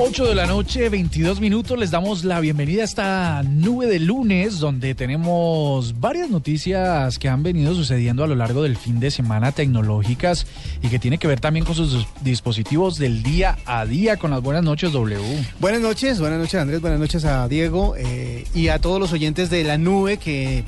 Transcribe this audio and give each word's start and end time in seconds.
8 0.00 0.26
de 0.26 0.34
la 0.36 0.46
noche, 0.46 0.88
22 0.88 1.40
minutos. 1.40 1.76
Les 1.76 1.90
damos 1.90 2.22
la 2.22 2.38
bienvenida 2.38 2.82
a 2.82 2.84
esta 2.84 3.42
nube 3.42 3.86
de 3.86 3.98
lunes, 3.98 4.60
donde 4.60 4.94
tenemos 4.94 5.98
varias 5.98 6.30
noticias 6.30 7.18
que 7.18 7.28
han 7.28 7.42
venido 7.42 7.74
sucediendo 7.74 8.22
a 8.22 8.28
lo 8.28 8.36
largo 8.36 8.62
del 8.62 8.76
fin 8.76 9.00
de 9.00 9.10
semana 9.10 9.50
tecnológicas 9.50 10.46
y 10.82 10.88
que 10.88 11.00
tiene 11.00 11.18
que 11.18 11.26
ver 11.26 11.40
también 11.40 11.66
con 11.66 11.74
sus 11.74 12.06
dispositivos 12.20 12.96
del 12.96 13.24
día 13.24 13.58
a 13.66 13.86
día. 13.86 14.18
Con 14.18 14.30
las 14.30 14.40
buenas 14.40 14.62
noches, 14.62 14.92
W. 14.92 15.20
Buenas 15.58 15.80
noches, 15.80 16.20
buenas 16.20 16.38
noches, 16.38 16.60
Andrés. 16.60 16.80
Buenas 16.80 17.00
noches 17.00 17.24
a 17.24 17.48
Diego 17.48 17.96
eh, 17.98 18.44
y 18.54 18.68
a 18.68 18.78
todos 18.78 19.00
los 19.00 19.12
oyentes 19.12 19.50
de 19.50 19.64
la 19.64 19.78
nube 19.78 20.18
que, 20.18 20.62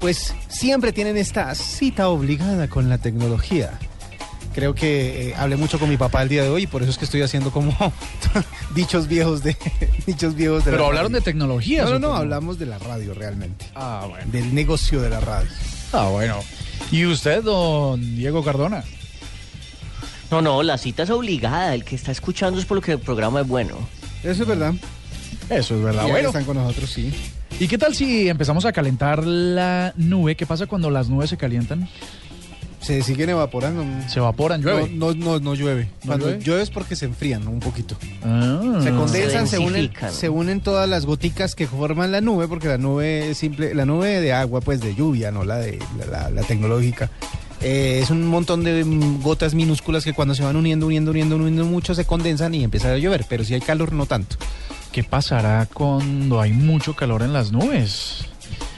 pues, 0.00 0.34
siempre 0.48 0.92
tienen 0.92 1.16
esta 1.16 1.54
cita 1.54 2.08
obligada 2.08 2.66
con 2.66 2.88
la 2.88 2.98
tecnología 2.98 3.78
creo 4.54 4.74
que 4.74 5.30
eh, 5.30 5.34
hablé 5.36 5.56
mucho 5.56 5.78
con 5.78 5.88
mi 5.88 5.96
papá 5.96 6.22
el 6.22 6.28
día 6.28 6.42
de 6.42 6.48
hoy 6.48 6.62
y 6.62 6.66
por 6.66 6.82
eso 6.82 6.90
es 6.90 6.98
que 6.98 7.04
estoy 7.04 7.22
haciendo 7.22 7.50
como 7.50 7.74
dichos 8.74 9.08
viejos 9.08 9.42
de 9.42 9.56
dichos 10.06 10.34
viejos 10.34 10.64
de 10.64 10.70
Pero 10.70 10.86
hablaron 10.86 11.12
de 11.12 11.20
tecnología. 11.20 11.84
No, 11.84 11.90
no, 11.90 11.98
no, 11.98 12.14
hablamos 12.14 12.58
de 12.58 12.66
la 12.66 12.78
radio 12.78 13.12
realmente. 13.14 13.66
Ah, 13.74 14.06
bueno. 14.08 14.30
Del 14.30 14.54
negocio 14.54 15.02
de 15.02 15.10
la 15.10 15.20
radio. 15.20 15.50
Ah, 15.92 16.08
bueno. 16.08 16.40
¿Y 16.90 17.04
usted, 17.06 17.42
don 17.42 18.00
Diego 18.16 18.42
Cardona? 18.44 18.84
No, 20.30 20.40
no, 20.40 20.62
la 20.62 20.78
cita 20.78 21.02
es 21.02 21.10
obligada. 21.10 21.74
El 21.74 21.84
que 21.84 21.96
está 21.96 22.12
escuchando 22.12 22.58
es 22.58 22.64
por 22.64 22.76
lo 22.76 22.82
que 22.82 22.92
el 22.92 22.98
programa 22.98 23.40
es 23.42 23.48
bueno. 23.48 23.76
Eso 24.22 24.42
es 24.42 24.48
verdad. 24.48 24.74
Eso 25.50 25.76
es 25.76 25.82
verdad. 25.82 26.06
Y 26.06 26.10
bueno. 26.10 26.28
están 26.28 26.44
con 26.44 26.56
nosotros, 26.56 26.90
sí. 26.90 27.12
¿Y 27.60 27.68
qué 27.68 27.78
tal 27.78 27.94
si 27.94 28.28
empezamos 28.28 28.64
a 28.64 28.72
calentar 28.72 29.24
la 29.24 29.92
nube? 29.96 30.34
¿Qué 30.34 30.46
pasa 30.46 30.66
cuando 30.66 30.90
las 30.90 31.08
nubes 31.08 31.30
se 31.30 31.36
calientan? 31.36 31.88
Se 32.84 33.02
siguen 33.02 33.30
evaporando. 33.30 33.84
Se 34.08 34.18
evaporan, 34.18 34.62
llueve. 34.62 34.90
No, 34.92 35.14
no, 35.14 35.40
no, 35.40 35.54
llueve. 35.54 35.84
¿No 36.02 36.08
Cuando 36.08 36.26
llueve? 36.26 36.44
llueve? 36.44 36.62
es 36.62 36.70
porque 36.70 36.96
se 36.96 37.06
enfrían 37.06 37.48
un 37.48 37.60
poquito. 37.60 37.96
Ah. 38.22 38.80
Se 38.82 38.90
condensan, 38.90 39.46
se, 39.48 39.56
Se 39.56 39.62
unen, 39.62 39.90
se 40.10 40.28
unen 40.28 40.60
todas 40.60 40.88
las 40.88 41.06
goticas 41.06 41.54
que 41.54 41.66
forman 41.66 42.12
la 42.12 42.20
nube, 42.20 42.46
porque 42.48 42.68
la 42.68 42.78
nube 42.78 43.30
es 43.30 43.38
simple, 43.38 43.74
la 43.74 43.86
nube 43.86 44.20
de 44.20 44.32
agua, 44.32 44.60
pues 44.60 44.80
de 44.80 44.94
lluvia, 44.94 45.30
no 45.30 45.44
la 45.44 45.56
de 45.58 45.78
la, 45.98 46.06
la- 46.06 46.30
la 46.30 46.42
tecnológica. 46.42 47.10
Eh, 47.62 48.00
es 48.02 48.10
un 48.10 48.26
montón 48.26 48.62
de 48.64 48.82
gotas 49.22 49.54
minúsculas 49.54 50.04
que 50.04 50.12
cuando 50.12 50.34
se 50.34 50.42
van 50.42 50.54
uniendo, 50.56 50.86
uniendo, 50.86 51.10
uniendo, 51.12 51.36
uniendo 51.36 51.64
mucho, 51.64 51.94
se 51.94 52.04
condensan 52.04 52.54
y 52.54 52.62
empieza 52.64 52.92
a 52.92 52.98
llover. 52.98 53.24
Pero 53.28 53.42
si 53.44 53.54
hay 53.54 53.60
calor, 53.62 53.92
no 53.92 54.04
tanto. 54.04 54.36
¿Qué 54.92 55.02
pasará 55.02 55.66
cuando 55.72 56.40
hay 56.40 56.52
mucho 56.52 56.94
calor 56.94 57.22
en 57.22 57.32
las 57.32 57.50
nubes? 57.50 58.26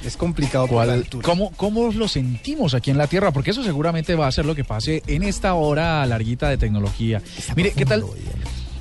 Es 0.04 0.16
complicado 0.16 0.66
por 0.68 0.78
la 0.78 0.84
¿Cuál- 0.84 0.90
altura. 0.98 1.24
cómo, 1.24 1.50
¿Cómo 1.56 1.90
lo 1.92 2.06
sentimos 2.08 2.74
aquí 2.74 2.90
en 2.90 2.98
la 2.98 3.06
Tierra? 3.06 3.32
Porque 3.32 3.50
eso 3.50 3.62
seguramente 3.64 4.14
va 4.14 4.26
a 4.26 4.32
ser 4.32 4.44
lo 4.44 4.54
que 4.54 4.64
pase 4.64 5.02
en 5.06 5.22
esta 5.22 5.54
hora 5.54 6.04
larguita 6.06 6.48
de 6.48 6.58
tecnología. 6.58 7.20
Mire, 7.56 7.72
¿qué 7.72 7.84
tal, 7.86 8.04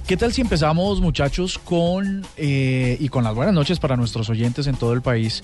¿qué 0.07 0.17
tal 0.17 0.33
si 0.33 0.41
empezamos, 0.41 1.01
muchachos, 1.01 1.57
con, 1.57 2.25
eh, 2.37 2.97
y 2.99 3.09
con 3.09 3.23
las 3.23 3.33
buenas 3.33 3.53
noches 3.55 3.79
para 3.79 3.95
nuestros 3.97 4.29
oyentes 4.29 4.67
en 4.67 4.75
todo 4.75 4.93
el 4.93 5.01
país, 5.01 5.41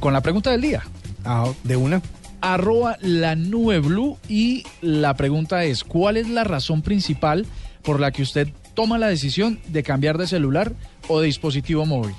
con 0.00 0.12
la 0.12 0.22
pregunta 0.22 0.50
del 0.52 0.60
día? 0.62 0.82
Ah, 1.24 1.50
de 1.64 1.76
una. 1.76 2.00
arroba 2.40 2.98
la 3.00 3.36
nube 3.36 3.78
blue 3.80 4.18
y 4.28 4.64
la 4.82 5.14
pregunta 5.14 5.64
es, 5.64 5.82
¿cuál 5.82 6.18
es 6.18 6.28
la 6.28 6.44
razón 6.44 6.82
principal 6.82 7.46
por 7.82 8.00
la 8.00 8.10
que 8.10 8.20
usted 8.22 8.48
toma 8.74 8.98
la 8.98 9.08
decisión 9.08 9.58
de 9.68 9.82
cambiar 9.82 10.18
de 10.18 10.26
celular 10.26 10.72
o 11.08 11.20
de 11.20 11.26
dispositivo 11.26 11.86
móvil? 11.86 12.14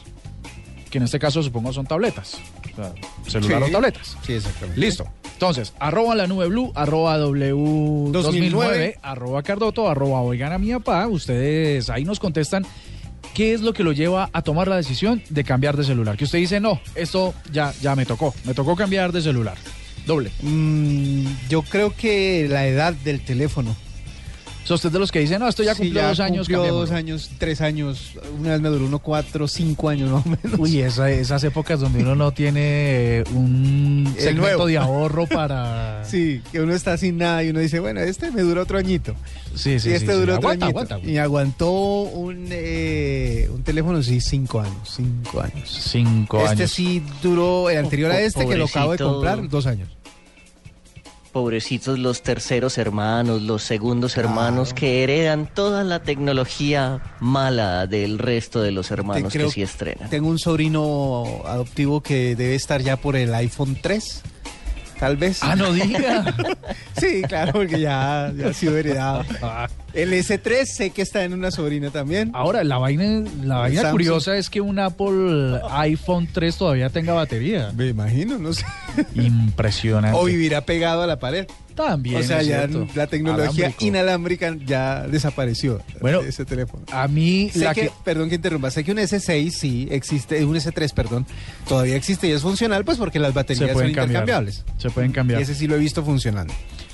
Que 0.90 0.98
en 0.98 1.04
este 1.04 1.20
caso 1.20 1.44
supongo 1.44 1.74
son 1.74 1.86
tabletas. 1.86 2.38
Celular 3.28 3.64
Sí. 3.64 3.70
o 3.70 3.72
tabletas. 3.72 4.18
Sí, 4.26 4.34
exactamente. 4.34 4.80
Listo. 4.80 5.06
Entonces, 5.34 5.74
arroba 5.80 6.16
la 6.16 6.28
nube 6.28 6.48
blue, 6.48 6.72
arroba 6.76 7.18
W 7.18 7.52
2009, 8.12 8.14
2009, 8.14 9.00
arroba 9.02 9.44
Cardoto, 9.44 9.90
arroba 9.90 10.22
oigan 10.22 10.54
a 10.54 10.58
mi 10.58 10.72
papá. 10.72 11.08
Ustedes 11.08 11.90
ahí 11.90 12.06
nos 12.06 12.20
contestan 12.20 12.66
qué 13.34 13.54
es 13.54 13.62
lo 13.62 13.74
que 13.74 13.84
lo 13.84 13.92
lleva 13.92 14.30
a 14.32 14.42
tomar 14.44 14.68
la 14.70 14.78
decisión 14.78 15.22
de 15.30 15.44
cambiar 15.44 15.76
de 15.76 15.84
celular. 15.84 16.16
Que 16.16 16.24
usted 16.24 16.40
dice, 16.40 16.60
no, 16.62 16.80
esto 16.96 17.34
ya, 17.52 17.74
ya 17.82 17.96
me 17.96 18.06
tocó, 18.06 18.34
me 18.46 18.54
tocó 18.54 18.76
cambiar 18.78 19.12
de 19.12 19.22
celular. 19.22 19.58
Doble. 20.06 20.32
Mm, 20.42 21.26
yo 21.50 21.64
creo 21.64 21.94
que 21.96 22.48
la 22.50 22.66
edad 22.68 22.94
del 22.94 23.20
teléfono. 23.22 23.76
Sea, 24.66 24.76
usted 24.76 24.92
de 24.92 24.98
los 25.00 25.12
que 25.12 25.20
dicen, 25.20 25.40
no, 25.40 25.48
esto 25.48 25.62
ya 25.62 25.76
Sí, 25.76 25.84
cumplió 25.84 26.08
dos 26.08 26.20
años. 26.20 26.48
Cumplió 26.48 26.58
dos 26.74 26.90
cambiémoslo". 26.90 26.96
años, 26.98 27.30
tres 27.38 27.62
años. 27.62 28.14
Una 28.40 28.54
vez 28.54 28.62
me 28.62 28.70
duró 28.70 28.86
uno 28.88 28.98
cuatro, 29.00 29.48
cinco 29.48 29.90
años 29.90 30.10
más 30.12 30.26
o 30.26 30.30
menos. 30.30 30.60
Uy, 30.60 30.80
esa- 30.82 31.12
esas 31.12 31.44
épocas 31.44 31.80
donde 31.80 32.00
uno 32.02 32.16
no 32.16 32.32
tiene 32.32 32.62
eh, 33.20 33.24
un 33.36 34.06
El 34.18 34.22
segmento 34.22 34.42
nuevo. 34.42 34.66
de 34.66 34.78
ahorro 34.80 35.28
para... 35.28 36.04
Sí, 36.04 36.42
que 36.52 36.62
uno 36.62 36.74
está 36.74 36.98
sin 36.98 37.18
nada 37.20 37.44
y 37.44 37.50
uno 37.52 37.60
dice, 37.60 37.80
bueno, 37.80 38.00
este 38.02 38.32
me 38.32 38.42
dura 38.42 38.64
otro 38.64 38.80
añito. 38.80 39.14
sí, 39.54 39.80
sí. 39.80 39.90
y 39.90 39.94
este 39.94 40.14
sí, 40.14 40.20
duró 40.20 40.34
sí. 40.34 40.38
otro 40.38 40.50
Aguanta, 40.50 40.66
añito. 40.66 40.80
aguanta. 40.80 41.08
Y 41.10 41.18
aguantó 41.18 41.72
un, 42.02 42.48
eh, 42.50 43.48
un 43.54 43.62
teléfono, 43.64 44.02
sí, 44.02 44.20
cinco 44.20 44.62
años. 44.62 44.76
Cinco 44.96 45.42
años. 45.42 45.70
Cinco 45.92 46.38
este 46.40 46.50
años. 46.64 46.72
sí 46.72 47.04
duró, 47.22 47.70
el 47.70 47.78
anterior 47.78 48.10
a 48.12 48.20
este, 48.20 48.48
que 48.48 48.56
lo 48.58 48.66
acabo 48.66 48.94
de 48.94 48.98
pobrecito. 48.98 49.14
comprar, 49.14 49.48
dos 49.50 49.68
años. 49.68 49.90
Pobrecitos 51.36 52.00
los 52.00 52.22
terceros 52.22 52.78
hermanos, 52.78 53.42
los 53.42 53.62
segundos 53.62 54.16
hermanos 54.16 54.70
Claro. 54.70 54.80
que 54.80 55.04
heredan 55.04 55.50
toda 55.54 55.84
la 55.84 56.02
tecnología 56.02 57.02
mala 57.20 57.88
del 57.88 58.20
resto 58.20 58.62
de 58.62 58.72
los 58.72 58.90
hermanos 58.90 59.34
creo- 59.34 59.48
que 59.48 59.52
sí 59.54 59.62
estrenan. 59.62 60.10
Tengo 60.10 60.30
un 60.30 60.40
sobrino 60.40 61.42
adoptivo 61.46 62.00
que 62.00 62.38
debe 62.38 62.56
estar 62.56 62.82
ya 62.82 62.96
por 62.96 63.18
el 63.18 63.36
iPhone 63.36 63.78
3, 63.82 64.22
tal 65.00 65.18
vez. 65.18 65.40
Ah, 65.42 65.56
no 65.56 65.72
diga. 65.74 66.26
Sí, 66.98 67.24
claro, 67.28 67.52
porque 67.52 67.82
ya, 67.82 68.32
ya 68.38 68.48
ha 68.48 68.54
sido 68.54 68.78
heredado. 68.78 69.26
El 69.94 70.14
S3 70.14 70.66
sé 70.66 70.90
que 70.92 71.02
está 71.02 71.26
en 71.26 71.34
una 71.34 71.52
sobrina 71.52 71.90
también. 71.90 72.32
Ahora, 72.34 72.64
la 72.64 72.78
vaina, 72.78 73.30
la 73.44 73.58
vaina 73.58 73.82
Samsung. 73.82 73.92
curiosa 73.92 74.38
es 74.38 74.50
que 74.50 74.62
un 74.62 74.80
Apple 74.80 75.60
iPhone 75.72 76.30
3 76.32 76.56
todavía 76.58 76.90
tenga 76.90 77.12
batería. 77.14 77.74
Me 77.76 77.88
imagino, 77.88 78.38
no 78.38 78.54
sé. 78.54 78.64
Impresionante. 79.14 80.18
O 80.18 80.24
vivirá 80.24 80.62
pegado 80.62 81.02
a 81.02 81.08
la 81.08 81.20
pared. 81.20 81.48
También. 81.76 82.16
o 82.16 82.24
sea, 82.24 82.42
ya 82.42 82.68
cierto. 82.68 82.88
la 82.96 83.08
tecnología 83.08 83.66
Alámbrico. 83.68 83.86
inalámbrica 83.86 84.56
ya 84.66 85.04
desapareció 85.08 85.82
Bueno, 86.02 86.22
de 86.22 86.30
ese 86.30 86.46
teléfono. 86.46 86.86
A 86.92 87.08
mí, 87.08 87.50
Sé 87.54 87.60
la 87.60 87.74
que, 87.74 87.82
que... 87.82 87.92
perdón 88.04 88.30
que 88.30 88.36
interrumpa, 88.36 88.72
sé 88.72 88.84
que 88.84 88.92
un 88.92 88.98
S6 88.98 89.52
sí 89.52 89.88
existe, 89.92 90.44
un 90.46 90.56
S3, 90.56 90.94
perdón, 90.94 91.26
todavía 91.68 91.96
existe 91.96 92.28
y 92.28 92.32
es 92.32 92.42
funcional, 92.42 92.86
pues 92.86 92.98
porque 92.98 93.20
las 93.20 93.34
baterías 93.34 93.72
son 93.72 93.82
cambiar. 93.82 93.90
intercambiables. 94.08 94.64
Se 94.78 94.90
pueden 94.90 95.12
Y 95.12 95.14
cambiar. 95.14 95.42
ese 95.42 95.54
sí 95.54 95.68
lo 95.68 95.76
he 95.76 95.80
visto 95.80 96.04
funcionando. 96.04 96.54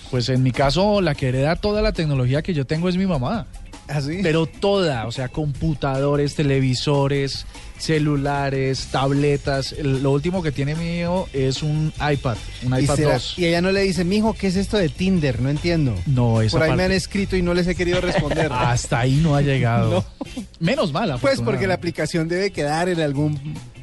Pues 0.09 0.27
en 0.29 0.43
mi 0.43 0.51
caso, 0.51 0.99
la 0.99 1.15
que 1.15 1.29
hereda 1.29 1.55
toda 1.55 1.81
la 1.81 1.93
tecnología 1.93 2.41
que 2.41 2.53
yo 2.53 2.65
tengo 2.65 2.89
es 2.89 2.97
mi 2.97 3.05
mamá. 3.05 3.47
¿Así? 3.87 4.19
Pero 4.23 4.45
toda, 4.45 5.05
o 5.07 5.11
sea, 5.11 5.27
computadores, 5.29 6.35
televisores, 6.35 7.45
celulares, 7.81 8.87
tabletas. 8.91 9.75
Lo 9.81 10.11
último 10.11 10.41
que 10.43 10.51
tiene 10.51 10.75
mío 10.75 11.27
es 11.33 11.63
un 11.63 11.91
iPad, 11.97 12.37
un 12.63 12.79
y, 12.79 12.83
iPad 12.83 12.95
será- 12.95 13.13
2. 13.13 13.33
y 13.39 13.45
ella 13.45 13.61
no 13.61 13.71
le 13.71 13.81
dice, 13.81 14.03
mijo, 14.05 14.33
¿qué 14.33 14.47
es 14.47 14.55
esto 14.55 14.77
de 14.77 14.89
Tinder? 14.89 15.41
No 15.41 15.49
entiendo. 15.49 15.95
No, 16.05 16.41
esa 16.41 16.57
Por 16.59 16.67
ahí 16.69 16.75
me 16.75 16.83
han 16.83 16.91
escrito 16.91 17.35
y 17.35 17.41
no 17.41 17.53
les 17.53 17.67
he 17.67 17.75
querido 17.75 17.99
responder. 18.01 18.51
Hasta 18.53 18.99
ahí 18.99 19.15
no 19.15 19.35
ha 19.35 19.41
llegado. 19.41 20.05
Menos 20.59 20.91
mal, 20.93 21.17
pues 21.19 21.41
porque 21.41 21.67
la 21.67 21.73
aplicación 21.73 22.27
debe 22.27 22.51
quedar 22.51 22.87
en 22.89 22.99
algún 23.01 23.39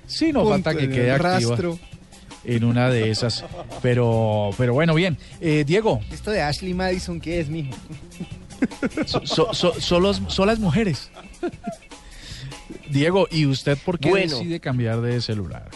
Sí, 0.06 0.32
no 0.32 0.40
punto, 0.40 0.50
falta 0.54 0.74
que 0.74 0.84
en 0.84 0.90
quede 0.90 1.10
activa 1.12 1.32
rastro. 1.36 1.78
en 2.44 2.64
una 2.64 2.88
de 2.88 3.10
esas. 3.10 3.44
Pero, 3.82 4.50
pero 4.56 4.72
bueno, 4.72 4.94
bien. 4.94 5.18
Eh, 5.40 5.64
Diego, 5.66 6.00
Esto 6.10 6.30
de 6.30 6.40
Ashley 6.40 6.72
Madison, 6.72 7.20
¿qué 7.20 7.40
es, 7.40 7.48
mijo? 7.48 7.76
so- 9.06 9.26
so- 9.26 9.52
so- 9.54 9.74
solas 10.30 10.58
mujeres. 10.58 11.10
Diego, 12.90 13.26
¿y 13.30 13.46
usted 13.46 13.78
por 13.84 13.98
qué 13.98 14.10
Bueno. 14.10 14.38
decide 14.38 14.60
cambiar 14.60 15.00
de 15.00 15.20
celular? 15.20 15.68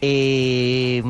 Eh, 0.00 1.02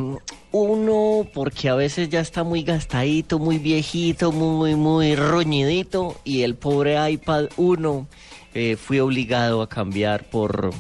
uno, 0.50 1.26
porque 1.34 1.68
a 1.68 1.74
veces 1.74 2.08
ya 2.08 2.20
está 2.20 2.42
muy 2.42 2.62
gastadito, 2.62 3.38
muy 3.38 3.58
viejito, 3.58 4.32
muy, 4.32 4.74
muy 4.76 5.14
roñidito. 5.14 6.18
Y 6.24 6.42
el 6.42 6.54
pobre 6.54 7.10
iPad 7.10 7.46
1 7.56 8.06
eh, 8.54 8.76
fui 8.76 8.98
obligado 9.00 9.60
a 9.60 9.68
cambiar 9.68 10.24
por 10.24 10.70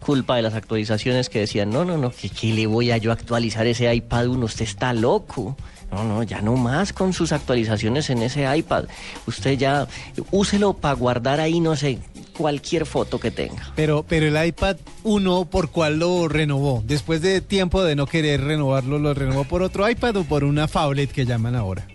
culpa 0.00 0.36
de 0.36 0.42
las 0.42 0.54
actualizaciones 0.54 1.28
que 1.28 1.40
decían, 1.40 1.70
no, 1.70 1.84
no, 1.84 1.96
no, 1.96 2.10
que 2.10 2.28
qué 2.28 2.52
le 2.52 2.66
voy 2.66 2.90
a 2.90 2.98
yo 2.98 3.12
actualizar 3.12 3.66
ese 3.66 3.92
iPad 3.94 4.28
1? 4.28 4.44
Usted 4.44 4.64
está 4.64 4.92
loco. 4.92 5.56
No, 5.90 6.04
no, 6.04 6.22
ya 6.22 6.42
no 6.42 6.54
más 6.56 6.92
con 6.92 7.14
sus 7.14 7.32
actualizaciones 7.32 8.10
en 8.10 8.22
ese 8.22 8.44
iPad. 8.54 8.84
Usted 9.26 9.56
ya 9.56 9.88
úselo 10.30 10.74
para 10.74 10.94
guardar 10.94 11.40
ahí, 11.40 11.60
no 11.60 11.76
sé, 11.76 11.98
cualquier 12.38 12.86
foto 12.86 13.18
que 13.18 13.32
tenga. 13.32 13.72
Pero, 13.74 14.04
pero 14.08 14.26
el 14.26 14.46
iPad 14.46 14.76
1, 15.02 15.46
¿por 15.46 15.70
cuál 15.70 15.98
lo 15.98 16.28
renovó? 16.28 16.84
Después 16.86 17.20
de 17.20 17.40
tiempo 17.40 17.82
de 17.82 17.96
no 17.96 18.06
querer 18.06 18.42
renovarlo, 18.44 19.00
¿lo 19.00 19.12
renovó 19.12 19.42
por 19.42 19.62
otro 19.62 19.90
iPad 19.90 20.18
o 20.18 20.24
por 20.24 20.44
una 20.44 20.68
phablet 20.68 21.10
que 21.10 21.26
llaman 21.26 21.56
ahora? 21.56 21.88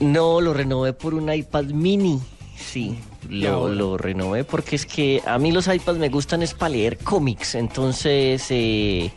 No, 0.00 0.40
lo 0.40 0.52
renové 0.52 0.92
por 0.92 1.14
un 1.14 1.32
iPad 1.32 1.66
mini. 1.66 2.20
Sí, 2.56 2.98
¿Y 3.30 3.42
lo, 3.42 3.68
lo 3.68 3.96
renové 3.96 4.42
porque 4.42 4.74
es 4.74 4.86
que 4.86 5.22
a 5.24 5.38
mí 5.38 5.52
los 5.52 5.68
iPads 5.68 5.98
me 5.98 6.08
gustan 6.08 6.42
es 6.42 6.54
para 6.54 6.70
leer 6.70 6.98
cómics. 6.98 7.54
Entonces, 7.54 8.44
eh, 8.50 9.12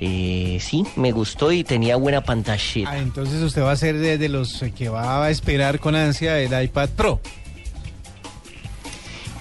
eh, 0.00 0.58
sí, 0.60 0.84
me 0.96 1.12
gustó 1.12 1.52
y 1.52 1.62
tenía 1.62 1.94
buena 1.96 2.22
pantalla. 2.22 2.90
Ah, 2.90 2.98
entonces 2.98 3.40
usted 3.42 3.62
va 3.62 3.72
a 3.72 3.76
ser 3.76 3.98
de, 3.98 4.18
de 4.18 4.28
los 4.28 4.64
que 4.76 4.88
va 4.88 5.24
a 5.24 5.30
esperar 5.30 5.78
con 5.78 5.94
ansia 5.94 6.40
el 6.40 6.64
iPad 6.64 6.88
Pro. 6.90 7.20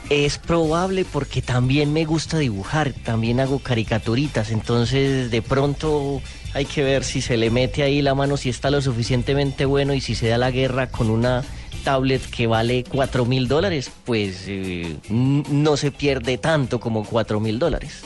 Es 0.09 0.37
probable 0.37 1.03
porque 1.03 1.41
también 1.41 1.91
me 1.91 2.05
gusta 2.05 2.37
dibujar, 2.37 2.93
también 2.93 3.39
hago 3.39 3.57
caricaturitas, 3.59 4.51
entonces 4.51 5.31
de 5.31 5.41
pronto 5.41 6.21
hay 6.53 6.65
que 6.65 6.83
ver 6.83 7.03
si 7.03 7.21
se 7.21 7.37
le 7.37 7.49
mete 7.49 7.81
ahí 7.81 8.03
la 8.03 8.13
mano, 8.13 8.37
si 8.37 8.49
está 8.49 8.69
lo 8.69 8.81
suficientemente 8.81 9.65
bueno 9.65 9.95
y 9.95 10.01
si 10.01 10.13
se 10.13 10.27
da 10.27 10.37
la 10.37 10.51
guerra 10.51 10.89
con 10.91 11.09
una 11.09 11.43
tablet 11.83 12.21
que 12.29 12.45
vale 12.45 12.83
4 12.87 13.25
mil 13.25 13.47
dólares, 13.47 13.91
pues 14.05 14.43
eh, 14.47 14.95
no 15.09 15.75
se 15.75 15.91
pierde 15.91 16.37
tanto 16.37 16.79
como 16.79 17.03
4 17.03 17.39
mil 17.39 17.57
dólares. 17.57 18.03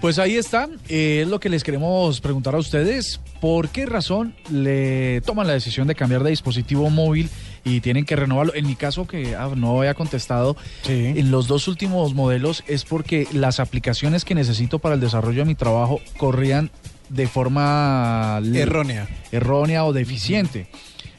Pues 0.00 0.18
ahí 0.18 0.36
está, 0.36 0.68
eh, 0.88 1.20
es 1.22 1.28
lo 1.28 1.40
que 1.40 1.48
les 1.48 1.64
queremos 1.64 2.20
preguntar 2.20 2.54
a 2.54 2.58
ustedes. 2.58 3.20
¿Por 3.40 3.68
qué 3.70 3.86
razón 3.86 4.34
le 4.50 5.20
toman 5.22 5.46
la 5.46 5.54
decisión 5.54 5.86
de 5.86 5.94
cambiar 5.94 6.22
de 6.22 6.30
dispositivo 6.30 6.90
móvil 6.90 7.30
y 7.66 7.80
tienen 7.80 8.04
que 8.04 8.14
renovarlo? 8.14 8.54
En 8.54 8.66
mi 8.66 8.76
caso, 8.76 9.06
que 9.06 9.34
ah, 9.34 9.50
no 9.56 9.78
había 9.78 9.94
contestado, 9.94 10.56
en 10.86 11.30
los 11.32 11.48
dos 11.48 11.66
últimos 11.66 12.14
modelos 12.14 12.62
es 12.68 12.84
porque 12.84 13.26
las 13.32 13.58
aplicaciones 13.58 14.24
que 14.24 14.36
necesito 14.36 14.78
para 14.78 14.94
el 14.94 15.00
desarrollo 15.00 15.40
de 15.40 15.46
mi 15.46 15.56
trabajo 15.56 16.00
corrían 16.16 16.70
de 17.08 17.26
forma 17.26 18.40
errónea, 18.54 19.08
errónea 19.32 19.84
o 19.84 19.92
deficiente. 19.92 20.68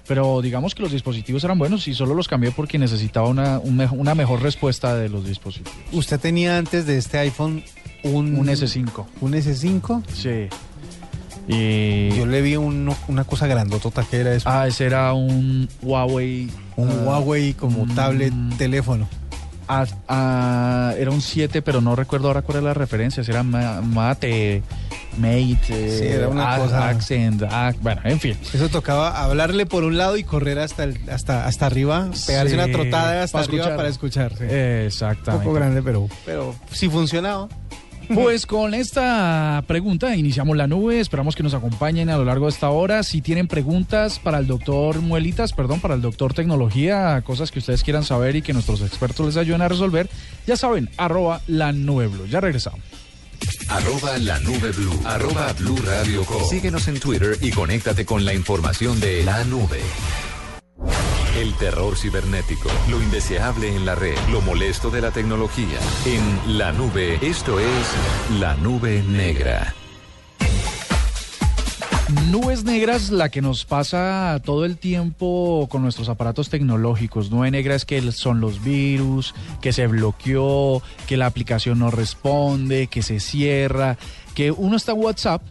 Pero 0.08 0.42
digamos 0.42 0.74
que 0.74 0.82
los 0.82 0.94
dispositivos 0.94 1.44
eran 1.44 1.60
buenos 1.60 1.86
y 1.90 1.94
solo 1.94 2.16
los 2.16 2.30
cambié 2.30 2.52
porque 2.52 2.78
necesitaba 2.78 3.28
una, 3.28 3.60
una 3.60 4.16
mejor 4.16 4.42
respuesta 4.42 4.96
de 4.96 5.10
los 5.10 5.26
dispositivos. 5.28 5.74
¿Usted 5.92 6.18
tenía 6.18 6.58
antes 6.58 6.86
de 6.86 6.98
este 6.98 7.18
iPhone 7.18 7.62
un, 8.04 8.38
un 8.40 8.48
S5? 8.48 9.06
¿Un 9.20 9.34
S5? 9.34 10.04
Sí. 10.14 10.48
Y... 11.48 12.10
Yo 12.10 12.26
le 12.26 12.42
vi 12.42 12.56
una 12.56 13.24
cosa 13.26 13.48
grandotota 13.48 14.04
que 14.04 14.18
era 14.18 14.34
eso. 14.34 14.50
Ah, 14.50 14.68
ese 14.68 14.86
era 14.86 15.14
un 15.14 15.70
Huawei. 15.82 16.50
Un 16.76 16.90
ah, 16.90 17.04
Huawei 17.06 17.54
como 17.54 17.86
tablet, 17.94 18.34
teléfono. 18.58 19.08
Ah, 19.70 20.94
era 20.98 21.12
un 21.12 21.22
7, 21.22 21.62
pero 21.62 21.82
no 21.82 21.96
recuerdo 21.96 22.28
ahora 22.28 22.42
cuál 22.42 22.60
era 22.60 22.68
la 22.68 22.74
referencia. 22.74 23.24
era 23.28 23.44
Mate, 23.44 24.64
Mate, 25.18 25.98
sí, 26.00 26.08
era 26.08 26.30
una 26.30 26.58
cosa. 26.58 26.88
Accent, 26.90 27.44
bueno, 27.82 28.02
en 28.06 28.20
fin. 28.20 28.38
Eso 28.54 28.70
tocaba 28.70 29.24
hablarle 29.24 29.66
por 29.66 29.84
un 29.84 29.98
lado 29.98 30.16
y 30.18 30.24
correr 30.24 30.60
hasta 30.60 30.88
hasta, 31.12 31.46
hasta 31.46 31.66
arriba, 31.66 32.10
pegarse 32.26 32.54
una 32.54 32.72
trotada 32.72 33.24
hasta 33.24 33.40
arriba 33.40 33.76
para 33.76 33.90
escuchar. 33.90 34.32
Exactamente. 34.42 35.38
Un 35.38 35.44
poco 35.44 35.54
grande, 35.54 35.82
pero, 35.82 36.08
pero 36.26 36.56
sí 36.72 36.88
funcionaba. 36.90 37.50
Pues 38.14 38.46
con 38.48 38.74
esta 38.74 39.64
pregunta 39.68 40.16
iniciamos 40.16 40.56
la 40.58 40.68
nube. 40.68 41.00
Esperamos 41.00 41.36
que 41.36 41.44
nos 41.44 41.54
acompañen 41.54 42.10
a 42.10 42.18
lo 42.18 42.26
largo 42.26 42.46
de 42.46 42.52
esta 42.52 42.70
hora. 42.70 43.04
Si 43.04 43.22
tienen 43.22 43.48
preguntas 43.48 44.20
para 44.20 44.40
el 44.40 44.48
doctor 44.48 45.02
Muelitas, 45.02 45.54
perdón, 45.54 45.80
para 45.80 45.96
el 45.96 46.02
doctor 46.02 46.34
Tecnología, 46.34 47.22
cosas 47.26 47.52
que 47.52 47.60
ustedes 47.60 47.84
quieran 47.84 48.04
saber 48.04 48.36
y 48.36 48.42
que 48.42 48.54
nuestros 48.54 48.82
expertos 48.82 49.26
les 49.26 49.38
ayuden 49.38 49.62
a 49.62 49.68
resolver, 49.68 50.10
ya 50.46 50.56
saben, 50.58 50.90
arroba 50.98 51.42
la 51.48 51.72
nube 51.72 52.08
blue. 52.08 52.28
Ya 52.28 52.42
regresamos. 52.42 52.82
Arroba 53.70 54.18
la 54.18 54.40
nube 54.40 54.72
blue. 54.72 55.02
Arroba 55.06 55.54
blue 55.54 55.78
radio 55.86 56.26
Síguenos 56.50 56.88
en 56.88 57.00
Twitter 57.00 57.38
y 57.42 57.52
conéctate 57.52 58.06
con 58.06 58.26
la 58.26 58.34
información 58.34 59.00
de 59.00 59.24
la 59.24 59.44
nube. 59.44 59.80
El 61.38 61.54
terror 61.56 61.96
cibernético, 61.96 62.70
lo 62.90 63.02
indeseable 63.02 63.76
en 63.76 63.86
la 63.86 63.96
red, 63.96 64.18
lo 64.32 64.42
molesto 64.42 64.90
de 64.90 65.02
la 65.02 65.12
tecnología. 65.12 65.78
En 66.06 66.58
la 66.58 66.72
nube, 66.72 67.20
esto 67.22 67.60
es 67.60 68.40
la 68.40 68.56
nube 68.56 69.04
negra. 69.04 69.76
Nubes 72.32 72.64
negras, 72.64 73.10
la 73.10 73.28
que 73.30 73.42
nos 73.42 73.66
pasa 73.66 74.42
todo 74.46 74.64
el 74.64 74.78
tiempo 74.78 75.68
con 75.70 75.82
nuestros 75.82 76.08
aparatos 76.08 76.50
tecnológicos. 76.50 77.30
Nube 77.32 77.52
negra 77.52 77.76
es 77.76 77.84
que 77.84 78.12
son 78.14 78.40
los 78.40 78.64
virus, 78.64 79.36
que 79.62 79.74
se 79.74 79.88
bloqueó, 79.88 80.82
que 81.06 81.18
la 81.18 81.26
aplicación 81.26 81.80
no 81.80 81.92
responde, 81.92 82.88
que 82.88 83.02
se 83.02 83.20
cierra, 83.20 83.98
que 84.36 84.52
uno 84.52 84.78
está 84.78 84.94
en 84.94 85.04
WhatsApp 85.04 85.42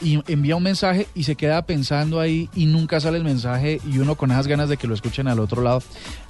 y 0.00 0.22
envía 0.30 0.56
un 0.56 0.62
mensaje 0.62 1.06
y 1.14 1.24
se 1.24 1.36
queda 1.36 1.62
pensando 1.66 2.20
ahí 2.20 2.48
y 2.54 2.66
nunca 2.66 3.00
sale 3.00 3.18
el 3.18 3.24
mensaje 3.24 3.80
y 3.86 3.98
uno 3.98 4.16
con 4.16 4.30
esas 4.30 4.46
ganas 4.46 4.68
de 4.68 4.76
que 4.76 4.86
lo 4.86 4.94
escuchen 4.94 5.28
al 5.28 5.40
otro 5.40 5.62
lado. 5.62 5.82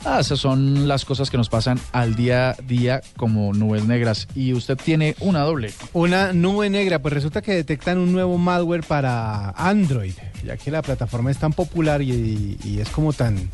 Ah, 0.04 0.20
esas 0.20 0.38
son 0.38 0.86
las 0.88 1.04
cosas 1.04 1.30
que 1.30 1.36
nos 1.36 1.48
pasan 1.48 1.80
al 1.92 2.14
día 2.14 2.50
a 2.50 2.54
día 2.54 3.02
como 3.16 3.52
nubes 3.52 3.86
negras. 3.86 4.28
Y 4.34 4.52
usted 4.52 4.76
tiene 4.76 5.16
una 5.20 5.40
doble. 5.40 5.72
Una 5.92 6.32
nube 6.32 6.70
negra, 6.70 6.98
pues 7.00 7.14
resulta 7.14 7.42
que 7.42 7.54
detectan 7.54 7.98
un 7.98 8.12
nuevo 8.12 8.38
malware 8.38 8.84
para 8.84 9.50
Android, 9.50 10.14
ya 10.44 10.56
que 10.56 10.70
la 10.70 10.82
plataforma 10.82 11.30
es 11.30 11.38
tan 11.38 11.52
popular 11.52 12.02
y, 12.02 12.58
es 12.80 12.88
como 12.90 13.12
tan 13.12 13.50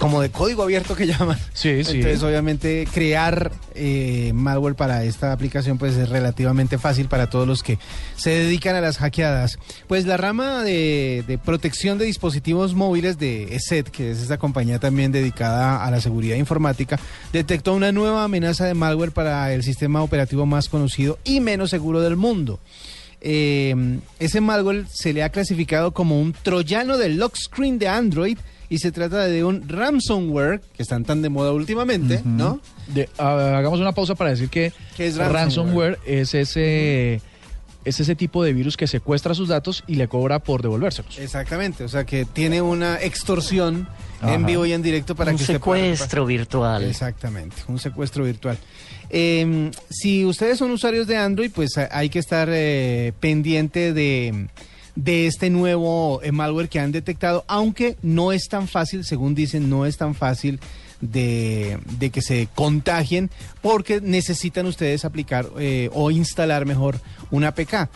como 0.00 0.22
de 0.22 0.30
código 0.30 0.64
abierto 0.64 0.96
que 0.96 1.06
llaman. 1.06 1.38
Sí, 1.52 1.84
sí. 1.84 1.98
Entonces, 1.98 2.22
obviamente, 2.24 2.88
crear 2.92 3.52
eh, 3.74 4.32
malware 4.34 4.74
para 4.74 5.04
esta 5.04 5.32
aplicación 5.32 5.78
pues 5.78 5.96
es 5.96 6.08
relativamente 6.08 6.78
fácil 6.78 7.06
para 7.06 7.28
todos 7.28 7.46
los 7.46 7.62
que 7.62 7.78
se 8.16 8.30
dedican 8.30 8.74
a 8.74 8.80
las 8.80 8.98
hackeadas. 8.98 9.58
Pues 9.86 10.06
la 10.06 10.16
rama 10.16 10.64
de, 10.64 11.38
protección 11.44 11.98
de 11.98 12.06
dispositivos 12.06 12.74
móviles 12.74 13.18
de 13.18 13.54
ESET, 13.54 13.90
que 13.90 14.10
es 14.10 14.20
esta 14.20 14.38
compañía 14.38 14.80
también 14.80 15.12
dedicada 15.12 15.84
a 15.84 15.90
la 15.90 16.00
seguridad 16.00 16.36
informática, 16.36 16.98
detectó 17.32 17.74
una 17.74 17.92
nueva 17.92 18.24
amenaza 18.24 18.64
de 18.64 18.74
malware 18.74 19.12
para 19.12 19.52
el 19.52 19.62
sistema 19.62 20.02
operativo 20.02 20.46
más 20.46 20.68
conocido 20.68 21.18
y 21.22 21.40
menos 21.40 21.70
seguro 21.70 22.00
del 22.00 22.16
mundo. 22.16 22.58
Eh, 23.20 24.00
ese 24.18 24.40
malware 24.40 24.86
se 24.90 25.12
le 25.12 25.22
ha 25.22 25.28
clasificado 25.28 25.92
como 25.92 26.18
un 26.18 26.32
troyano 26.32 26.96
del 26.96 27.18
lock 27.18 27.36
screen 27.36 27.78
de 27.78 27.86
Android 27.86 28.38
y 28.70 28.78
se 28.78 28.92
trata 28.92 29.26
de 29.26 29.44
un 29.44 29.68
ransomware 29.68 30.60
que 30.76 30.82
están 30.82 31.04
tan 31.04 31.20
de 31.20 31.28
moda 31.28 31.52
últimamente, 31.52 32.22
¿no? 32.24 32.60
Ah, 33.18 33.56
hagamos 33.58 33.80
una 33.80 33.92
pausa 33.92 34.14
para 34.14 34.30
decir 34.30 34.48
que 34.48 34.72
es 34.96 35.16
ransomware? 35.16 35.98
es 36.06 36.34
ese 36.34 37.20
es 37.84 37.98
ese 37.98 38.14
tipo 38.14 38.44
de 38.44 38.52
virus 38.52 38.76
que 38.76 38.86
secuestra 38.86 39.34
sus 39.34 39.48
datos 39.48 39.82
y 39.86 39.96
le 39.96 40.06
cobra 40.06 40.38
por 40.38 40.62
devolvérselos. 40.62 41.18
Exactamente, 41.18 41.82
o 41.82 41.88
sea 41.88 42.04
que 42.04 42.24
tiene 42.24 42.62
una 42.62 43.00
extorsión 43.00 43.88
en 44.22 44.46
vivo 44.46 44.64
y 44.66 44.72
en 44.72 44.82
directo 44.82 45.16
para 45.16 45.32
un 45.32 45.38
que 45.38 45.44
secuestro 45.44 46.24
virtual. 46.24 46.84
Exactamente, 46.84 47.56
un 47.66 47.78
secuestro 47.78 48.24
virtual. 48.24 48.56
Em, 49.08 49.72
si 49.88 50.24
ustedes 50.24 50.58
son 50.58 50.70
usuarios 50.70 51.08
de 51.08 51.16
Android, 51.16 51.50
pues 51.52 51.76
hay 51.76 52.08
que 52.08 52.20
estar 52.20 52.48
eh, 52.52 53.12
pendiente 53.18 53.92
de 53.92 54.46
de 54.96 55.26
este 55.26 55.50
nuevo 55.50 56.20
eh, 56.22 56.32
malware 56.32 56.68
que 56.68 56.80
han 56.80 56.92
detectado, 56.92 57.44
aunque 57.48 57.96
no 58.02 58.32
es 58.32 58.48
tan 58.48 58.68
fácil, 58.68 59.04
según 59.04 59.34
dicen, 59.34 59.70
no 59.70 59.86
es 59.86 59.96
tan 59.96 60.14
fácil 60.14 60.60
de, 61.00 61.78
que 62.12 62.22
se 62.22 62.48
contagien 62.54 63.30
porque 63.62 64.00
necesitan 64.00 64.66
ustedes 64.66 65.04
aplicar 65.04 65.48
eh, 65.58 65.90
o 65.92 66.10
instalar 66.10 66.66
mejor 66.66 67.00
una 67.30 67.48
APK. 67.48 67.88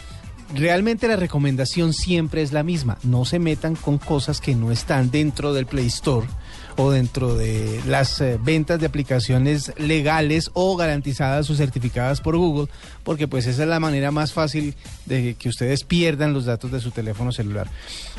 Realmente 0.54 1.08
la 1.08 1.16
recomendación 1.16 1.92
siempre 1.92 2.42
es 2.42 2.52
la 2.52 2.62
misma, 2.62 2.98
no 3.02 3.24
se 3.24 3.38
metan 3.38 3.76
con 3.76 3.98
cosas 3.98 4.40
que 4.40 4.54
no 4.54 4.70
están 4.70 5.10
dentro 5.10 5.52
del 5.52 5.66
Play 5.66 5.86
Store 5.86 6.26
o 6.76 6.90
dentro 6.90 7.36
de 7.36 7.80
las 7.86 8.20
eh, 8.20 8.38
ventas 8.42 8.80
de 8.80 8.86
aplicaciones 8.86 9.72
legales 9.76 10.50
o 10.54 10.76
garantizadas 10.76 11.48
o 11.50 11.54
certificadas 11.54 12.20
por 12.20 12.36
Google, 12.36 12.68
porque 13.02 13.28
pues 13.28 13.46
esa 13.46 13.62
es 13.62 13.68
la 13.68 13.80
manera 13.80 14.10
más 14.10 14.32
fácil 14.32 14.74
de 15.06 15.34
que 15.34 15.48
ustedes 15.48 15.84
pierdan 15.84 16.32
los 16.32 16.44
datos 16.44 16.70
de 16.72 16.80
su 16.80 16.90
teléfono 16.90 17.32
celular. 17.32 17.68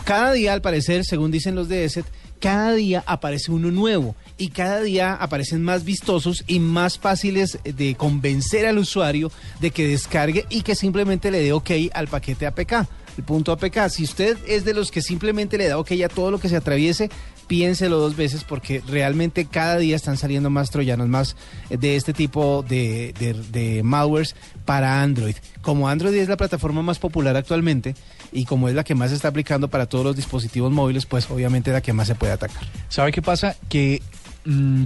Cada 0.03 0.31
día, 0.31 0.53
al 0.53 0.61
parecer, 0.61 1.05
según 1.05 1.31
dicen 1.31 1.55
los 1.55 1.67
de 1.67 1.85
ESET, 1.85 2.05
cada 2.39 2.73
día 2.73 3.03
aparece 3.07 3.51
uno 3.51 3.71
nuevo 3.71 4.15
y 4.37 4.49
cada 4.49 4.81
día 4.81 5.13
aparecen 5.13 5.63
más 5.63 5.83
vistosos 5.83 6.43
y 6.47 6.59
más 6.59 6.99
fáciles 6.99 7.59
de 7.63 7.95
convencer 7.95 8.65
al 8.65 8.77
usuario 8.77 9.31
de 9.59 9.71
que 9.71 9.87
descargue 9.87 10.45
y 10.49 10.61
que 10.61 10.75
simplemente 10.75 11.31
le 11.31 11.41
dé 11.41 11.53
OK 11.53 11.71
al 11.93 12.07
paquete 12.07 12.45
APK 12.45 12.87
el 13.17 13.23
punto 13.23 13.51
APK. 13.51 13.89
Si 13.89 14.03
usted 14.03 14.37
es 14.47 14.65
de 14.65 14.73
los 14.73 14.91
que 14.91 15.01
simplemente 15.01 15.57
le 15.57 15.67
da 15.67 15.77
OK 15.77 15.91
a 16.03 16.09
todo 16.09 16.31
lo 16.31 16.39
que 16.39 16.49
se 16.49 16.55
atraviese, 16.55 17.09
piénselo 17.47 17.97
dos 17.97 18.15
veces 18.15 18.43
porque 18.43 18.81
realmente 18.87 19.45
cada 19.45 19.77
día 19.77 19.95
están 19.95 20.17
saliendo 20.17 20.49
más 20.49 20.71
troyanos, 20.71 21.07
más 21.07 21.35
de 21.69 21.95
este 21.95 22.13
tipo 22.13 22.63
de, 22.67 23.81
malwares 23.83 24.35
para 24.65 25.01
Android. 25.01 25.35
Como 25.61 25.87
Android 25.87 26.15
es 26.15 26.29
la 26.29 26.37
plataforma 26.37 26.81
más 26.81 26.99
popular 26.99 27.35
actualmente 27.35 27.95
y 28.31 28.45
como 28.45 28.69
es 28.69 28.75
la 28.75 28.83
que 28.83 28.95
más 28.95 29.09
se 29.09 29.15
está 29.15 29.29
aplicando 29.29 29.67
para 29.67 29.85
todos 29.85 30.05
los 30.05 30.15
dispositivos 30.15 30.71
móviles, 30.71 31.05
pues 31.05 31.29
obviamente 31.29 31.69
es 31.69 31.73
la 31.73 31.81
que 31.81 31.93
más 31.93 32.07
se 32.07 32.15
puede 32.15 32.33
atacar. 32.33 32.63
¿Sabe 32.89 33.11
qué 33.11 33.21
pasa? 33.21 33.55
Que 33.69 34.01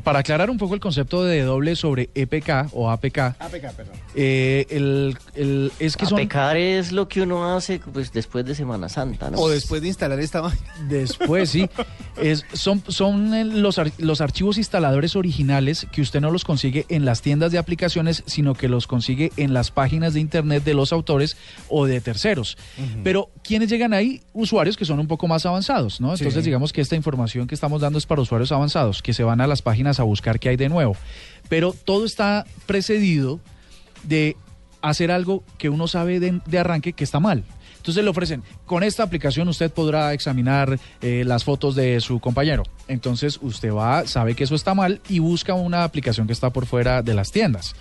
para 0.04 0.20
aclarar 0.20 0.50
un 0.50 0.58
poco 0.58 0.74
el 0.74 0.80
concepto 0.80 1.24
de 1.24 1.42
doble 1.42 1.76
sobre 1.76 2.10
EPK 2.16 2.70
o 2.74 2.90
APK. 2.90 3.18
APK, 3.18 3.72
perdón. 3.76 3.96
Eh, 4.16 4.66
el, 4.70 5.72
es 5.80 5.98
que 5.98 6.06
APK 6.06 6.56
es 6.56 6.92
lo 6.92 7.08
que 7.08 7.22
uno 7.22 7.56
hace 7.56 7.80
pues, 7.80 8.12
después 8.14 8.46
de 8.46 8.56
Semana 8.56 8.90
Santa, 8.90 9.30
¿no? 9.30 9.38
O 9.38 9.50
después 9.50 9.82
de 9.82 9.90
instalar 9.90 10.20
esta 10.20 10.42
Después, 10.88 11.50
sí. 11.50 11.70
Es, 12.22 12.46
son 12.52 12.84
son 12.88 13.34
eh, 13.34 13.46
los, 13.46 13.80
los 13.98 14.20
archivos 14.20 14.58
instaladores 14.58 15.16
originales 15.16 15.88
que 15.90 16.02
usted 16.02 16.20
no 16.20 16.32
los 16.32 16.44
consigue 16.44 16.86
en 16.90 17.06
las 17.06 17.22
tiendas 17.22 17.54
de 17.54 17.58
aplicaciones, 17.58 18.24
sino 18.26 18.56
que 18.56 18.68
los 18.68 18.88
consigue 18.88 19.32
en 19.38 19.54
las 19.54 19.72
páginas 19.72 20.14
de 20.14 20.20
internet 20.20 20.64
de 20.66 20.74
los 20.74 20.92
autores 20.92 21.38
o 21.70 21.86
de 21.86 22.02
terceros. 22.02 22.58
Pero, 23.04 23.30
¿quiénes 23.44 23.70
llegan 23.70 23.94
ahí? 23.94 24.22
Usuarios 24.34 24.76
que 24.76 24.86
son 24.86 25.00
un 25.00 25.08
poco 25.08 25.28
más 25.28 25.46
avanzados, 25.46 26.02
¿no? 26.02 26.14
Entonces, 26.14 26.44
digamos 26.44 26.74
que 26.74 26.82
esta 26.82 26.96
información 26.96 27.48
que 27.48 27.56
estamos 27.56 27.82
dando 27.82 27.98
es 27.98 28.06
para 28.06 28.22
usuarios 28.22 28.52
avanzados, 28.52 29.02
que 29.02 29.14
se 29.14 29.24
van 29.24 29.42
a 29.42 29.48
las 29.50 29.62
páginas 29.62 30.00
a 30.00 30.04
buscar 30.04 30.40
qué 30.40 30.50
hay 30.50 30.56
de 30.56 30.70
nuevo. 30.70 30.96
Pero 31.50 31.74
todo 31.74 32.06
está 32.06 32.46
precedido 32.66 33.40
de 34.04 34.38
hacer 34.82 35.12
algo 35.12 35.44
que 35.58 35.70
uno 35.70 35.88
sabe 35.88 36.20
de 36.20 36.58
arranque 36.58 36.94
que 36.94 37.04
está 37.04 37.20
mal. 37.20 37.44
Entonces 37.80 38.04
le 38.04 38.10
ofrecen, 38.10 38.44
con 38.66 38.84
esta 38.84 39.04
aplicación 39.04 39.48
usted 39.48 39.72
podrá 39.72 40.14
examinar 40.14 40.78
eh, 41.02 41.24
las 41.26 41.46
fotos 41.46 41.76
de 41.76 42.02
su 42.02 42.20
compañero. 42.20 42.64
Entonces 42.90 43.40
usted 43.42 43.72
va, 43.74 44.06
sabe 44.06 44.36
que 44.36 44.44
eso 44.44 44.54
está 44.54 44.74
mal 44.74 45.02
y 45.08 45.20
busca 45.20 45.54
una 45.54 45.86
aplicación 45.86 46.28
que 46.28 46.34
está 46.34 46.50
por 46.50 46.66
fuera 46.66 47.02
de 47.02 47.14
las 47.14 47.32
tiendas. 47.32 47.74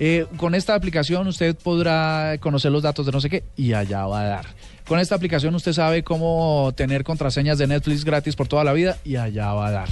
Eh, 0.00 0.26
con 0.36 0.56
esta 0.56 0.74
aplicación 0.74 1.28
usted 1.28 1.56
podrá 1.56 2.36
conocer 2.40 2.72
los 2.72 2.82
datos 2.82 3.06
de 3.06 3.12
no 3.12 3.20
sé 3.20 3.30
qué 3.30 3.44
y 3.56 3.74
allá 3.74 4.06
va 4.06 4.22
a 4.22 4.24
dar. 4.24 4.46
Con 4.88 4.98
esta 4.98 5.14
aplicación 5.14 5.54
usted 5.54 5.72
sabe 5.72 6.02
cómo 6.02 6.72
tener 6.76 7.04
contraseñas 7.04 7.56
de 7.56 7.68
Netflix 7.68 8.04
gratis 8.04 8.34
por 8.34 8.48
toda 8.48 8.64
la 8.64 8.72
vida 8.72 8.98
y 9.04 9.16
allá 9.16 9.52
va 9.52 9.68
a 9.68 9.70
dar. 9.70 9.88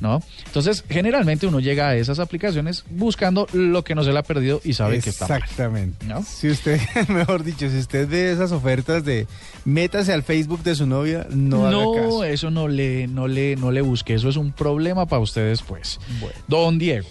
¿No? 0.00 0.22
Entonces, 0.46 0.84
generalmente 0.88 1.46
uno 1.46 1.60
llega 1.60 1.88
a 1.88 1.96
esas 1.96 2.18
aplicaciones 2.18 2.84
buscando 2.90 3.46
lo 3.52 3.84
que 3.84 3.94
no 3.94 4.04
se 4.04 4.12
le 4.12 4.18
ha 4.18 4.22
perdido 4.22 4.60
y 4.64 4.74
sabe 4.74 5.00
que 5.00 5.10
está 5.10 5.28
mal. 5.28 5.42
Exactamente. 5.42 6.06
Si 6.26 6.48
usted, 6.48 6.80
mejor 7.08 7.44
dicho, 7.44 7.68
si 7.70 7.78
usted 7.78 8.08
ve 8.08 8.32
esas 8.32 8.52
ofertas 8.52 9.04
de 9.04 9.26
métase 9.64 10.12
al 10.12 10.22
Facebook 10.22 10.62
de 10.62 10.74
su 10.74 10.86
novia, 10.86 11.26
no 11.30 11.70
No, 11.70 12.24
eso 12.24 12.50
no 12.50 12.68
le, 12.68 13.06
no 13.06 13.28
le, 13.28 13.56
no 13.56 13.70
le 13.70 13.80
busque. 13.80 14.14
Eso 14.14 14.28
es 14.28 14.36
un 14.36 14.52
problema 14.52 15.06
para 15.06 15.20
usted 15.20 15.48
después. 15.48 15.98
Don 16.46 16.78
Diego. 16.78 17.08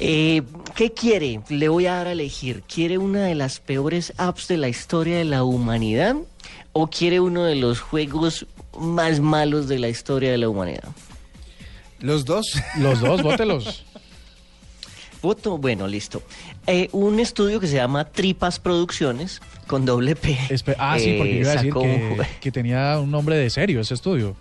Eh, 0.00 0.42
¿Qué 0.76 0.92
quiere? 0.92 1.40
Le 1.48 1.68
voy 1.68 1.86
a 1.86 1.94
dar 1.94 2.06
a 2.06 2.12
elegir. 2.12 2.62
¿Quiere 2.62 2.98
una 2.98 3.24
de 3.24 3.34
las 3.34 3.58
peores 3.58 4.12
apps 4.16 4.46
de 4.46 4.56
la 4.56 4.68
historia 4.68 5.18
de 5.18 5.24
la 5.24 5.42
humanidad? 5.42 6.16
¿O 6.72 6.86
quiere 6.86 7.18
uno 7.18 7.44
de 7.44 7.56
los 7.56 7.80
juegos 7.80 8.46
más 8.78 9.20
malos 9.20 9.68
de 9.68 9.78
la 9.78 9.88
historia 9.88 10.30
de 10.30 10.38
la 10.38 10.48
humanidad? 10.48 10.88
Los 12.00 12.24
dos. 12.24 12.54
Los 12.78 13.00
dos, 13.00 13.22
bótelos. 13.22 13.84
Voto, 15.22 15.58
bueno, 15.58 15.88
listo. 15.88 16.22
Eh, 16.66 16.88
un 16.92 17.18
estudio 17.18 17.58
que 17.58 17.66
se 17.66 17.74
llama 17.74 18.04
Tripas 18.04 18.60
Producciones, 18.60 19.40
con 19.66 19.84
doble 19.84 20.14
P. 20.14 20.38
ah, 20.78 20.96
sí, 20.98 21.16
porque 21.18 21.40
iba 21.40 21.50
a 21.50 21.54
decir 21.54 21.74
que, 21.74 22.26
que, 22.40 22.52
tenía 22.52 23.00
un 23.00 23.10
nombre 23.10 23.36
de 23.36 23.50
serio 23.50 23.80
ese 23.80 23.94
estudio. 23.94 24.36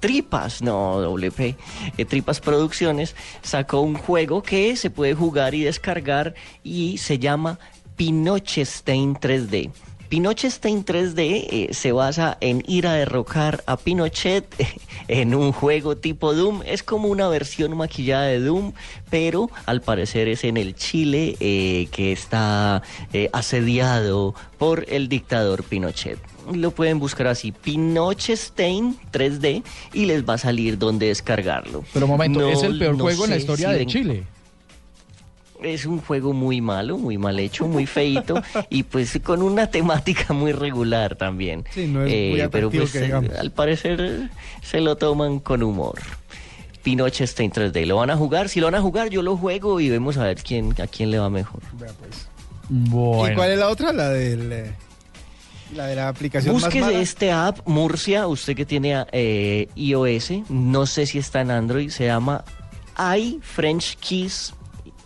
Tripas, 0.00 0.62
no, 0.62 1.00
doble 1.00 1.30
P. 1.30 1.56
Eh, 1.96 2.04
Tripas 2.04 2.40
Producciones 2.40 3.14
sacó 3.42 3.80
un 3.80 3.94
juego 3.94 4.42
que 4.42 4.76
se 4.76 4.90
puede 4.90 5.14
jugar 5.14 5.54
y 5.54 5.62
descargar 5.62 6.34
y 6.64 6.98
se 6.98 7.18
llama 7.18 7.58
Pinochet 7.96 8.68
3D. 8.68 9.70
Pinochet 10.08 10.48
está 10.50 10.68
en 10.70 10.84
3D, 10.84 11.18
eh, 11.18 11.68
se 11.72 11.92
basa 11.92 12.38
en 12.40 12.64
ir 12.66 12.86
a 12.86 12.94
derrocar 12.94 13.62
a 13.66 13.76
Pinochet 13.76 14.46
en 15.08 15.34
un 15.34 15.52
juego 15.52 15.98
tipo 15.98 16.34
Doom. 16.34 16.62
Es 16.64 16.82
como 16.82 17.08
una 17.08 17.28
versión 17.28 17.76
maquillada 17.76 18.26
de 18.26 18.40
Doom, 18.40 18.72
pero 19.10 19.50
al 19.66 19.82
parecer 19.82 20.28
es 20.28 20.44
en 20.44 20.56
el 20.56 20.74
Chile 20.74 21.36
eh, 21.40 21.88
que 21.90 22.12
está 22.12 22.82
eh, 23.12 23.28
asediado 23.34 24.34
por 24.56 24.86
el 24.88 25.08
dictador 25.08 25.62
Pinochet. 25.62 26.18
Lo 26.54 26.70
pueden 26.70 26.98
buscar 26.98 27.26
así, 27.26 27.52
Pinochet 27.52 28.38
Stain 28.38 28.96
3D, 29.12 29.62
y 29.92 30.06
les 30.06 30.26
va 30.26 30.34
a 30.34 30.38
salir 30.38 30.78
donde 30.78 31.08
descargarlo. 31.08 31.84
Pero 31.92 32.06
un 32.06 32.12
momento, 32.12 32.48
es 32.48 32.62
el 32.62 32.78
peor 32.78 32.98
juego 32.98 33.24
en 33.24 33.30
la 33.30 33.36
historia 33.36 33.68
de 33.70 33.84
Chile 33.84 34.24
es 35.62 35.86
un 35.86 36.00
juego 36.00 36.32
muy 36.32 36.60
malo, 36.60 36.98
muy 36.98 37.18
mal 37.18 37.38
hecho, 37.38 37.66
muy 37.66 37.86
feito 37.86 38.42
y 38.70 38.82
pues 38.84 39.18
con 39.22 39.42
una 39.42 39.68
temática 39.68 40.32
muy 40.32 40.52
regular 40.52 41.16
también. 41.16 41.64
Sí, 41.70 41.86
no 41.86 42.04
es 42.04 42.10
muy 42.10 42.40
eh, 42.40 42.48
pero 42.50 42.70
pues 42.70 42.94
eh, 42.94 43.12
al 43.12 43.50
parecer 43.50 44.30
se 44.62 44.80
lo 44.80 44.96
toman 44.96 45.40
con 45.40 45.62
humor. 45.62 45.98
Pinochet 46.82 47.22
está 47.22 47.42
en 47.42 47.52
3D. 47.52 47.86
¿Lo 47.86 47.96
van 47.96 48.10
a 48.10 48.16
jugar? 48.16 48.48
Si 48.48 48.60
lo 48.60 48.66
van 48.66 48.76
a 48.76 48.80
jugar, 48.80 49.10
yo 49.10 49.22
lo 49.22 49.36
juego 49.36 49.80
y 49.80 49.88
vemos 49.88 50.16
a 50.16 50.24
ver 50.24 50.38
quién 50.42 50.74
a 50.80 50.86
quién 50.86 51.10
le 51.10 51.18
va 51.18 51.28
mejor. 51.28 51.60
Pues. 51.78 52.28
¿Y 52.70 53.34
cuál 53.34 53.50
es 53.50 53.58
la 53.58 53.68
otra? 53.68 53.92
La 53.92 54.10
del 54.10 54.52
eh, 54.52 54.72
la 55.74 55.86
de 55.86 55.96
la 55.96 56.08
aplicación 56.08 56.54
Busque 56.54 56.80
este 57.00 57.30
app 57.30 57.66
Murcia, 57.66 58.26
usted 58.26 58.54
que 58.56 58.64
tiene 58.64 59.04
iOS, 59.74 60.48
no 60.48 60.86
sé 60.86 61.04
si 61.04 61.18
está 61.18 61.42
en 61.42 61.50
Android, 61.50 61.90
se 61.90 62.06
llama 62.06 62.44
iFrenchKeys 62.98 64.54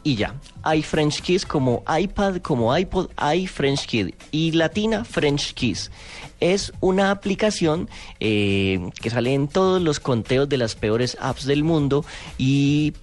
y 0.04 0.16
ya. 0.16 0.34
Hay 0.62 0.82
French 0.82 1.20
Kiss 1.22 1.46
como 1.46 1.82
iPad, 1.88 2.36
como 2.36 2.76
iPod, 2.76 3.10
hay 3.16 3.46
French 3.46 3.86
Kiss 3.86 4.12
y 4.30 4.52
Latina 4.52 5.04
French 5.04 5.54
Kiss. 5.54 5.90
Es 6.40 6.72
una 6.80 7.10
aplicación 7.10 7.88
eh, 8.20 8.90
que 9.00 9.10
sale 9.10 9.32
en 9.34 9.48
todos 9.48 9.80
los 9.80 10.00
conteos 10.00 10.48
de 10.48 10.58
las 10.58 10.74
peores 10.74 11.16
apps 11.20 11.44
del 11.44 11.62
mundo 11.62 12.04
y 12.36 12.94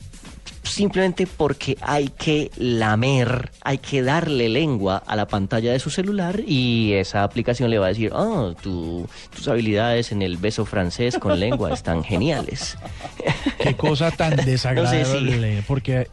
simplemente 0.70 1.28
porque 1.28 1.78
hay 1.82 2.10
que 2.10 2.52
lamer, 2.58 3.52
hay 3.64 3.78
que 3.78 4.02
darle 4.02 4.50
lengua 4.50 5.04
a 5.06 5.16
la 5.16 5.28
pantalla 5.28 5.72
de 5.72 5.80
su 5.80 5.90
celular 5.90 6.42
y 6.46 6.94
esa 6.94 7.24
aplicación 7.24 7.70
le 7.70 7.80
va 7.80 7.88
a 7.88 7.90
decir, 7.90 8.12
oh, 8.14 8.54
tus 8.62 9.48
habilidades 9.48 10.12
en 10.12 10.22
el 10.22 10.38
beso 10.38 10.66
francés 10.66 11.18
con 11.20 11.40
lengua 11.40 11.74
están 11.74 12.04
geniales. 12.04 12.78
Qué 13.60 13.76
cosa 13.76 14.12
tan 14.12 14.36
desagradable, 14.38 15.64
porque, 15.68 16.08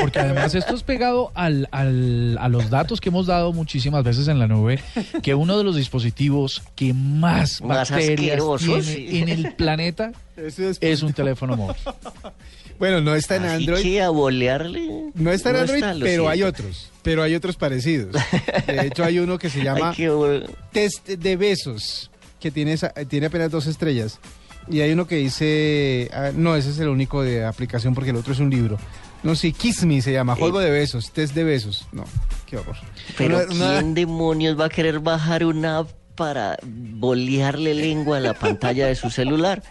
porque 0.00 0.18
además 0.18 0.54
esto 0.54 0.74
es 0.74 0.82
pegado 0.82 1.32
al, 1.34 1.68
al, 1.70 2.38
a 2.38 2.48
los 2.48 2.70
datos 2.70 3.00
que 3.00 3.10
hemos 3.10 3.26
dado 3.26 3.52
muchísimas 3.52 4.04
veces 4.04 4.28
en 4.28 4.38
la 4.38 4.46
nube, 4.46 4.80
que 5.22 5.34
uno 5.34 5.58
de 5.58 5.64
los 5.64 5.76
dispositivos 5.76 6.62
que 6.74 6.94
más, 6.94 7.60
bacterias 7.60 8.42
tiene 8.58 9.18
en 9.18 9.28
el 9.28 9.54
planeta 9.54 10.12
es 10.36 11.02
un 11.02 11.12
teléfono 11.12 11.56
móvil. 11.56 11.76
Bueno, 12.78 13.00
no 13.00 13.14
está 13.14 13.36
en 13.36 13.44
Android. 13.44 13.98
a 14.00 14.10
bolearle. 14.10 15.10
No 15.14 15.32
está 15.32 15.50
en 15.50 15.56
Android, 15.56 15.84
pero 16.00 16.28
hay 16.28 16.42
otros. 16.42 16.90
Pero 17.02 17.22
hay 17.22 17.34
otros 17.34 17.56
parecidos. 17.56 18.16
De 18.66 18.86
hecho, 18.86 19.04
hay 19.04 19.18
uno 19.18 19.38
que 19.38 19.50
se 19.50 19.62
llama 19.64 19.94
Test 20.72 21.08
de 21.08 21.36
Besos, 21.36 22.10
que 22.40 22.50
tiene, 22.50 22.76
tiene 23.08 23.26
apenas 23.26 23.50
dos 23.50 23.66
estrellas. 23.66 24.18
Y 24.68 24.80
hay 24.80 24.90
uno 24.92 25.06
que 25.06 25.16
dice, 25.16 26.10
ah, 26.12 26.30
no, 26.34 26.56
ese 26.56 26.70
es 26.70 26.78
el 26.80 26.88
único 26.88 27.22
de 27.22 27.44
aplicación 27.44 27.94
porque 27.94 28.10
el 28.10 28.16
otro 28.16 28.32
es 28.32 28.40
un 28.40 28.50
libro. 28.50 28.78
No, 29.22 29.34
sí, 29.34 29.52
Kiss 29.52 29.84
Me 29.84 30.00
se 30.02 30.12
llama, 30.12 30.36
juego 30.36 30.60
de 30.60 30.70
besos, 30.70 31.10
test 31.12 31.34
de 31.34 31.44
besos. 31.44 31.86
No, 31.92 32.04
qué 32.46 32.56
horror. 32.56 32.76
Pero 33.16 33.46
¿quién 33.48 33.94
demonios 33.94 34.58
va 34.58 34.66
a 34.66 34.68
querer 34.68 35.00
bajar 35.00 35.44
una 35.44 35.78
app 35.78 35.90
para 36.14 36.58
bolearle 36.64 37.74
lengua 37.74 38.16
a 38.18 38.20
la 38.20 38.34
pantalla 38.34 38.86
de 38.86 38.94
su 38.94 39.10
celular? 39.10 39.62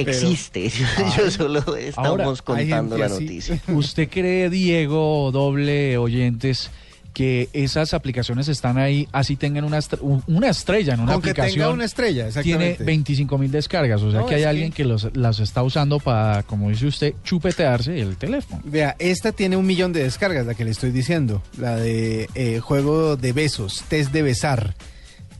Existe. 0.00 0.70
yo, 1.16 1.30
solo 1.30 1.76
estamos 1.76 2.42
contando 2.42 2.98
la 2.98 3.08
noticia. 3.08 3.60
¿Usted 3.68 4.08
cree, 4.08 4.50
Diego, 4.50 5.30
doble 5.32 5.98
oyentes? 5.98 6.70
que 7.18 7.48
esas 7.52 7.94
aplicaciones 7.94 8.46
están 8.46 8.78
ahí, 8.78 9.08
así 9.10 9.34
tengan 9.34 9.64
una, 9.64 9.80
una 10.28 10.50
estrella 10.50 10.94
en 10.94 11.00
una 11.00 11.14
Aunque 11.14 11.30
aplicación. 11.30 11.54
Tenga 11.54 11.70
una 11.70 11.84
estrella, 11.84 12.28
exactamente. 12.28 12.76
Tiene 12.76 12.86
25 12.86 13.38
mil 13.38 13.50
descargas, 13.50 14.00
o 14.02 14.12
sea 14.12 14.24
que 14.24 14.36
hay 14.36 14.44
alguien 14.44 14.70
que, 14.70 14.84
los, 14.84 15.08
las 15.16 15.40
está 15.40 15.64
usando 15.64 15.98
para, 15.98 16.44
como 16.44 16.70
dice 16.70 16.86
usted, 16.86 17.14
chupetearse 17.24 17.98
el 17.98 18.16
teléfono. 18.18 18.62
Vea, 18.64 18.94
esta 19.00 19.32
tiene 19.32 19.56
un 19.56 19.66
millón 19.66 19.92
de 19.92 20.04
descargas, 20.04 20.46
la 20.46 20.54
que 20.54 20.64
le 20.64 20.70
estoy 20.70 20.92
diciendo, 20.92 21.42
la 21.58 21.74
de 21.74 22.28
eh, 22.36 22.60
juego 22.60 23.16
de 23.16 23.32
besos, 23.32 23.82
test 23.88 24.12
de 24.12 24.22
besar. 24.22 24.76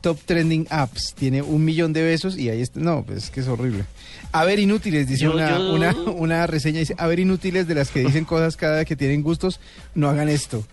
Top 0.01 0.19
Trending 0.25 0.67
Apps. 0.71 1.15
Tiene 1.15 1.43
un 1.43 1.65
millón 1.65 1.93
de 1.93 2.03
besos 2.03 2.37
y 2.37 2.49
ahí 2.51 2.61
está. 2.61 2.81
No, 2.81 3.05
pues 3.05 3.25
es 3.25 3.31
que 3.31 3.41
es 3.41 3.49
horrible. 3.49 3.85
A 4.33 4.45
ver, 4.45 4.59
inútiles, 4.59 5.09
dice 5.09 5.29
una, 5.29 5.59
Una, 5.59 5.93
una 5.95 6.47
reseña. 6.47 6.81
Dice, 6.81 6.95
a 6.99 7.07
ver, 7.07 7.19
inútiles 7.21 7.67
de 7.67 7.75
las 7.75 7.91
que 7.91 8.01
dicen 8.01 8.25
cosas 8.25 8.57
cada 8.57 8.77
vez 8.79 8.87
que 8.87 8.97
tienen 8.97 9.23
gustos, 9.23 9.61
no 9.95 10.09
hagan 10.09 10.29
esto. 10.29 10.65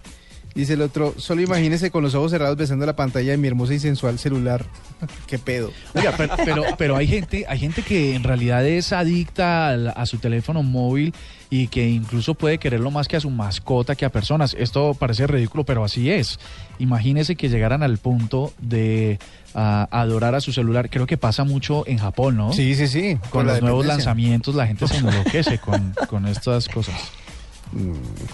Dice 0.55 0.73
el 0.73 0.81
otro, 0.81 1.13
solo 1.17 1.41
imagínese 1.41 1.91
con 1.91 2.01
los 2.01 2.15
ojos 2.15 2.31
cerrados 2.31 2.55
besando 2.55 2.85
la 2.85 2.95
pantalla 2.95 3.31
de 3.31 3.37
mi 3.37 3.49
hermosa 3.49 3.73
y 3.73 3.79
sensual 3.79 4.17
celular. 4.17 4.65
Qué 5.27 5.37
pedo. 5.37 5.69
Oiga, 5.93 6.13
pero, 6.15 6.63
pero, 6.77 6.95
hay 6.95 7.07
gente, 7.07 7.45
hay 7.49 7.59
gente 7.59 7.81
que 7.81 8.15
en 8.15 8.23
realidad 8.23 8.65
es 8.65 8.93
adicta 8.93 9.73
a, 9.73 10.05
su 10.05 10.17
teléfono 10.17 10.63
móvil 10.63 11.13
y 11.49 11.67
que 11.67 11.89
incluso 11.89 12.35
puede 12.35 12.57
quererlo 12.57 12.89
más 12.89 13.09
que 13.09 13.17
a 13.17 13.19
su 13.19 13.29
mascota 13.29 13.95
que 13.95 14.05
a 14.05 14.09
personas. 14.09 14.55
Esto 14.57 14.93
parece 14.93 15.27
ridículo, 15.27 15.65
pero 15.65 15.83
así 15.83 16.09
es. 16.09 16.39
Imagínese 16.79 17.35
que 17.35 17.49
llegaran 17.49 17.83
al 17.83 17.97
punto 17.97 18.53
de 18.57 19.19
ah, 19.55 19.89
adorar 19.91 20.35
a 20.35 20.39
su 20.39 20.53
celular. 20.53 20.89
Creo 20.89 21.05
que 21.05 21.17
pasa 21.17 21.43
mucho 21.43 21.85
en 21.85 21.97
Japón, 21.97 22.37
¿no? 22.37 22.53
Sí, 22.53 22.75
sí, 22.75 22.87
sí. 22.87 23.17
Con, 23.29 23.45
los 23.45 23.61
nuevos 23.61 23.85
lanzamientos 23.85 24.55
la 24.55 24.67
gente 24.67 24.87
se 24.87 24.97
enloquece 24.99 25.59
con, 25.59 25.93
con 26.07 26.25
estas 26.27 26.69
cosas. 26.69 26.95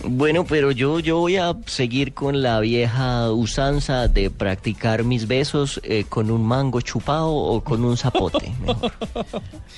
Bueno, 0.03 0.45
pero 0.45 0.71
yo, 0.71 0.99
yo 0.99 1.17
voy 1.17 1.37
a 1.37 1.55
seguir 1.65 2.13
con 2.13 2.41
la 2.41 2.59
vieja 2.59 3.31
usanza 3.31 4.07
de 4.07 4.29
practicar 4.29 5.03
mis 5.03 5.27
besos 5.27 5.79
eh, 5.83 6.05
con 6.07 6.29
un 6.29 6.45
mango 6.45 6.81
chupado 6.81 7.33
o 7.33 7.63
con 7.63 7.83
un 7.83 7.97
zapote. 7.97 8.53
mejor. 8.65 8.91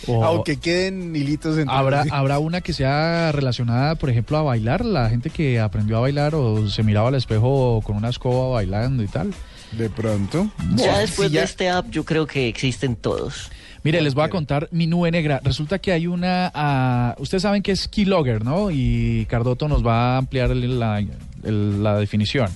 O 0.08 0.24
Aunque 0.24 0.58
queden 0.58 1.16
hilitos 1.16 1.58
entre 1.58 1.76
habrá, 1.76 2.04
sí. 2.04 2.10
habrá 2.12 2.40
una 2.40 2.62
que 2.62 2.74
sea 2.74 3.32
relacionada, 3.32 3.96
por 3.96 4.10
ejemplo, 4.10 4.38
a 4.38 4.42
bailar, 4.42 4.84
la 4.84 5.10
gente 5.10 5.30
que 5.30 5.60
aprendió 5.60 5.98
a 5.98 6.02
bailar 6.02 6.36
o 6.36 6.68
se 6.70 6.84
miraba 6.84 7.08
al 7.08 7.16
espejo 7.16 7.82
con 7.84 7.96
una 7.96 8.10
escoba 8.10 8.54
bailando 8.56 9.04
y 9.04 9.08
tal. 9.08 9.34
De 9.72 9.90
pronto. 9.90 10.50
ya 10.76 11.00
después 11.00 11.32
de 11.32 11.42
este 11.42 11.70
app 11.70 11.90
yo 11.90 12.04
creo 12.04 12.28
que 12.28 12.48
existen 12.48 12.96
todos. 12.96 13.50
Mire, 13.84 14.02
les 14.02 14.14
voy 14.14 14.24
a 14.24 14.30
contar 14.30 14.70
mi 14.72 14.88
nube 14.88 15.12
negra. 15.12 15.42
Resulta 15.44 15.78
que 15.80 15.92
hay 15.92 16.08
una... 16.08 16.50
ah, 16.54 17.16
ustedes 17.20 17.42
saben 17.44 17.62
que 17.62 17.74
es 17.74 17.88
Keylogger, 17.88 18.44
¿no? 18.46 18.72
Y 18.72 19.26
Cardoto 19.30 19.68
nos 19.68 19.86
va 19.86 20.16
a 20.16 20.18
ampliar 20.20 20.52
el- 20.52 20.80
la, 20.80 21.00
el- 21.44 21.84
la 21.84 21.98
definición. 22.00 22.48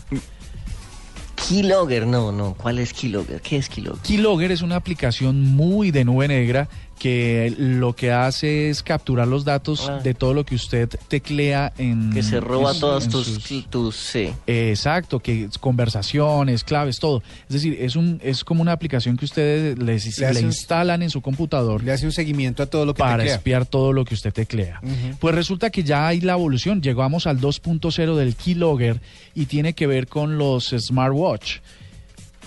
Keylogger, 1.36 2.08
no, 2.08 2.32
no. 2.32 2.54
¿Cuál 2.56 2.80
es 2.80 2.94
Keylogger? 2.94 3.42
¿Qué 3.42 3.58
es 3.58 3.70
Keylogger? 3.70 4.02
Keylogger 4.02 4.52
es 4.52 4.62
una 4.62 4.76
aplicación 4.76 5.42
muy 5.42 5.92
de 5.92 6.04
nube 6.04 6.28
negra 6.28 6.68
que 6.98 7.54
lo 7.58 7.94
que 7.96 8.12
hace 8.12 8.70
es 8.70 8.84
capturar 8.84 9.28
los 9.28 9.46
datos 9.46 9.88
Ah. 9.90 10.00
de 10.04 10.14
todo 10.14 10.34
lo 10.34 10.46
que 10.46 10.56
usted 10.56 10.90
teclea 11.08 11.72
en... 11.78 12.12
Que 12.12 12.24
se 12.24 12.40
roba 12.40 12.74
en- 12.74 12.80
todas 12.80 13.06
en 13.06 13.12
tus, 13.12 13.26
sus- 13.28 13.66
tus, 13.70 13.96
sí. 13.96 14.30
Exacto, 14.48 15.20
que 15.20 15.44
es 15.46 15.58
conversaciones, 15.58 16.64
claves, 16.64 17.00
todo. 17.00 17.22
Es 17.48 17.54
decir, 17.54 17.78
es 17.80 17.96
un 17.96 18.20
es 18.24 18.44
como 18.44 18.62
una 18.62 18.72
aplicación 18.72 19.16
que 19.18 19.26
ustedes 19.26 19.78
les- 19.78 20.18
Le 20.20 20.34
le, 20.34 20.40
un- 20.40 20.46
instalan 20.48 21.02
en 21.04 21.10
su 21.10 21.22
computador 21.22 21.84
Le 21.84 21.92
hace 21.92 22.06
un 22.06 22.12
seguimiento 22.12 22.64
a 22.64 22.66
todo 22.66 22.86
lo 22.86 22.94
que 22.94 23.00
para 23.00 23.18
teclea. 23.18 23.36
espiar 23.36 23.66
todo 23.66 23.94
lo 23.94 24.04
que 24.06 24.14
usted 24.16 24.34
teclea. 24.34 24.82
Pues 25.20 25.36
resulta 25.36 25.70
que 25.70 25.84
ya 25.84 26.08
hay 26.08 26.22
la 26.22 26.34
evolución, 26.34 26.82
llegamos 26.82 27.28
al 27.28 27.40
2.0 27.40 28.16
del 28.16 28.36
keylogger 28.36 29.00
y 29.36 29.46
tiene 29.46 29.74
que 29.74 29.88
ver 29.88 30.08
con 30.08 30.38
los 30.38 30.74
smartwatch. 30.78 31.58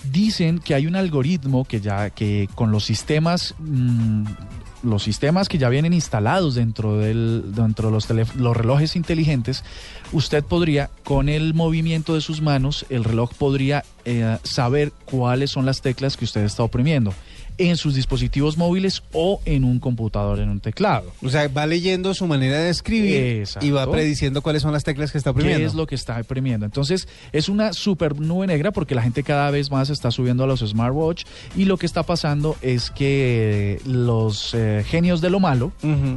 Dicen 0.03 0.59
que 0.59 0.73
hay 0.73 0.87
un 0.87 0.95
algoritmo 0.95 1.65
que 1.65 1.81
ya 1.81 2.09
que 2.09 2.49
con 2.55 2.71
los 2.71 2.85
sistemas 2.85 3.55
mm, 3.59 4.25
los 4.83 5.03
sistemas 5.03 5.47
que 5.47 5.57
ya 5.57 5.69
vienen 5.69 5.93
instalados 5.93 6.55
dentro 6.55 6.97
del 6.97 7.53
dentro 7.53 7.89
de 7.89 7.93
los 7.93 8.35
los 8.35 8.57
relojes 8.57 8.95
inteligentes, 8.95 9.63
usted 10.11 10.43
podría 10.43 10.89
con 11.03 11.29
el 11.29 11.53
movimiento 11.53 12.15
de 12.15 12.21
sus 12.21 12.41
manos, 12.41 12.85
el 12.89 13.03
reloj 13.03 13.31
podría 13.33 13.83
eh, 14.05 14.37
saber 14.43 14.91
cuáles 15.05 15.51
son 15.51 15.65
las 15.65 15.81
teclas 15.81 16.17
que 16.17 16.25
usted 16.25 16.43
está 16.43 16.63
oprimiendo 16.63 17.13
en 17.57 17.77
sus 17.77 17.95
dispositivos 17.95 18.57
móviles 18.57 19.03
o 19.13 19.41
en 19.45 19.63
un 19.63 19.79
computador 19.79 20.39
en 20.39 20.49
un 20.49 20.59
teclado. 20.59 21.11
O 21.23 21.29
sea, 21.29 21.47
va 21.47 21.65
leyendo 21.65 22.13
su 22.13 22.27
manera 22.27 22.59
de 22.59 22.69
escribir 22.69 23.15
Exacto. 23.15 23.65
y 23.65 23.71
va 23.71 23.89
prediciendo 23.89 24.41
cuáles 24.41 24.61
son 24.61 24.71
las 24.71 24.83
teclas 24.83 25.11
que 25.11 25.17
está 25.17 25.31
oprimiendo. 25.31 25.59
¿Qué 25.59 25.65
es 25.65 25.73
lo 25.73 25.87
que 25.87 25.95
está 25.95 26.19
oprimiendo? 26.19 26.65
Entonces, 26.65 27.07
es 27.31 27.49
una 27.49 27.73
super 27.73 28.19
nube 28.19 28.47
negra 28.47 28.71
porque 28.71 28.95
la 28.95 29.01
gente 29.01 29.23
cada 29.23 29.51
vez 29.51 29.71
más 29.71 29.89
está 29.89 30.11
subiendo 30.11 30.43
a 30.43 30.47
los 30.47 30.61
smartwatch 30.61 31.23
y 31.55 31.65
lo 31.65 31.77
que 31.77 31.85
está 31.85 32.03
pasando 32.03 32.55
es 32.61 32.91
que 32.91 33.81
los 33.85 34.53
eh, 34.53 34.83
genios 34.87 35.21
de 35.21 35.29
lo 35.29 35.39
malo 35.39 35.71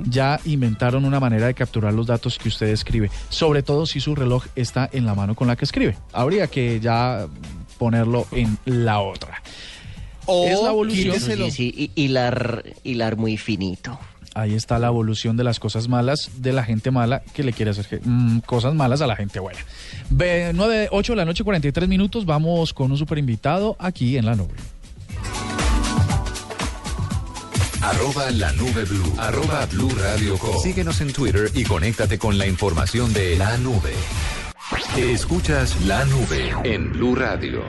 ya 0.08 0.40
inventaron 0.44 1.04
una 1.04 1.20
manera 1.20 1.46
de 1.46 1.54
capturar 1.54 1.92
los 1.92 2.06
datos 2.06 2.38
que 2.38 2.48
usted 2.48 2.68
escribe, 2.68 3.10
sobre 3.28 3.62
todo 3.62 3.86
si 3.86 4.00
su 4.00 4.14
reloj 4.14 4.44
está 4.54 4.88
en 4.92 5.06
la 5.06 5.14
mano 5.14 5.34
con 5.34 5.48
la 5.48 5.56
que 5.56 5.64
escribe. 5.64 5.96
Habría 6.12 6.46
que 6.46 6.80
ya 6.80 7.26
ponerlo 7.78 8.26
en 8.32 8.58
la 8.64 9.00
otra. 9.00 9.42
O 10.26 10.47
Es 10.47 10.61
la 10.62 10.71
evolución. 10.71 11.21
Sí, 11.21 11.50
sí, 11.50 11.90
y- 11.97 12.02
hilar, 12.02 12.64
hilar 12.83 13.16
muy 13.16 13.37
finito. 13.37 13.99
Ahí 14.35 14.54
está 14.54 14.81
la 14.81 14.88
evolución 14.88 15.37
de 15.37 15.45
las 15.45 15.61
cosas 15.61 15.87
malas 15.88 16.31
de 16.38 16.52
la 16.52 16.64
gente 16.64 16.90
mala 16.90 17.23
que 17.35 17.45
le 17.45 17.52
quiere 17.52 17.71
hacer 17.71 18.00
mm, 18.04 18.40
cosas 18.40 18.75
malas 18.75 19.00
a 19.00 19.07
la 19.07 19.14
gente 19.14 19.38
buena. 19.38 19.61
Ve, 20.11 20.50
9, 20.52 20.88
8 20.90 21.12
de 21.12 21.16
la 21.16 21.25
noche, 21.25 21.45
43 21.45 21.88
minutos. 21.88 22.26
Vamos 22.26 22.73
con 22.75 22.90
un 22.90 22.99
super 22.99 23.19
invitado 23.19 23.76
aquí 23.78 24.16
en 24.16 24.26
la 24.26 24.35
nube. 24.35 24.54
Arroba 27.81 28.31
la 28.31 28.50
nube 28.54 28.85
blue. 28.87 29.12
Arroba 29.19 29.66
blue 29.66 29.90
radio 29.90 30.38
com. 30.38 30.59
Síguenos 30.62 31.00
en 31.00 31.12
Twitter 31.12 31.50
y 31.54 31.64
conéctate 31.64 32.19
con 32.19 32.38
la 32.38 32.47
información 32.47 33.12
de 33.12 33.37
la 33.37 33.57
nube. 33.59 33.93
Escuchas 34.97 35.81
la 35.83 36.04
nube 36.07 36.54
en 36.64 36.93
Blue 36.93 37.14
Radio. 37.14 37.62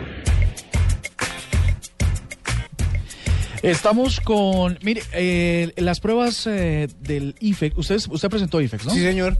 Estamos 3.69 4.19
con, 4.19 4.77
mire, 4.83 5.01
eh, 5.13 5.71
las 5.77 5.99
pruebas 5.99 6.45
eh, 6.47 6.87
del 6.99 7.35
IFEX. 7.39 7.77
Usted, 7.77 7.99
usted 8.09 8.29
presentó 8.29 8.61
IFEX, 8.61 8.85
¿no? 8.85 8.91
Sí, 8.91 9.01
señor. 9.01 9.37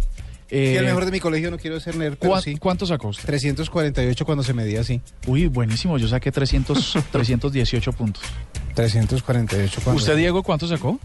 Eh, 0.49 0.71
Sí, 0.73 0.77
el 0.77 0.85
mejor 0.85 1.05
de 1.05 1.11
mi 1.11 1.19
colegio, 1.19 1.49
no 1.49 1.57
quiero 1.57 1.79
ser 1.79 1.95
nerd, 1.95 2.17
pero 2.19 2.31
¿cuán- 2.31 2.41
sí. 2.41 2.55
¿Cuánto 2.57 2.85
sacó 2.85 3.07
usted? 3.09 3.25
348 3.25 4.25
cuando 4.25 4.43
se 4.43 4.53
medía 4.53 4.81
así. 4.81 5.01
Uy, 5.27 5.47
buenísimo. 5.47 5.97
Yo 5.97 6.07
saqué 6.07 6.31
300, 6.31 6.97
318 7.11 7.91
puntos. 7.97 8.23
348 8.75 9.81
cuando... 9.83 9.99
¿Usted, 9.99 10.15
Diego, 10.17 10.43
cuánto 10.43 10.67
sacó? 10.67 10.99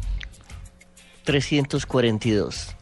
342. 1.24 2.76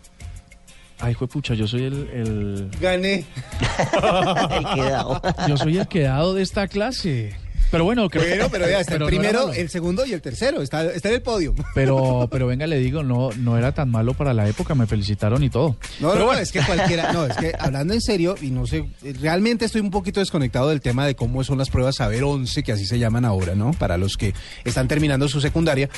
Ay, 1.00 1.14
fue 1.14 1.28
pucha, 1.28 1.54
yo 1.54 1.68
soy 1.68 1.84
el, 1.84 2.08
el- 2.12 2.70
Gané. 2.80 3.24
El 4.50 4.64
quedado. 4.74 5.22
yo 5.46 5.56
soy 5.56 5.78
el 5.78 5.86
quedado 5.86 6.34
de 6.34 6.42
esta 6.42 6.66
clase. 6.66 7.36
Pero 7.70 7.84
bueno, 7.84 8.08
creo 8.08 8.26
Bueno, 8.26 8.48
pero 8.50 8.68
ya 8.68 8.80
está 8.80 8.94
el 8.94 8.98
pero 9.04 9.10
era 9.10 9.20
primero, 9.20 9.52
el 9.52 9.68
segundo 9.68 10.06
y 10.06 10.12
el 10.12 10.22
tercero. 10.22 10.62
Está, 10.62 10.84
está 10.84 11.08
en 11.08 11.14
el 11.16 11.22
podio. 11.22 11.54
Pero, 11.74 12.28
pero 12.30 12.46
venga, 12.46 12.66
le 12.66 12.78
digo, 12.78 13.02
no, 13.02 13.30
no 13.38 13.56
era 13.56 13.72
tan 13.72 13.90
malo 13.90 14.14
para 14.14 14.34
la 14.34 14.48
época, 14.48 14.74
me 14.74 14.86
felicitaron 14.86 15.42
y 15.44 15.50
todo. 15.50 15.76
No, 16.00 16.08
pero 16.08 16.20
no, 16.20 16.26
bueno, 16.26 16.40
es 16.40 16.50
que 16.50 16.60
cualquiera, 16.60 17.12
no, 17.12 17.26
es 17.26 17.36
que 17.36 17.52
hablando 17.58 17.94
en 17.94 18.00
serio, 18.00 18.34
y 18.40 18.50
no 18.50 18.66
sé, 18.66 18.84
realmente 19.20 19.64
estoy 19.64 19.80
un 19.80 19.90
poquito 19.90 20.18
desconectado 20.18 20.70
del 20.70 20.80
tema 20.80 21.06
de 21.06 21.14
cómo 21.14 21.44
son 21.44 21.58
las 21.58 21.70
pruebas 21.70 21.96
Saber 21.96 22.24
11, 22.24 22.62
que 22.62 22.72
así 22.72 22.84
se 22.84 22.98
llaman 22.98 23.24
ahora, 23.24 23.54
¿no? 23.54 23.72
Para 23.72 23.96
los 23.96 24.16
que 24.16 24.34
están 24.64 24.88
terminando 24.88 25.28
su 25.28 25.40
secundaria. 25.40 25.88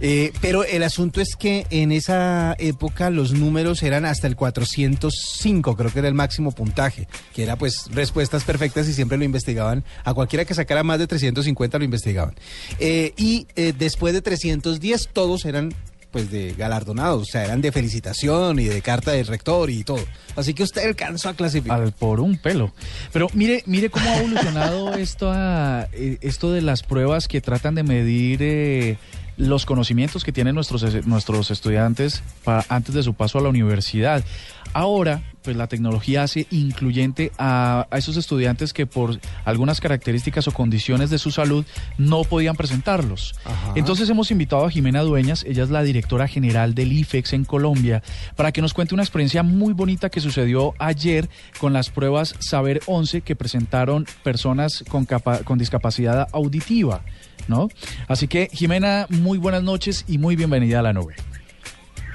Eh, 0.00 0.32
pero 0.40 0.64
el 0.64 0.82
asunto 0.82 1.20
es 1.20 1.36
que 1.36 1.66
en 1.70 1.92
esa 1.92 2.54
época 2.58 3.10
los 3.10 3.32
números 3.32 3.82
eran 3.82 4.04
hasta 4.04 4.26
el 4.26 4.36
405, 4.36 5.76
creo 5.76 5.92
que 5.92 5.98
era 5.98 6.08
el 6.08 6.14
máximo 6.14 6.52
puntaje, 6.52 7.08
que 7.34 7.42
era 7.42 7.56
pues 7.56 7.86
respuestas 7.92 8.44
perfectas 8.44 8.88
y 8.88 8.92
siempre 8.92 9.18
lo 9.18 9.24
investigaban. 9.24 9.84
A 10.04 10.14
cualquiera 10.14 10.44
que 10.44 10.54
sacara 10.54 10.82
más 10.82 10.98
de 10.98 11.06
350 11.20 11.78
lo 11.78 11.84
investigaban. 11.84 12.34
Eh, 12.78 13.12
y 13.16 13.46
eh, 13.56 13.72
después 13.78 14.12
de 14.14 14.22
310 14.22 15.08
todos 15.12 15.44
eran 15.44 15.72
pues 16.10 16.28
de 16.32 16.54
galardonados, 16.58 17.22
o 17.22 17.24
sea, 17.24 17.44
eran 17.44 17.60
de 17.60 17.70
felicitación 17.70 18.58
y 18.58 18.64
de 18.64 18.82
carta 18.82 19.12
del 19.12 19.28
rector 19.28 19.70
y 19.70 19.84
todo. 19.84 20.04
Así 20.34 20.54
que 20.54 20.64
usted 20.64 20.84
alcanzó 20.84 21.28
a 21.28 21.34
clasificar. 21.34 21.80
al 21.80 21.92
por 21.92 22.18
un 22.18 22.36
pelo. 22.36 22.72
Pero 23.12 23.28
mire, 23.32 23.62
mire 23.66 23.90
cómo 23.90 24.10
ha 24.10 24.16
evolucionado 24.18 24.94
esto, 24.96 25.30
a- 25.32 25.86
eh, 25.92 26.18
esto 26.20 26.50
de 26.52 26.62
las 26.62 26.82
pruebas 26.82 27.28
que 27.28 27.40
tratan 27.40 27.76
de 27.76 27.84
medir 27.84 28.40
eh, 28.42 28.98
los 29.36 29.64
conocimientos 29.66 30.24
que 30.24 30.32
tienen 30.32 30.56
nuestros, 30.56 30.82
es- 30.82 31.06
nuestros 31.06 31.52
estudiantes 31.52 32.24
para, 32.42 32.66
antes 32.68 32.92
de 32.92 33.04
su 33.04 33.14
paso 33.14 33.38
a 33.38 33.42
la 33.42 33.48
universidad. 33.48 34.24
Ahora, 34.72 35.22
pues 35.42 35.56
la 35.56 35.66
tecnología 35.68 36.22
hace 36.22 36.46
incluyente 36.50 37.32
a, 37.38 37.86
a 37.90 37.98
esos 37.98 38.16
estudiantes 38.16 38.72
que 38.72 38.86
por 38.86 39.18
algunas 39.44 39.80
características 39.80 40.46
o 40.48 40.52
condiciones 40.52 41.10
de 41.10 41.18
su 41.18 41.30
salud 41.30 41.64
no 41.98 42.22
podían 42.24 42.56
presentarlos. 42.56 43.34
Ajá. 43.44 43.72
Entonces 43.74 44.08
hemos 44.10 44.30
invitado 44.30 44.64
a 44.66 44.70
Jimena 44.70 45.00
Dueñas, 45.00 45.44
ella 45.48 45.64
es 45.64 45.70
la 45.70 45.82
directora 45.82 46.28
general 46.28 46.74
del 46.74 46.92
IFEX 46.92 47.32
en 47.32 47.44
Colombia, 47.44 48.02
para 48.36 48.52
que 48.52 48.60
nos 48.60 48.74
cuente 48.74 48.94
una 48.94 49.02
experiencia 49.02 49.42
muy 49.42 49.72
bonita 49.72 50.10
que 50.10 50.20
sucedió 50.20 50.74
ayer 50.78 51.28
con 51.58 51.72
las 51.72 51.90
pruebas 51.90 52.34
Saber 52.38 52.80
11 52.86 53.22
que 53.22 53.34
presentaron 53.34 54.06
personas 54.22 54.84
con, 54.88 55.04
capa- 55.06 55.42
con 55.42 55.58
discapacidad 55.58 56.28
auditiva. 56.32 57.00
¿No? 57.48 57.68
Así 58.06 58.28
que, 58.28 58.48
Jimena, 58.52 59.06
muy 59.08 59.38
buenas 59.38 59.62
noches 59.64 60.04
y 60.06 60.18
muy 60.18 60.36
bienvenida 60.36 60.78
a 60.80 60.82
la 60.82 60.92
nube. 60.92 61.16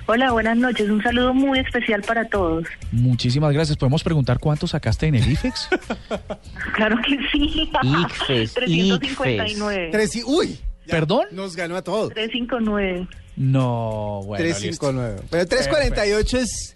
Hola, 0.07 0.31
buenas 0.31 0.55
noches. 0.57 0.87
Un 0.89 1.01
saludo 1.01 1.33
muy 1.33 1.57
especial 1.59 2.01
para 2.03 2.25
todos. 2.29 2.65
Muchísimas 2.91 3.51
gracias. 3.53 3.75
¿Podemos 3.77 4.03
preguntar 4.03 4.37
cuánto 4.39 4.67
sacaste 4.67 5.07
en 5.07 5.15
el 5.15 5.31
IFEX? 5.31 5.67
Claro 6.75 6.97
que 7.07 7.17
sí. 7.31 7.69
Icfes, 7.83 8.53
359. 8.55 9.89
Tres 9.91 10.15
y, 10.15 10.23
uy, 10.23 10.59
ya, 10.85 10.91
¿Perdón? 10.91 11.25
Nos 11.31 11.55
ganó 11.55 11.75
a 11.77 11.81
todos. 11.83 12.13
359. 12.13 13.07
No, 13.37 14.21
bueno. 14.25 14.43
listo. 14.43 14.59
359. 14.59 15.21
Pero 15.31 15.45
348 15.47 16.37
es 16.37 16.75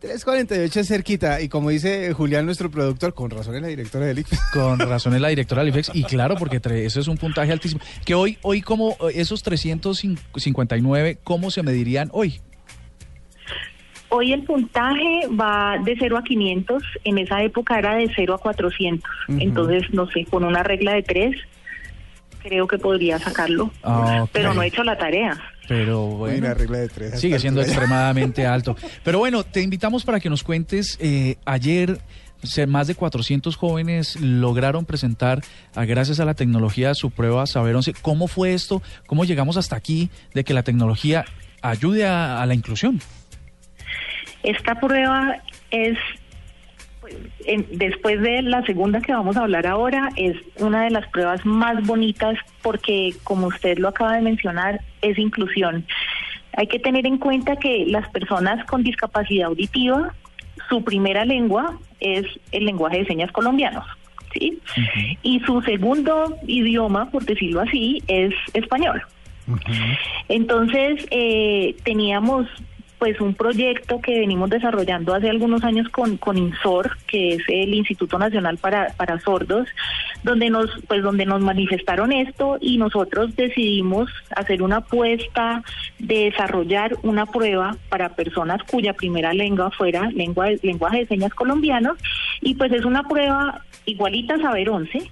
348 0.00 0.80
es 0.80 0.88
cerquita 0.88 1.40
y 1.40 1.48
como 1.48 1.70
dice 1.70 2.12
Julián 2.12 2.44
nuestro 2.46 2.70
productor, 2.70 3.14
con 3.14 3.30
razón 3.30 3.54
es 3.56 3.62
la 3.62 3.68
directora 3.68 4.06
del 4.06 4.18
ICFES. 4.20 4.40
Con 4.52 4.78
razón 4.78 5.14
es 5.14 5.20
la 5.20 5.28
directora 5.28 5.62
del 5.62 5.68
IFEX 5.70 5.90
y 5.94 6.04
claro, 6.04 6.36
porque 6.36 6.60
tre- 6.62 6.84
eso 6.86 6.98
es 7.00 7.06
un 7.08 7.18
puntaje 7.18 7.52
altísimo. 7.52 7.80
Que 8.04 8.14
hoy, 8.14 8.38
hoy 8.42 8.62
como 8.62 8.92
eh, 8.92 9.12
esos 9.14 9.42
359, 9.42 11.18
¿cómo 11.22 11.50
se 11.50 11.62
medirían 11.62 12.08
hoy? 12.12 12.40
Hoy 14.14 14.32
el 14.32 14.42
puntaje 14.42 15.26
va 15.28 15.78
de 15.82 15.96
0 15.98 16.18
a 16.18 16.22
500. 16.22 16.82
En 17.04 17.18
esa 17.18 17.42
época 17.42 17.78
era 17.78 17.94
de 17.94 18.10
0 18.14 18.34
a 18.34 18.38
400. 18.38 19.10
Entonces, 19.38 19.84
no 19.92 20.06
sé, 20.10 20.26
con 20.26 20.44
una 20.44 20.62
regla 20.62 20.92
de 20.92 21.02
3, 21.02 21.36
creo 22.42 22.66
que 22.66 22.78
podría 22.78 23.18
sacarlo. 23.18 23.70
Ah. 23.82 24.26
Pero 24.32 24.52
no 24.52 24.62
he 24.62 24.66
hecho 24.66 24.84
la 24.84 24.98
tarea. 24.98 25.40
pero 25.66 26.06
bueno, 26.06 26.52
regla 26.52 26.78
de 26.78 26.88
tres 26.88 27.20
sigue 27.20 27.38
siendo 27.38 27.62
extremadamente 27.62 28.46
alto. 28.46 28.76
Pero 29.02 29.18
bueno, 29.18 29.44
te 29.44 29.62
invitamos 29.62 30.04
para 30.04 30.20
que 30.20 30.28
nos 30.28 30.42
cuentes 30.42 30.98
eh, 31.00 31.36
ayer 31.46 31.98
más 32.66 32.88
de 32.88 32.94
400 32.94 33.56
jóvenes 33.56 34.20
lograron 34.20 34.84
presentar, 34.84 35.42
gracias 35.74 36.20
a 36.20 36.24
la 36.24 36.34
tecnología, 36.34 36.94
su 36.94 37.10
prueba 37.10 37.46
Saber 37.46 37.76
11. 37.76 37.94
¿Cómo 38.02 38.26
fue 38.26 38.52
esto? 38.52 38.82
¿Cómo 39.06 39.24
llegamos 39.24 39.56
hasta 39.56 39.76
aquí 39.76 40.10
de 40.34 40.44
que 40.44 40.52
la 40.52 40.62
tecnología 40.62 41.24
ayude 41.62 42.06
a, 42.06 42.44
la 42.44 42.54
inclusión? 42.54 43.00
Esta 44.42 44.80
prueba 44.80 45.36
es 45.70 45.98
después 47.72 48.20
de 48.20 48.42
la 48.42 48.62
segunda 48.62 49.00
que 49.00 49.12
vamos 49.12 49.36
a 49.36 49.42
hablar 49.42 49.66
ahora, 49.66 50.10
es 50.16 50.36
una 50.58 50.84
de 50.84 50.90
las 50.90 51.06
pruebas 51.08 51.44
más 51.44 51.84
bonitas 51.86 52.38
porque, 52.62 53.14
como 53.24 53.48
usted 53.48 53.78
lo 53.78 53.88
acaba 53.88 54.14
de 54.14 54.22
mencionar, 54.22 54.80
es 55.00 55.18
inclusión. 55.18 55.84
Hay 56.56 56.66
que 56.66 56.78
tener 56.78 57.06
en 57.06 57.18
cuenta 57.18 57.56
que 57.56 57.84
las 57.86 58.08
personas 58.10 58.64
con 58.66 58.82
discapacidad 58.82 59.48
auditiva 59.48 60.14
su 60.68 60.84
primera 60.84 61.24
lengua 61.24 61.78
es 62.00 62.26
el 62.52 62.66
lenguaje 62.66 62.98
de 62.98 63.06
señas 63.06 63.32
colombianos. 63.32 63.84
¿sí? 64.32 64.58
Y 65.22 65.40
su 65.40 65.60
segundo 65.62 66.36
idioma, 66.46 67.10
por 67.10 67.24
decirlo 67.24 67.60
así, 67.60 68.02
es 68.06 68.34
español. 68.54 69.02
Entonces, 70.28 71.06
eh, 71.10 71.74
teníamos 71.84 72.46
pues 73.02 73.20
un 73.20 73.34
proyecto 73.34 74.00
que 74.00 74.20
venimos 74.20 74.48
desarrollando 74.48 75.12
hace 75.12 75.28
algunos 75.28 75.64
años 75.64 75.88
con, 75.88 76.18
con 76.18 76.38
INSOR, 76.38 76.96
que 77.08 77.34
es 77.34 77.42
el 77.48 77.74
Instituto 77.74 78.16
Nacional 78.16 78.58
para, 78.58 78.90
para 78.96 79.18
Sordos, 79.18 79.66
donde 80.22 80.50
nos, 80.50 80.70
pues 80.86 81.02
donde 81.02 81.26
nos 81.26 81.40
manifestaron 81.40 82.12
esto 82.12 82.58
y 82.60 82.78
nosotros 82.78 83.34
decidimos 83.34 84.08
hacer 84.36 84.62
una 84.62 84.76
apuesta 84.76 85.64
de 85.98 86.30
desarrollar 86.30 86.96
una 87.02 87.26
prueba 87.26 87.76
para 87.88 88.10
personas 88.10 88.62
cuya 88.70 88.92
primera 88.92 89.32
lengua 89.32 89.72
fuera 89.72 90.08
lengua, 90.12 90.50
lenguaje 90.62 90.98
de 90.98 91.06
señas 91.06 91.34
colombiano, 91.34 91.96
y 92.40 92.54
pues 92.54 92.70
es 92.70 92.84
una 92.84 93.02
prueba 93.02 93.62
igualita 93.84 94.34
a 94.34 94.42
Saber 94.42 94.70
11, 94.70 95.10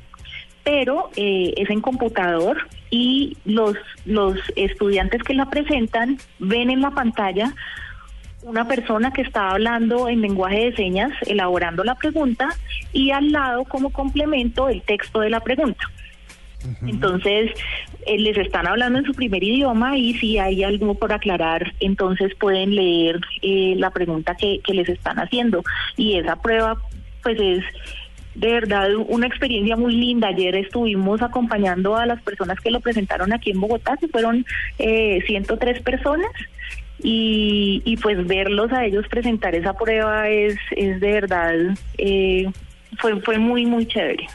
pero 0.63 1.11
eh, 1.17 1.55
es 1.57 1.69
en 1.71 1.81
computador 1.81 2.69
y 2.91 3.37
los, 3.45 3.77
los 4.05 4.37
estudiantes 4.57 5.23
que 5.23 5.35
la 5.35 5.49
presentan 5.49 6.19
ven 6.39 6.71
en 6.71 6.81
la 6.81 6.91
pantalla 6.91 7.55
una 8.43 8.67
persona 8.67 9.13
que 9.13 9.23
está 9.23 9.51
hablando 9.51 10.09
en 10.09 10.23
lenguaje 10.23 10.71
de 10.71 10.77
señas, 10.77 11.13
elaborando 11.27 11.85
la 11.85 11.95
pregunta, 11.97 12.49
y 12.93 13.11
al 13.11 13.33
lado 13.33 13.65
como 13.65 13.91
complemento 13.91 14.69
el 14.69 14.83
texto 14.83 15.21
de 15.21 15.31
la 15.31 15.41
pregunta. 15.41 15.85
Entonces, 16.83 17.53
eh, 18.07 18.19
les 18.19 18.37
están 18.37 18.67
hablando 18.67 18.99
en 18.99 19.07
su 19.07 19.15
primer 19.15 19.43
idioma 19.43 19.97
y 19.97 20.13
si 20.15 20.39
hay 20.39 20.63
algo 20.63 20.95
por 20.95 21.11
aclarar, 21.11 21.73
entonces 21.81 22.35
pueden 22.35 22.75
leer 22.75 23.19
eh, 23.41 23.75
la 23.79 23.91
pregunta 23.91 24.35
que, 24.35 24.61
que 24.63 24.75
les 24.75 24.89
están 24.89 25.19
haciendo. 25.19 25.63
Y 25.97 26.19
esa 26.19 26.37
prueba, 26.37 26.77
pues 27.23 27.39
es 27.41 27.65
de 28.35 28.53
verdad 28.53 28.89
una 29.09 29.27
experiencia 29.27 29.77
muy 29.77 29.95
linda. 29.95 30.29
Ayer 30.29 30.57
estuvimos 30.57 31.23
acompañando 31.23 31.97
a 31.97 32.07
las 32.07 32.23
personas 32.23 32.59
que 32.61 32.71
lo 32.71 32.81
presentaron 32.81 33.33
aquí 33.33 33.51
en 33.51 33.61
Bogotá, 33.61 33.97
que 33.97 34.09
fueron 34.09 34.45
eh, 34.79 35.23
103 35.27 35.83
personas. 35.83 36.31
Y, 37.03 37.81
y, 37.87 37.97
pues 37.97 38.27
verlos 38.27 38.71
a 38.73 38.85
ellos 38.85 39.09
presentar 39.09 39.55
esa 39.55 39.73
prueba 39.73 40.29
es, 40.29 40.59
es 40.73 41.01
de 41.01 41.13
verdad, 41.13 41.55
eh, 41.97 42.47
fue, 42.99 43.19
fue 43.23 43.39
muy, 43.39 43.65
muy 43.65 43.87
chévere. 43.87 44.27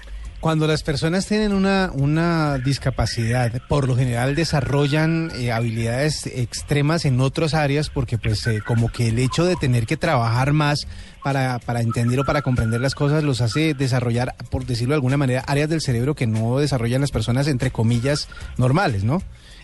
Cuando 0.45 0.67
las 0.67 0.84
personas 0.84 1.25
tienen 1.25 1.53
una, 1.55 1.89
una 1.95 2.60
discapacidad, 2.60 3.51
por 3.67 3.88
lo 3.88 3.95
general 3.95 4.36
desarrollan 4.36 5.31
eh, 5.34 5.51
habilidades 5.51 6.27
extremas 6.27 7.05
en 7.05 7.19
otras 7.19 7.55
áreas 7.55 7.89
porque 7.89 8.19
pues 8.19 8.45
eh, 8.45 8.62
como 8.63 8.89
que 8.89 9.08
el 9.08 9.17
hecho 9.17 9.43
de 9.43 9.55
tener 9.55 9.88
que 9.88 9.97
trabajar 9.97 10.53
más 10.53 10.86
para, 11.23 11.58
para 11.58 11.81
entender 11.81 12.19
o 12.19 12.25
para 12.25 12.43
comprender 12.43 12.79
las 12.79 12.93
cosas 12.93 13.23
los 13.23 13.41
hace 13.41 13.73
desarrollar, 13.73 14.36
por 14.51 14.67
decirlo 14.67 14.91
de 14.91 14.97
alguna 14.97 15.17
manera, 15.17 15.41
áreas 15.47 15.67
del 15.67 15.81
cerebro 15.81 16.13
que 16.13 16.27
no 16.27 16.60
desarrollan 16.60 17.01
las 17.01 17.10
personas 17.10 17.47
entre 17.47 17.71
comillas 17.71 18.27
normales, 18.58 19.03
¿no? 19.03 19.23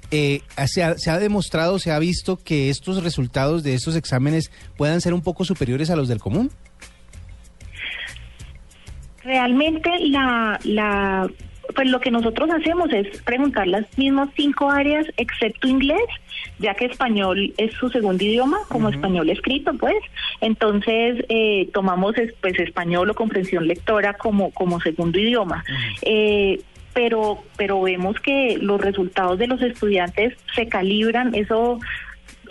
Eh, 0.10 0.42
se, 0.66 0.84
ha, 0.84 0.98
se, 0.98 1.12
ha, 1.12 1.20
demostrado, 1.20 1.78
se 1.78 1.92
ha 1.92 2.00
visto 2.00 2.38
que 2.38 2.72
estos 2.72 3.04
resultados 3.04 3.62
de 3.62 3.76
estos 3.76 3.96
exámenes 3.96 4.50
puedan 4.78 5.00
ser 5.00 5.14
un 5.14 5.22
poco 5.22 5.46
superiores 5.46 5.92
a 5.92 5.96
los 5.96 6.08
del 6.08 6.20
común. 6.20 6.50
Realmente 9.24 9.90
la, 10.00 10.60
la, 10.64 11.30
pues 11.76 11.90
lo 11.90 12.00
que 12.00 12.12
nosotros 12.12 12.50
hacemos 12.50 12.92
es 12.92 13.22
preguntar 13.22 13.68
las 13.68 13.86
mismas 13.98 14.30
cinco 14.36 14.70
áreas 14.70 15.06
excepto 15.18 15.68
inglés, 15.68 16.02
ya 16.60 16.74
que 16.74 16.86
español 16.86 17.54
es 17.58 17.74
su 17.74 17.90
segundo 17.90 18.24
idioma, 18.24 18.60
como 18.70 18.90
español 18.90 19.30
escrito, 19.30 19.74
pues. 19.80 19.98
Entonces 20.42 21.24
eh, 21.30 21.70
tomamos 21.74 22.16
pues 22.42 22.60
español 22.60 23.10
o 23.10 23.14
comprensión 23.14 23.68
lectora 23.68 24.14
como 24.14 24.52
como 24.52 24.80
segundo 24.80 25.20
idioma. 25.20 25.64
eh, 26.02 26.62
pero 26.94 27.44
pero 27.56 27.82
vemos 27.82 28.20
que 28.20 28.58
los 28.60 28.82
resultados 28.82 29.40
de 29.40 29.48
los 29.48 29.62
estudiantes 29.62 30.36
se 30.54 30.68
calibran, 30.68 31.34
eso 31.36 31.80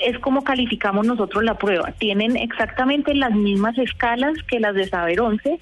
es 0.01 0.19
como 0.19 0.45
calificamos 0.45 1.07
nosotros 1.07 1.45
la 1.45 1.59
prueba. 1.59 1.93
Tienen 1.93 2.37
exactamente 2.37 3.15
las 3.15 3.33
mismas 3.33 3.77
escalas 3.77 4.33
que 4.45 4.59
las 4.59 4.75
de 4.75 4.89
Saber 4.89 5.21
11 5.21 5.59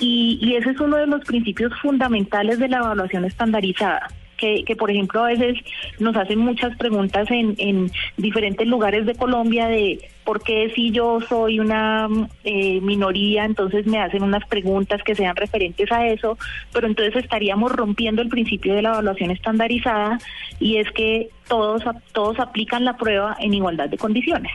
y, 0.00 0.54
ese 0.56 0.70
es 0.70 0.80
uno 0.80 0.96
de 0.96 1.06
los 1.06 1.24
principios 1.24 1.72
fundamentales 1.80 2.58
de 2.58 2.68
la 2.68 2.78
evaluación 2.78 3.24
estandarizada. 3.24 4.08
Que, 4.36 4.64
que, 4.64 4.74
por 4.74 4.90
ejemplo 4.90 5.22
a 5.22 5.26
veces 5.26 5.58
nos 5.98 6.16
hacen 6.16 6.38
muchas 6.38 6.74
preguntas 6.78 7.30
en, 7.30 7.54
en 7.58 7.90
diferentes 8.16 8.66
lugares 8.66 9.04
de 9.04 9.14
Colombia 9.14 9.68
de 9.68 9.98
por 10.24 10.42
qué 10.42 10.72
si 10.74 10.92
yo 10.92 11.20
soy 11.28 11.60
una 11.60 12.08
eh, 12.44 12.80
minoría, 12.80 13.44
entonces 13.44 13.86
me 13.86 13.98
hacen 13.98 14.22
unas 14.22 14.46
preguntas 14.46 15.02
que 15.02 15.14
sean 15.14 15.36
referentes 15.36 15.92
a 15.92 16.06
eso, 16.06 16.38
pero 16.72 16.86
entonces 16.86 17.16
estaríamos 17.16 17.70
rompiendo 17.72 18.22
el 18.22 18.30
principio 18.30 18.74
de 18.74 18.80
la 18.80 18.90
evaluación 18.90 19.30
estandarizada 19.30 20.18
y 20.58 20.76
es 20.76 20.90
que 20.92 21.28
todos, 21.46 21.82
todos 22.12 22.38
aplican 22.38 22.86
la 22.86 22.96
prueba 22.96 23.36
en 23.40 23.52
igualdad 23.52 23.90
de 23.90 23.98
condiciones. 23.98 24.52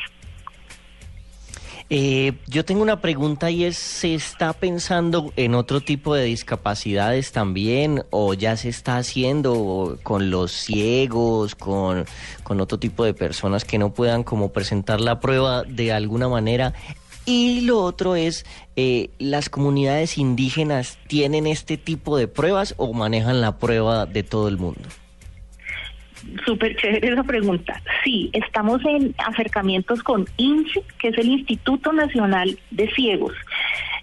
Eh, 1.91 2.33
yo 2.47 2.65
tengo 2.65 2.81
una 2.81 2.99
pregunta 2.99 3.51
y 3.51 3.63
es, 3.63 3.77
¿se 3.77 4.15
está 4.15 4.53
pensando 4.53 5.31
en 5.35 5.53
otro 5.53 5.81
tipo 5.81 6.15
de 6.15 6.23
discapacidades 6.23 7.31
también 7.31 8.03
o 8.09 8.33
ya 8.33 8.57
se 8.57 8.69
está 8.69 8.97
haciendo 8.97 9.99
con 10.01 10.31
los 10.31 10.51
ciegos, 10.51 11.53
con, 11.53 12.05
con 12.43 12.59
otro 12.59 12.79
tipo 12.79 13.05
de 13.05 13.13
personas 13.13 13.65
que 13.65 13.77
no 13.77 13.93
puedan 13.93 14.23
como 14.23 14.51
presentar 14.51 14.99
la 14.99 15.19
prueba 15.19 15.63
de 15.63 15.93
alguna 15.93 16.27
manera? 16.27 16.73
Y 17.27 17.61
lo 17.61 17.81
otro 17.81 18.15
es, 18.15 18.45
eh, 18.75 19.09
¿las 19.19 19.49
comunidades 19.49 20.17
indígenas 20.17 20.97
tienen 21.07 21.45
este 21.45 21.77
tipo 21.77 22.17
de 22.17 22.27
pruebas 22.27 22.73
o 22.77 22.93
manejan 22.93 23.41
la 23.41 23.57
prueba 23.57 24.07
de 24.07 24.23
todo 24.23 24.47
el 24.47 24.57
mundo? 24.57 24.81
Súper 26.45 26.75
chévere 26.75 27.09
esa 27.09 27.23
pregunta. 27.23 27.81
Sí, 28.03 28.29
estamos 28.33 28.83
en 28.85 29.13
acercamientos 29.17 30.03
con 30.03 30.25
INSI, 30.37 30.81
que 30.99 31.09
es 31.09 31.17
el 31.17 31.27
Instituto 31.27 31.93
Nacional 31.93 32.57
de 32.71 32.89
Ciegos. 32.93 33.33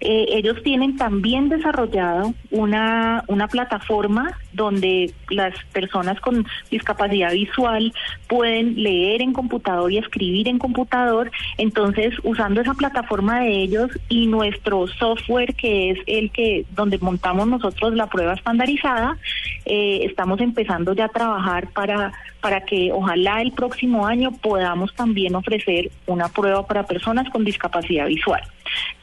Eh, 0.04 0.26
ellos 0.30 0.60
tienen 0.64 0.96
también 0.96 1.48
desarrollado 1.48 2.34
una, 2.50 3.22
una 3.28 3.46
plataforma 3.46 4.36
donde 4.52 5.14
las 5.30 5.54
personas 5.72 6.20
con 6.20 6.44
discapacidad 6.72 7.30
visual 7.30 7.92
pueden 8.26 8.82
leer 8.82 9.22
en 9.22 9.32
computador 9.32 9.92
y 9.92 9.98
escribir 9.98 10.48
en 10.48 10.58
computador. 10.58 11.30
Entonces, 11.56 12.14
usando 12.24 12.60
esa 12.60 12.74
plataforma 12.74 13.40
de 13.40 13.62
ellos 13.62 13.90
y 14.08 14.26
nuestro 14.26 14.88
software, 14.88 15.54
que 15.54 15.90
es 15.90 15.98
el 16.06 16.32
que 16.32 16.66
donde 16.74 16.98
montamos 16.98 17.46
nosotros 17.46 17.94
la 17.94 18.08
prueba 18.08 18.34
estandarizada, 18.34 19.16
eh, 19.66 20.00
estamos 20.02 20.40
empezando 20.40 20.94
ya 20.94 21.04
a 21.04 21.10
trabajar 21.10 21.68
para, 21.68 22.12
para 22.42 22.60
que 22.62 22.90
ojalá 22.92 23.40
el 23.40 23.52
próximo 23.52 24.04
año 24.06 24.32
podamos 24.32 24.92
también 24.94 25.36
ofrecer 25.36 25.90
una 26.06 26.28
prueba 26.28 26.66
para 26.66 26.84
personas 26.84 27.30
con 27.30 27.44
discapacidad 27.44 28.06
visual. 28.08 28.42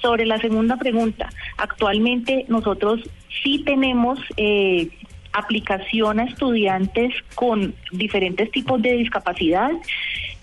Sobre 0.02 0.25
la 0.25 0.38
segunda 0.39 0.75
pregunta, 0.75 1.30
actualmente 1.58 2.45
nosotros 2.49 2.99
sí 3.41 3.63
tenemos 3.65 4.19
eh, 4.36 4.89
aplicación 5.32 6.19
a 6.19 6.25
estudiantes 6.25 7.13
con 7.34 7.73
diferentes 7.91 8.52
tipos 8.52 8.82
de 8.82 8.93
discapacidad 8.93 9.71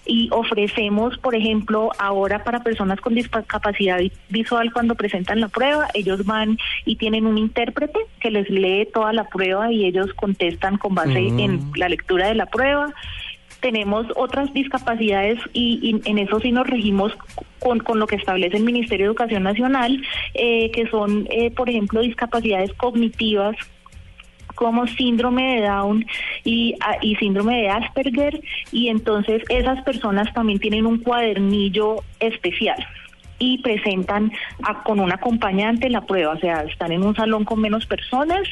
y 0.06 0.28
ofrecemos, 0.32 1.18
por 1.18 1.34
ejemplo, 1.34 1.90
ahora 1.98 2.44
para 2.44 2.62
personas 2.62 3.00
con 3.00 3.14
discapacidad 3.14 4.00
visual 4.28 4.72
cuando 4.72 4.94
presentan 4.94 5.40
la 5.40 5.48
prueba, 5.48 5.88
ellos 5.94 6.24
van 6.24 6.58
y 6.84 6.96
tienen 6.96 7.26
un 7.26 7.38
intérprete 7.38 7.98
que 8.20 8.30
les 8.30 8.48
lee 8.48 8.88
toda 8.92 9.12
la 9.12 9.28
prueba 9.28 9.72
y 9.72 9.84
ellos 9.84 10.12
contestan 10.14 10.78
con 10.78 10.94
base 10.94 11.18
en 11.18 11.56
mm. 11.56 11.72
la 11.76 11.88
lectura 11.88 12.28
de 12.28 12.34
la 12.34 12.46
prueba 12.46 12.94
tenemos 13.60 14.06
otras 14.14 14.52
discapacidades 14.52 15.40
y, 15.52 16.00
en 16.04 16.18
eso 16.18 16.38
sí 16.40 16.52
nos 16.52 16.66
regimos 16.66 17.12
con, 17.58 17.80
con, 17.80 17.98
lo 17.98 18.06
que 18.06 18.16
establece 18.16 18.58
el 18.58 18.64
Ministerio 18.64 19.06
de 19.06 19.10
Educación 19.10 19.42
Nacional, 19.42 20.02
eh, 20.34 20.70
que 20.70 20.86
son, 20.88 21.26
eh, 21.30 21.50
por 21.50 21.68
ejemplo, 21.68 22.00
discapacidades 22.00 22.72
cognitivas 22.74 23.56
como 24.56 24.88
síndrome 24.88 25.60
de 25.60 25.66
Down 25.68 26.04
y, 26.44 26.74
ah, 26.80 26.96
y 27.00 27.14
síndrome 27.16 27.62
de 27.62 27.68
Asperger 27.68 28.40
y 28.72 28.88
entonces 28.88 29.44
esas 29.48 29.82
personas 29.84 30.32
también 30.34 30.58
tienen 30.58 30.86
un 30.86 30.98
cuadernillo 30.98 32.02
especial 32.18 32.84
y 33.38 33.58
presentan 33.58 34.32
con 34.84 35.00
un 35.00 35.12
acompañante 35.12 35.90
la 35.90 36.00
prueba, 36.00 36.32
o 36.32 36.38
sea, 36.38 36.62
están 36.62 36.92
en 36.92 37.02
un 37.02 37.14
salón 37.14 37.44
con 37.44 37.60
menos 37.60 37.86
personas 37.86 38.48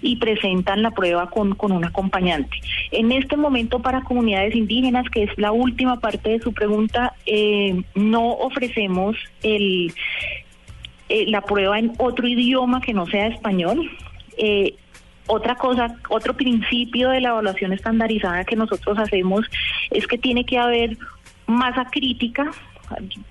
y 0.00 0.16
presentan 0.16 0.82
la 0.82 0.92
prueba 0.92 1.28
con, 1.28 1.54
con 1.54 1.72
un 1.72 1.84
acompañante. 1.84 2.60
En 2.92 3.10
este 3.10 3.36
momento 3.36 3.80
para 3.80 4.02
comunidades 4.02 4.54
indígenas, 4.54 5.08
que 5.10 5.24
es 5.24 5.30
la 5.36 5.52
última 5.52 5.98
parte 5.98 6.30
de 6.30 6.38
su 6.40 6.52
pregunta, 6.52 7.14
eh, 7.26 7.82
no 7.94 8.30
ofrecemos 8.30 9.16
el, 9.42 9.92
eh, 11.08 11.24
la 11.28 11.40
prueba 11.40 11.78
en 11.78 11.92
otro 11.98 12.28
idioma 12.28 12.80
que 12.80 12.94
no 12.94 13.06
sea 13.06 13.26
español. 13.26 13.90
Eh, 14.36 14.74
otra 15.28 15.54
cosa, 15.54 15.94
otro 16.08 16.34
principio 16.34 17.10
de 17.10 17.20
la 17.20 17.28
evaluación 17.28 17.72
estandarizada 17.72 18.44
que 18.44 18.56
nosotros 18.56 18.98
hacemos 18.98 19.46
es 19.90 20.06
que 20.06 20.18
tiene 20.18 20.44
que 20.44 20.58
haber 20.58 20.96
masa 21.46 21.86
crítica 21.90 22.50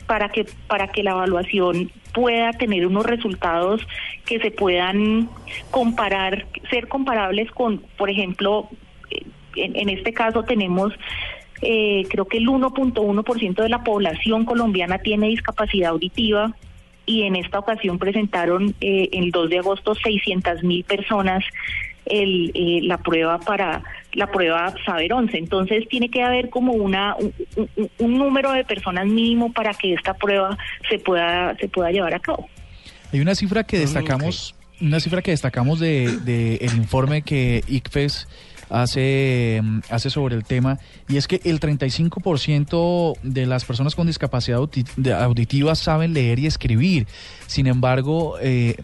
para 0.05 0.29
que 0.29 0.45
para 0.67 0.88
que 0.88 1.03
la 1.03 1.12
evaluación 1.12 1.91
pueda 2.13 2.51
tener 2.53 2.86
unos 2.86 3.05
resultados 3.05 3.81
que 4.25 4.39
se 4.39 4.51
puedan 4.51 5.29
comparar, 5.71 6.45
ser 6.69 6.88
comparables 6.88 7.51
con, 7.51 7.79
por 7.97 8.10
ejemplo, 8.10 8.69
en, 9.55 9.89
este 9.89 10.13
caso 10.13 10.43
tenemos 10.43 10.93
eh, 11.62 12.05
creo 12.10 12.25
que 12.25 12.38
el 12.38 12.47
1.1% 12.47 13.55
de 13.55 13.69
la 13.69 13.83
población 13.83 14.45
colombiana 14.45 14.99
tiene 14.99 15.29
discapacidad 15.29 15.89
auditiva 15.89 16.55
y 17.07 17.23
en 17.23 17.36
esta 17.36 17.57
ocasión 17.60 17.97
presentaron 17.97 18.75
eh, 18.81 19.10
el 19.13 19.31
2 19.31 19.49
de 19.49 19.60
agosto 19.60 19.95
600 19.95 20.63
mil 20.63 20.83
personas 20.83 21.43
el, 22.10 22.52
eh, 22.54 22.80
la 22.84 22.98
prueba 22.98 23.39
para 23.39 23.84
la 24.13 24.28
prueba 24.28 24.74
Saber 24.86 25.13
11. 25.13 25.38
Entonces 25.38 25.88
tiene 25.89 26.10
que 26.10 26.24
haber 26.24 26.50
como 26.50 26.74
una 26.74 27.15
un, 28.00 28.17
número 28.17 28.52
de 28.52 28.63
personas 28.63 29.06
mínimo 29.06 29.54
para 29.54 29.74
que 29.74 29.93
esta 29.93 30.13
prueba 30.13 30.58
se 30.89 31.00
pueda 31.00 31.56
se 31.60 31.67
pueda 31.67 31.91
llevar 31.91 32.13
a 32.13 32.20
cabo. 32.20 32.48
Hay 33.13 33.20
una 33.20 33.36
cifra 33.36 33.63
que 33.63 33.80
destacamos, 33.80 34.56
una 34.82 35.00
cifra 35.00 35.22
que 35.22 35.32
destacamos 35.32 35.80
de, 35.80 36.17
de 36.26 36.56
el 36.56 36.76
informe 36.76 37.22
que 37.22 37.63
ICFES 37.67 38.28
hace, 38.70 39.62
hace 39.89 40.10
sobre 40.10 40.36
el 40.36 40.43
tema, 40.43 40.80
y 41.08 41.17
es 41.17 41.28
que 41.28 41.41
el 41.43 41.60
35% 41.60 43.17
de 43.24 43.46
las 43.46 43.65
personas 43.65 43.96
con 43.96 44.08
discapacidad 44.08 44.60
auditiva 44.60 45.76
saben 45.76 46.13
leer 46.13 46.39
y 46.39 46.48
escribir. 46.48 47.08
Sin 47.48 47.67
embargo, 47.67 48.38
eh, 48.41 48.76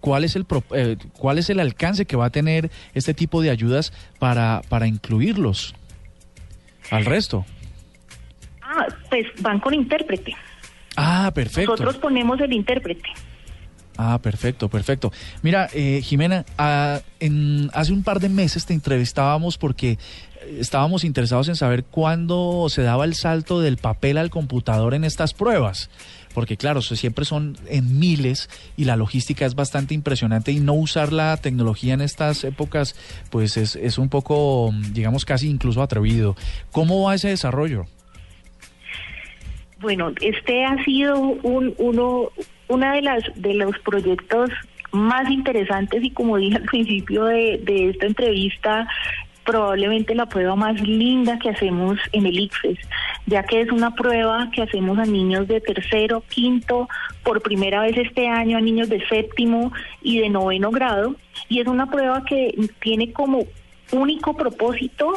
cuál 0.00 0.24
es 0.24 0.36
el 0.36 0.46
eh, 0.72 0.96
cuál 1.18 1.38
es 1.38 1.50
el 1.50 1.60
alcance 1.60 2.06
que 2.06 2.16
va 2.16 2.26
a 2.26 2.30
tener 2.30 2.70
este 2.94 3.14
tipo 3.14 3.42
de 3.42 3.50
ayudas 3.50 3.92
para 4.18 4.62
para 4.68 4.86
incluirlos 4.86 5.74
al 6.90 7.04
resto. 7.04 7.44
Ah, 8.62 8.86
pues 9.08 9.26
van 9.40 9.60
con 9.60 9.74
intérprete. 9.74 10.34
Ah, 10.96 11.30
perfecto. 11.34 11.72
Nosotros 11.72 11.96
ponemos 11.98 12.40
el 12.40 12.52
intérprete. 12.52 13.08
Ah, 13.98 14.18
perfecto, 14.20 14.68
perfecto. 14.68 15.12
Mira, 15.42 15.68
eh, 15.72 16.00
Jimena, 16.02 16.44
ah, 16.58 17.00
en, 17.20 17.70
hace 17.72 17.92
un 17.92 18.02
par 18.02 18.20
de 18.20 18.28
meses 18.28 18.66
te 18.66 18.74
entrevistábamos 18.74 19.56
porque 19.56 19.98
estábamos 20.58 21.04
interesados 21.04 21.48
en 21.48 21.56
saber 21.56 21.84
cuándo 21.84 22.66
se 22.68 22.82
daba 22.82 23.04
el 23.04 23.14
salto 23.14 23.60
del 23.60 23.76
papel 23.76 24.18
al 24.18 24.30
computador 24.30 24.94
en 24.94 25.04
estas 25.04 25.34
pruebas 25.34 25.90
porque 26.36 26.58
claro, 26.58 26.82
siempre 26.82 27.24
son 27.24 27.56
en 27.66 27.98
miles 27.98 28.50
y 28.76 28.84
la 28.84 28.96
logística 28.96 29.46
es 29.46 29.54
bastante 29.54 29.94
impresionante 29.94 30.52
y 30.52 30.60
no 30.60 30.74
usar 30.74 31.10
la 31.10 31.34
tecnología 31.38 31.94
en 31.94 32.02
estas 32.02 32.44
épocas 32.44 32.94
pues 33.30 33.56
es, 33.56 33.74
es 33.74 33.96
un 33.96 34.10
poco, 34.10 34.70
digamos, 34.92 35.24
casi 35.24 35.48
incluso 35.48 35.80
atrevido. 35.80 36.36
¿Cómo 36.72 37.04
va 37.04 37.14
ese 37.14 37.28
desarrollo? 37.28 37.86
Bueno, 39.80 40.12
este 40.20 40.62
ha 40.66 40.76
sido 40.84 41.18
un, 41.18 41.74
uno, 41.78 42.28
una 42.68 42.92
de 42.92 43.00
las 43.00 43.22
de 43.36 43.54
los 43.54 43.78
proyectos 43.78 44.50
más 44.92 45.30
interesantes 45.30 46.04
y 46.04 46.10
como 46.10 46.36
dije 46.36 46.56
al 46.56 46.64
principio 46.64 47.24
de, 47.24 47.62
de 47.64 47.88
esta 47.88 48.04
entrevista, 48.04 48.86
probablemente 49.46 50.14
la 50.14 50.26
prueba 50.26 50.56
más 50.56 50.78
linda 50.80 51.38
que 51.38 51.50
hacemos 51.50 51.98
en 52.12 52.26
el 52.26 52.38
ICFES, 52.38 52.78
ya 53.26 53.44
que 53.44 53.62
es 53.62 53.70
una 53.70 53.94
prueba 53.94 54.50
que 54.52 54.62
hacemos 54.62 54.98
a 54.98 55.04
niños 55.04 55.48
de 55.48 55.60
tercero, 55.60 56.22
quinto, 56.28 56.88
por 57.22 57.40
primera 57.40 57.80
vez 57.82 57.96
este 57.96 58.28
año 58.28 58.58
a 58.58 58.60
niños 58.60 58.88
de 58.88 59.06
séptimo 59.06 59.72
y 60.02 60.18
de 60.20 60.28
noveno 60.28 60.70
grado, 60.70 61.16
y 61.48 61.60
es 61.60 61.66
una 61.66 61.90
prueba 61.90 62.24
que 62.24 62.54
tiene 62.80 63.12
como 63.12 63.44
único 63.92 64.36
propósito 64.36 65.14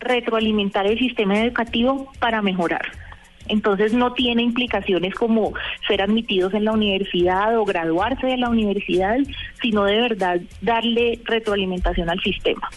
retroalimentar 0.00 0.86
el 0.86 0.98
sistema 0.98 1.40
educativo 1.40 2.12
para 2.18 2.42
mejorar. 2.42 3.03
Entonces 3.48 3.92
no 3.92 4.12
tiene 4.12 4.42
implicaciones 4.42 5.14
como 5.14 5.52
ser 5.86 6.02
admitidos 6.02 6.54
en 6.54 6.64
la 6.64 6.72
universidad 6.72 7.58
o 7.58 7.64
graduarse 7.64 8.26
de 8.26 8.36
la 8.36 8.48
universidad, 8.48 9.18
sino 9.60 9.84
de 9.84 10.00
verdad 10.00 10.40
darle 10.60 11.20
retroalimentación 11.24 12.10
al 12.10 12.20
sistema. 12.20 12.68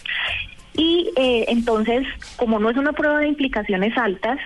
Y 0.76 1.10
eh, 1.16 1.46
entonces, 1.48 2.06
como 2.36 2.58
no 2.58 2.70
es 2.70 2.76
una 2.76 2.92
prueba 2.92 3.18
de 3.18 3.28
implicaciones 3.28 3.96
altas, 3.98 4.38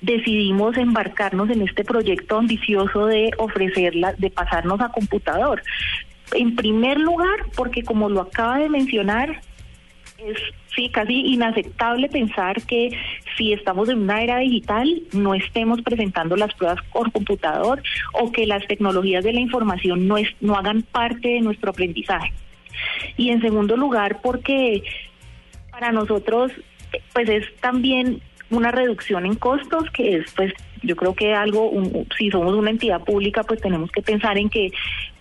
decidimos 0.00 0.76
embarcarnos 0.76 1.50
en 1.50 1.62
este 1.62 1.84
proyecto 1.84 2.38
ambicioso 2.38 3.06
de 3.06 3.30
ofrecerla, 3.38 4.14
de 4.14 4.30
pasarnos 4.30 4.80
a 4.80 4.90
computador. 4.90 5.62
En 6.34 6.56
primer 6.56 6.98
lugar, 6.98 7.46
porque 7.56 7.82
como 7.82 8.08
lo 8.08 8.22
acaba 8.22 8.58
de 8.58 8.68
mencionar, 8.68 9.42
es 10.26 10.38
sí, 10.74 10.88
casi 10.88 11.20
inaceptable 11.20 12.08
pensar 12.08 12.62
que 12.62 12.90
si 13.36 13.52
estamos 13.52 13.88
en 13.88 14.00
una 14.02 14.22
era 14.22 14.38
digital 14.38 15.02
no 15.12 15.34
estemos 15.34 15.82
presentando 15.82 16.36
las 16.36 16.54
pruebas 16.54 16.80
por 16.92 17.12
computador 17.12 17.82
o 18.12 18.32
que 18.32 18.46
las 18.46 18.66
tecnologías 18.66 19.24
de 19.24 19.32
la 19.32 19.40
información 19.40 20.06
no, 20.06 20.16
es, 20.16 20.28
no 20.40 20.56
hagan 20.56 20.82
parte 20.82 21.28
de 21.28 21.40
nuestro 21.40 21.70
aprendizaje. 21.70 22.32
Y 23.16 23.30
en 23.30 23.40
segundo 23.40 23.76
lugar, 23.76 24.20
porque 24.22 24.82
para 25.70 25.92
nosotros 25.92 26.52
pues 27.12 27.28
es 27.28 27.44
también 27.60 28.20
una 28.50 28.70
reducción 28.70 29.24
en 29.24 29.34
costos 29.34 29.90
que 29.90 30.16
es 30.16 30.32
pues 30.34 30.52
yo 30.82 30.96
creo 30.96 31.14
que 31.14 31.34
algo 31.34 31.70
si 32.16 32.30
somos 32.30 32.54
una 32.54 32.70
entidad 32.70 33.02
pública 33.02 33.42
pues 33.42 33.60
tenemos 33.60 33.90
que 33.90 34.02
pensar 34.02 34.38
en 34.38 34.48
que 34.48 34.70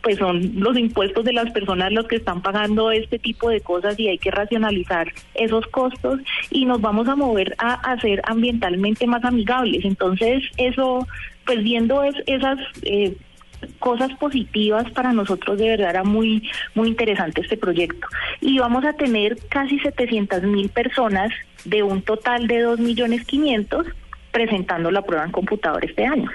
pues 0.01 0.17
son 0.17 0.51
los 0.55 0.77
impuestos 0.77 1.23
de 1.23 1.33
las 1.33 1.51
personas 1.51 1.91
los 1.91 2.07
que 2.07 2.15
están 2.15 2.41
pagando 2.41 2.91
este 2.91 3.19
tipo 3.19 3.49
de 3.49 3.61
cosas 3.61 3.99
y 3.99 4.07
hay 4.07 4.17
que 4.17 4.31
racionalizar 4.31 5.11
esos 5.35 5.65
costos 5.67 6.19
y 6.49 6.65
nos 6.65 6.81
vamos 6.81 7.07
a 7.07 7.15
mover 7.15 7.55
a, 7.57 7.73
hacer 7.91 8.21
ambientalmente 8.25 9.05
más 9.07 9.23
amigables. 9.23 9.85
Entonces 9.85 10.43
eso 10.57 11.07
pues 11.45 11.63
viendo 11.63 12.03
es, 12.03 12.15
esas 12.25 12.57
eh, 12.83 13.15
cosas 13.79 14.11
positivas 14.13 14.89
para 14.91 15.13
nosotros 15.13 15.57
de 15.59 15.69
verdad 15.69 15.91
era 15.91 16.03
muy 16.03 16.49
muy 16.73 16.89
interesante 16.89 17.41
este 17.41 17.57
proyecto. 17.57 18.07
Y 18.39 18.57
vamos 18.59 18.85
a 18.85 18.93
tener 18.93 19.37
casi 19.49 19.79
700 19.79 20.43
mil 20.43 20.69
personas 20.69 21.31
de 21.65 21.83
un 21.83 22.01
total 22.01 22.47
de 22.47 22.61
2 22.61 22.79
millones 22.79 23.23
500 23.25 23.85
presentando 24.31 24.91
la 24.91 25.01
prueba 25.01 25.25
en 25.25 25.31
computador 25.31 25.83
este 25.85 26.05
año. 26.05 26.29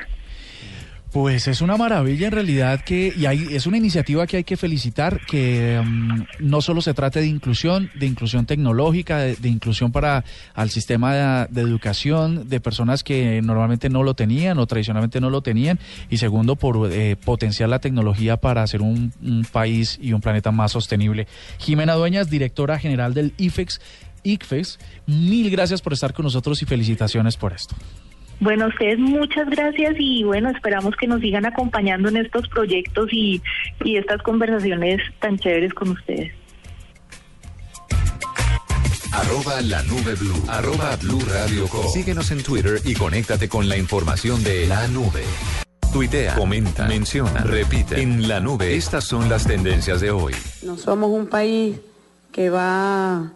Pues 1.16 1.48
es 1.48 1.62
una 1.62 1.78
maravilla 1.78 2.26
en 2.26 2.32
realidad 2.32 2.82
que, 2.84 3.10
y 3.16 3.24
hay, 3.24 3.46
es 3.52 3.66
una 3.66 3.78
iniciativa 3.78 4.26
que 4.26 4.36
hay 4.36 4.44
que 4.44 4.58
felicitar, 4.58 5.20
que 5.24 5.80
mm, 5.82 6.24
no 6.40 6.60
solo 6.60 6.82
se 6.82 6.92
trate 6.92 7.20
de 7.20 7.26
inclusión, 7.26 7.90
de 7.94 8.04
inclusión 8.04 8.44
tecnológica, 8.44 9.20
de, 9.20 9.48
inclusión 9.48 9.92
para 9.92 10.24
al 10.52 10.68
sistema 10.68 11.46
de, 11.48 11.60
educación 11.62 12.50
de 12.50 12.60
personas 12.60 13.02
que 13.02 13.40
normalmente 13.40 13.88
no 13.88 14.02
lo 14.02 14.12
tenían 14.12 14.58
o 14.58 14.66
tradicionalmente 14.66 15.18
no 15.18 15.30
lo 15.30 15.40
tenían, 15.40 15.78
y 16.10 16.18
segundo, 16.18 16.56
por 16.56 16.92
eh, 16.92 17.16
potenciar 17.16 17.70
la 17.70 17.78
tecnología 17.78 18.36
para 18.36 18.62
hacer 18.62 18.82
un, 18.82 19.12
un 19.22 19.46
país 19.50 19.98
y 20.02 20.12
un 20.12 20.20
planeta 20.20 20.50
más 20.50 20.72
sostenible. 20.72 21.28
Jimena 21.58 21.94
Dueñas, 21.94 22.28
directora 22.28 22.78
general 22.78 23.14
del 23.14 23.32
IFEX, 23.38 23.80
ICFES, 24.26 24.78
mil 25.06 25.50
gracias 25.50 25.80
por 25.82 25.92
estar 25.92 26.12
con 26.12 26.24
nosotros 26.24 26.60
y 26.62 26.66
felicitaciones 26.66 27.36
por 27.36 27.52
esto. 27.52 27.74
Bueno, 28.38 28.66
ustedes 28.66 28.98
muchas 28.98 29.48
gracias 29.48 29.94
y 29.98 30.22
bueno, 30.24 30.50
esperamos 30.50 30.94
que 30.96 31.06
nos 31.06 31.20
sigan 31.20 31.46
acompañando 31.46 32.10
en 32.10 32.18
estos 32.18 32.46
proyectos 32.48 33.08
y, 33.10 33.40
y 33.82 33.96
estas 33.96 34.20
conversaciones 34.22 35.00
tan 35.20 35.38
chéveres 35.38 35.72
con 35.72 35.90
ustedes. 35.90 36.32
Arroba 39.12 39.62
la 39.62 39.82
nube 39.84 40.14
blue. 40.14 40.44
Arroba 40.48 40.96
blue 40.96 41.20
radio 41.20 41.66
Síguenos 41.90 42.30
en 42.32 42.42
Twitter 42.42 42.80
y 42.84 42.94
conéctate 42.94 43.48
con 43.48 43.66
la 43.66 43.78
información 43.78 44.44
de 44.44 44.66
la 44.66 44.86
nube. 44.88 45.22
Tuitea, 45.90 46.34
comenta, 46.34 46.86
menciona, 46.86 47.40
repite. 47.40 48.02
En 48.02 48.28
la 48.28 48.40
nube, 48.40 48.76
estas 48.76 49.04
son 49.04 49.30
las 49.30 49.46
tendencias 49.46 50.02
de 50.02 50.10
hoy. 50.10 50.34
No 50.62 50.76
somos 50.76 51.10
un 51.10 51.28
país 51.28 51.78
que 52.32 52.50
va 52.50 53.32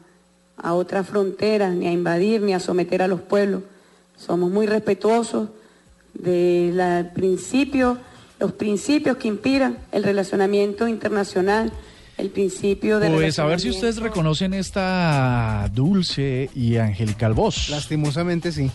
a 0.62 0.74
otras 0.74 1.06
fronteras, 1.06 1.74
ni 1.74 1.86
a 1.86 1.92
invadir, 1.92 2.42
ni 2.42 2.54
a 2.54 2.60
someter 2.60 3.02
a 3.02 3.08
los 3.08 3.20
pueblos 3.20 3.62
somos 4.20 4.50
muy 4.50 4.66
respetuosos 4.66 5.48
de 6.14 6.72
los 8.38 8.52
principios 8.52 9.16
que 9.16 9.28
inspiran 9.28 9.78
el 9.92 10.04
relacionamiento 10.04 10.88
internacional 10.88 11.72
el 12.18 12.28
principio 12.28 13.00
de... 13.00 13.08
Pues 13.08 13.38
a 13.38 13.46
ver 13.46 13.60
si 13.60 13.70
ustedes 13.70 13.96
reconocen 13.96 14.52
esta 14.52 15.70
dulce 15.72 16.50
y 16.54 16.76
angelical 16.76 17.32
voz. 17.32 17.70
Lastimosamente 17.70 18.52
sí. 18.52 18.70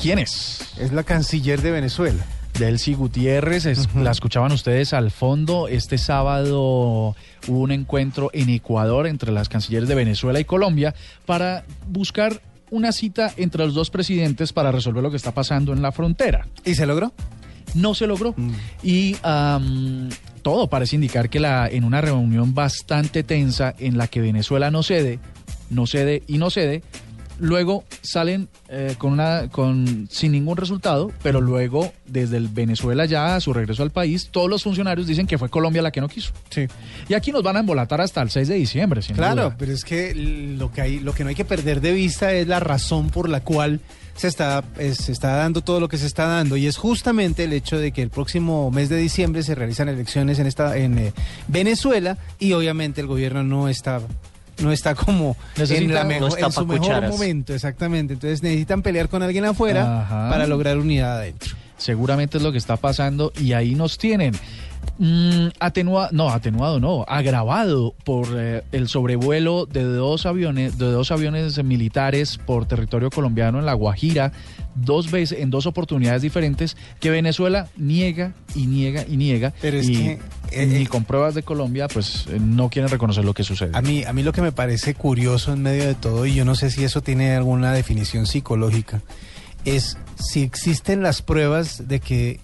¿Quién 0.00 0.18
es? 0.18 0.60
Es 0.78 0.90
la 0.90 1.02
canciller 1.02 1.60
de 1.60 1.72
Venezuela. 1.72 2.24
Delcy 2.60 2.94
Gutiérrez, 2.94 3.66
es- 3.66 3.88
la 3.96 4.10
escuchaban 4.12 4.52
ustedes 4.52 4.92
al 4.92 5.10
fondo. 5.10 5.66
Este 5.66 5.98
sábado 5.98 7.16
hubo 7.48 7.58
un 7.58 7.72
encuentro 7.72 8.30
en 8.32 8.50
Ecuador 8.50 9.06
entre 9.06 9.32
las 9.32 9.48
cancilleres 9.48 9.88
de 9.88 9.94
Venezuela 9.96 10.38
y 10.38 10.44
Colombia 10.44 10.94
para 11.26 11.64
buscar 11.88 12.40
una 12.70 12.92
cita 12.92 13.32
entre 13.36 13.64
los 13.64 13.74
dos 13.74 13.90
presidentes 13.90 14.52
para 14.52 14.70
resolver 14.70 15.02
lo 15.02 15.10
que 15.10 15.16
está 15.16 15.32
pasando 15.32 15.72
en 15.72 15.82
la 15.82 15.90
frontera. 15.90 16.46
¿Y 16.64 16.74
se 16.76 16.86
logró? 16.86 17.12
No 17.74 17.94
se 17.94 18.06
logró. 18.06 18.34
Mm. 18.36 18.50
Y 18.82 19.16
todo 20.42 20.68
parece 20.68 20.96
indicar 20.96 21.28
que 21.30 21.40
la, 21.40 21.66
en 21.68 21.84
una 21.84 22.00
reunión 22.00 22.54
bastante 22.54 23.22
tensa 23.22 23.74
en 23.78 23.96
la 23.98 24.06
que 24.06 24.20
Venezuela 24.20 24.70
no 24.70 24.82
cede, 24.82 25.18
no 25.70 25.86
cede 25.86 26.22
y 26.26 26.38
no 26.38 26.50
cede, 26.50 26.82
luego 27.40 27.84
salen 28.02 28.48
eh, 28.68 28.94
con 28.98 29.12
una, 29.12 29.48
con, 29.50 30.08
sin 30.10 30.32
ningún 30.32 30.56
resultado, 30.56 31.10
pero 31.22 31.40
luego 31.40 31.92
desde 32.06 32.36
el 32.36 32.48
Venezuela 32.48 33.06
ya 33.06 33.34
a 33.34 33.40
su 33.40 33.52
regreso 33.52 33.82
al 33.82 33.90
país, 33.90 34.28
todos 34.30 34.48
los 34.48 34.62
funcionarios 34.62 35.06
dicen 35.06 35.26
que 35.26 35.38
fue 35.38 35.48
Colombia 35.48 35.82
la 35.82 35.90
que 35.90 36.00
no 36.00 36.08
quiso. 36.08 36.32
Sí. 36.50 36.66
Y 37.08 37.14
aquí 37.14 37.32
nos 37.32 37.42
van 37.42 37.56
a 37.56 37.60
embolatar 37.60 38.00
hasta 38.00 38.22
el 38.22 38.30
6 38.30 38.46
de 38.48 38.54
diciembre, 38.54 39.02
sin 39.02 39.16
Claro, 39.16 39.44
duda. 39.44 39.56
pero 39.58 39.72
es 39.72 39.84
que 39.84 40.14
lo 40.14 40.70
que 40.70 40.82
hay, 40.82 41.00
lo 41.00 41.12
que 41.12 41.24
no 41.24 41.30
hay 41.30 41.34
que 41.36 41.44
perder 41.44 41.80
de 41.80 41.92
vista 41.92 42.32
es 42.32 42.46
la 42.46 42.60
razón 42.60 43.10
por 43.10 43.28
la 43.28 43.40
cual 43.40 43.80
se 44.14 44.28
está, 44.28 44.62
eh, 44.78 44.94
se 44.94 45.12
está 45.12 45.36
dando 45.36 45.62
todo 45.62 45.80
lo 45.80 45.88
que 45.88 45.96
se 45.96 46.06
está 46.06 46.26
dando 46.26 46.58
y 46.58 46.66
es 46.66 46.76
justamente 46.76 47.44
el 47.44 47.54
hecho 47.54 47.78
de 47.78 47.90
que 47.92 48.02
el 48.02 48.10
próximo 48.10 48.70
mes 48.70 48.90
de 48.90 48.96
diciembre 48.96 49.42
se 49.42 49.54
realizan 49.54 49.88
elecciones 49.88 50.38
en 50.38 50.46
esta 50.46 50.76
en 50.76 50.98
eh, 50.98 51.12
Venezuela 51.48 52.18
y 52.38 52.52
obviamente 52.52 53.00
el 53.00 53.06
gobierno 53.06 53.42
no 53.44 53.68
está 53.68 54.02
no 54.60 54.72
está 54.72 54.94
como 54.94 55.36
Necesita- 55.56 55.78
en, 55.78 55.94
la 55.94 56.02
no 56.02 56.08
mejor- 56.08 56.28
está 56.30 56.46
en 56.46 56.52
su 56.52 56.66
mejor 56.66 56.78
cucharas. 56.80 57.10
momento, 57.10 57.54
exactamente. 57.54 58.14
Entonces 58.14 58.42
necesitan 58.42 58.82
pelear 58.82 59.08
con 59.08 59.22
alguien 59.22 59.44
afuera 59.44 60.02
Ajá. 60.02 60.28
para 60.30 60.46
lograr 60.46 60.78
unidad 60.78 61.18
adentro. 61.18 61.54
Seguramente 61.78 62.36
es 62.38 62.42
lo 62.42 62.52
que 62.52 62.58
está 62.58 62.76
pasando 62.76 63.32
y 63.38 63.52
ahí 63.54 63.74
nos 63.74 63.96
tienen. 63.98 64.34
Mm, 65.02 65.48
atenua- 65.60 66.10
no, 66.12 66.28
atenuado 66.28 66.78
no, 66.78 67.06
agravado 67.08 67.94
por 68.04 68.28
eh, 68.36 68.64
el 68.70 68.86
sobrevuelo 68.86 69.64
de 69.64 69.82
dos 69.82 70.26
aviones, 70.26 70.76
de 70.76 70.90
dos 70.90 71.10
aviones 71.10 71.64
militares 71.64 72.36
por 72.36 72.66
territorio 72.66 73.08
colombiano 73.08 73.58
en 73.58 73.64
La 73.64 73.72
Guajira, 73.72 74.30
dos 74.74 75.10
veces, 75.10 75.38
en 75.40 75.48
dos 75.48 75.64
oportunidades 75.64 76.20
diferentes, 76.20 76.76
que 77.00 77.08
Venezuela 77.08 77.68
niega 77.78 78.34
y 78.54 78.66
niega 78.66 79.06
y 79.08 79.16
niega. 79.16 79.54
Pero 79.62 79.78
es 79.78 79.88
y 79.88 79.94
que, 79.94 80.18
eh, 80.50 80.66
ni 80.66 80.82
eh, 80.82 80.86
con 80.86 81.04
pruebas 81.04 81.34
de 81.34 81.44
Colombia, 81.44 81.88
pues 81.88 82.26
eh, 82.28 82.38
no 82.38 82.68
quieren 82.68 82.90
reconocer 82.90 83.24
lo 83.24 83.32
que 83.32 83.42
sucede. 83.42 83.70
A 83.72 83.80
mí, 83.80 84.04
a 84.04 84.12
mí 84.12 84.22
lo 84.22 84.32
que 84.32 84.42
me 84.42 84.52
parece 84.52 84.92
curioso 84.92 85.54
en 85.54 85.62
medio 85.62 85.86
de 85.86 85.94
todo, 85.94 86.26
y 86.26 86.34
yo 86.34 86.44
no 86.44 86.54
sé 86.54 86.70
si 86.70 86.84
eso 86.84 87.00
tiene 87.00 87.34
alguna 87.34 87.72
definición 87.72 88.26
psicológica, 88.26 89.00
es 89.64 89.96
si 90.18 90.42
existen 90.42 91.02
las 91.02 91.22
pruebas 91.22 91.88
de 91.88 92.00
que 92.00 92.40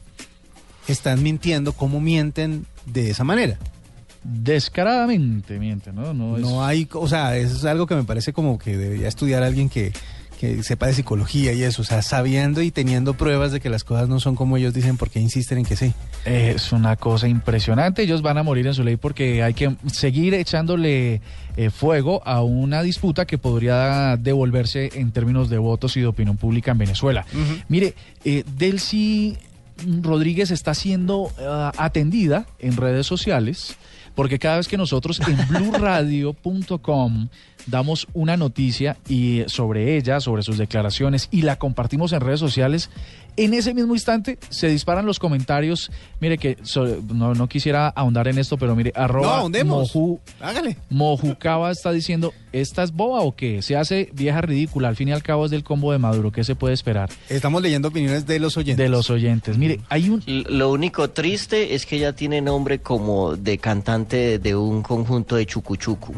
están 0.92 1.22
mintiendo, 1.22 1.72
cómo 1.72 2.00
mienten 2.00 2.66
de 2.86 3.10
esa 3.10 3.24
manera. 3.24 3.58
Descaradamente 4.24 5.58
miente, 5.58 5.92
¿no? 5.92 6.12
No, 6.12 6.36
es- 6.36 6.42
No 6.42 6.64
hay, 6.64 6.88
o 6.92 7.08
sea, 7.08 7.36
es 7.36 7.64
algo 7.64 7.86
que 7.86 7.94
me 7.94 8.04
parece 8.04 8.32
como 8.32 8.58
que 8.58 8.76
debería 8.76 9.08
estudiar 9.08 9.42
alguien 9.42 9.68
que, 9.68 9.92
que 10.40 10.62
sepa 10.62 10.86
de 10.86 10.94
psicología 10.94 11.52
y 11.52 11.62
eso, 11.62 11.82
o 11.82 11.84
sea, 11.84 12.02
sabiendo 12.02 12.60
y 12.60 12.70
teniendo 12.70 13.14
pruebas 13.14 13.52
de 13.52 13.60
que 13.60 13.70
las 13.70 13.84
cosas 13.84 14.08
no 14.08 14.20
son 14.20 14.34
como 14.36 14.56
ellos 14.56 14.74
dicen, 14.74 14.96
porque 14.96 15.20
insisten 15.20 15.58
en 15.58 15.64
que 15.64 15.76
sí. 15.76 15.92
Es 16.24 16.72
una 16.72 16.96
cosa 16.96 17.28
impresionante. 17.28 18.02
Ellos 18.02 18.20
van 18.22 18.36
a 18.38 18.42
morir 18.42 18.66
en 18.66 18.74
su 18.74 18.82
ley 18.84 18.96
porque 18.96 19.42
hay 19.42 19.54
que 19.54 19.74
seguir 19.92 20.34
echándole 20.34 21.20
eh, 21.56 21.70
fuego 21.70 22.20
a 22.26 22.42
una 22.42 22.82
disputa 22.82 23.24
que 23.26 23.38
podría 23.38 24.16
devolverse 24.16 24.90
en 24.94 25.12
términos 25.12 25.48
de 25.48 25.58
votos 25.58 25.96
y 25.96 26.00
de 26.00 26.06
opinión 26.06 26.36
pública 26.36 26.72
en 26.72 26.78
Venezuela. 26.78 27.24
Mire, 27.68 27.94
eh, 28.24 28.44
Delcy 28.58 29.36
Rodríguez 30.02 30.50
está 30.50 30.74
siendo 30.74 31.30
ah, 31.40 31.72
atendida 31.76 32.46
en 32.58 32.76
redes 32.76 33.06
sociales 33.06 33.76
porque 34.16 34.38
cada 34.38 34.56
vez 34.56 34.66
que 34.66 34.76
nosotros 34.76 35.20
en 35.28 35.36
blurradio.com 35.48 37.28
damos 37.66 38.08
una 38.14 38.36
noticia 38.36 38.96
y 39.08 39.44
sobre 39.46 39.96
ella, 39.96 40.20
sobre 40.20 40.42
sus 40.42 40.58
declaraciones 40.58 41.28
y 41.30 41.42
la 41.42 41.56
compartimos 41.56 42.12
en 42.12 42.20
redes 42.20 42.40
sociales, 42.40 42.90
en 43.36 43.54
ese 43.54 43.74
mismo 43.74 43.94
instante 43.94 44.38
se 44.50 44.68
disparan 44.68 45.06
los 45.06 45.18
comentarios. 45.18 45.90
Mire 46.20 46.38
que 46.38 46.56
so- 46.62 46.86
no, 47.12 47.34
no 47.34 47.48
quisiera 47.48 47.88
ahondar 47.88 48.28
en 48.28 48.38
esto, 48.38 48.56
pero 48.56 48.74
mire, 48.74 48.92
arroba 48.94 49.42
moju- 49.44 50.18
Hágale. 50.40 50.76
Mojucaba 50.90 51.70
está 51.70 51.92
diciendo, 51.92 52.32
¿esta 52.52 52.82
es 52.82 52.92
boba 52.92 53.20
o 53.20 53.34
qué? 53.36 53.62
Se 53.62 53.76
hace 53.76 54.10
vieja 54.14 54.40
ridícula, 54.40 54.88
al 54.88 54.96
fin 54.96 55.08
y 55.08 55.12
al 55.12 55.22
cabo 55.22 55.44
es 55.44 55.50
del 55.50 55.62
combo 55.64 55.92
de 55.92 55.98
Maduro, 55.98 56.32
¿qué 56.32 56.44
se 56.44 56.54
puede 56.54 56.74
esperar 56.74 57.10
Estamos 57.28 57.62
leyendo 57.62 57.88
opiniones 57.88 58.26
de 58.26 58.38
los 58.40 58.56
oyentes. 58.56 58.82
de 58.82 58.88
los 58.88 59.10
oyentes? 59.10 59.58
Mire, 59.58 59.80
hay 59.88 60.08
un... 60.08 60.22
Lo 60.26 60.70
único 60.70 61.10
triste 61.10 61.74
es 61.74 61.86
que 61.86 61.96
ella 61.96 62.12
tiene 62.14 62.40
nombre 62.40 62.80
como 62.80 63.36
de 63.36 63.58
cantante 63.58 64.38
de 64.38 64.54
un 64.56 64.82
conjunto 64.82 65.36
de 65.36 65.46
chucuchucu. 65.46 66.14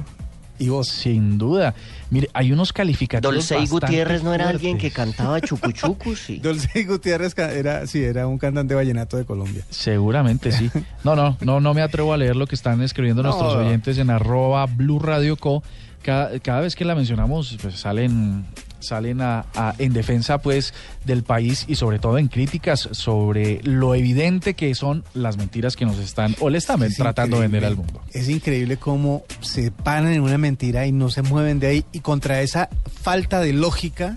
Y 0.59 0.69
vos. 0.69 0.89
Sin 0.89 1.39
duda. 1.39 1.75
Mire, 2.11 2.29
hay 2.33 2.53
unos 2.53 2.73
calificativos 2.73 3.35
Dolcey 3.35 3.67
Gutiérrez 3.67 4.23
no 4.23 4.33
era 4.35 4.49
alguien 4.49 4.79
que 4.79 4.91
cantaba 4.91 5.41
chucuchucu, 5.43 6.17
sí. 6.17 6.39
Dulce 6.39 6.85
Gutiérrez 6.85 7.37
era, 7.39 7.87
sí, 7.87 8.03
era 8.03 8.27
un 8.27 8.39
cantante 8.39 8.75
vallenato 8.75 9.17
de 9.17 9.25
Colombia. 9.25 9.63
Seguramente 9.71 10.51
sí. 10.53 10.71
No, 11.05 11.15
no, 11.17 11.37
no, 11.41 11.61
no 11.61 11.75
me 11.75 11.83
atrevo 11.83 12.13
a 12.13 12.17
leer 12.17 12.37
lo 12.37 12.47
que 12.47 12.55
están 12.55 12.83
escribiendo 12.83 13.23
No. 13.23 13.29
nuestros 13.31 13.55
oyentes 13.55 13.99
en 13.99 14.11
arroba 14.11 14.67
Blue 14.67 14.99
Radio 14.99 15.37
Co. 15.37 15.63
Cada, 16.03 16.39
cada 16.41 16.61
vez 16.61 16.75
que 16.77 16.85
la 16.85 16.95
mencionamos, 16.95 17.57
pues 17.61 17.75
salen, 17.75 18.47
salen 18.81 19.21
a- 19.21 19.47
a- 19.55 19.75
en 19.79 19.93
defensa 19.93 20.39
pues 20.39 20.73
del 21.05 21.23
país 21.25 21.65
y 21.69 21.75
sobre 21.75 21.99
todo 21.99 22.19
en 22.19 22.29
críticas 22.29 22.89
sobre 22.93 23.61
lo 23.65 23.95
evidente 23.95 24.55
que 24.55 24.75
son 24.75 25.05
las 25.15 25.37
mentiras 25.37 25.75
que 25.77 25.85
nos 25.85 25.99
están 25.99 26.35
o 26.41 26.49
le 26.51 26.59
están 26.59 26.83
Es 26.83 26.97
tratando 26.97 27.37
de 27.37 27.43
vender 27.43 27.65
al 27.65 27.77
mundo. 27.77 28.01
Es 28.13 28.29
increíble 28.29 28.77
cómo 28.77 29.25
se 29.41 29.71
paran 29.71 30.13
en 30.13 30.21
una 30.23 30.39
mentira 30.39 30.87
y 30.87 30.93
no 30.93 31.11
se 31.11 31.23
mueven 31.23 31.59
de 31.61 31.67
ahí. 31.67 31.85
Y 31.93 32.01
contra 32.01 32.41
esa 32.43 32.69
falta 33.03 33.41
de 33.41 33.53
lógica, 33.53 34.15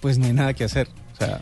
pues 0.00 0.18
no 0.18 0.26
hay 0.26 0.32
nada 0.32 0.52
que 0.54 0.64
hacer. 0.64 0.88
O 1.14 1.16
sea, 1.16 1.40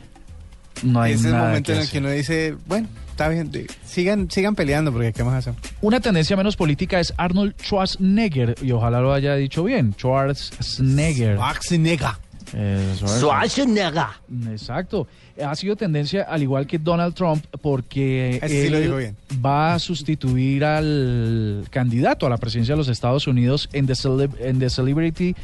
No 0.82 1.00
hay 1.00 1.12
ese 1.12 1.20
es 1.20 1.24
el 1.26 1.32
nada 1.32 1.44
momento 1.46 1.66
que 1.66 1.72
en 1.72 1.78
el 1.78 1.82
hacer. 1.84 1.92
que 1.92 1.98
uno 1.98 2.10
dice, 2.10 2.56
bueno, 2.66 2.88
está 3.10 3.28
bien, 3.28 3.50
sigan, 3.86 4.28
sigan 4.30 4.54
peleando 4.54 4.92
porque 4.92 5.12
¿qué 5.12 5.22
más 5.24 5.34
hacer? 5.34 5.54
Una 5.80 6.00
tendencia 6.00 6.36
menos 6.36 6.56
política 6.56 6.98
es 7.00 7.14
Arnold 7.16 7.54
Schwarzenegger, 7.62 8.56
y 8.60 8.72
ojalá 8.72 9.00
lo 9.00 9.12
haya 9.14 9.34
dicho 9.36 9.62
bien, 9.64 9.94
Schwarzenegger. 9.94 11.36
Schwarzenegger. 11.36 12.10
Eh, 12.52 12.94
Schwarzenegger. 12.96 14.06
Exacto. 14.50 15.06
Ha 15.44 15.54
sido 15.56 15.74
tendencia 15.76 16.22
al 16.22 16.42
igual 16.42 16.66
que 16.66 16.78
Donald 16.78 17.14
Trump 17.14 17.44
porque 17.62 18.36
Ese 18.36 18.48
sí 18.48 18.56
él 18.66 18.72
lo 18.72 18.80
dijo 18.80 18.96
bien. 18.96 19.16
va 19.44 19.74
a 19.74 19.78
sustituir 19.78 20.64
al 20.64 21.64
candidato 21.70 22.26
a 22.26 22.30
la 22.30 22.36
presidencia 22.36 22.74
de 22.74 22.78
los 22.78 22.88
Estados 22.88 23.26
Unidos 23.26 23.68
en 23.72 23.86
The, 23.86 23.94
Celeb- 23.94 24.36
en 24.40 24.58
The 24.58 24.70
Celebrity 24.70 25.34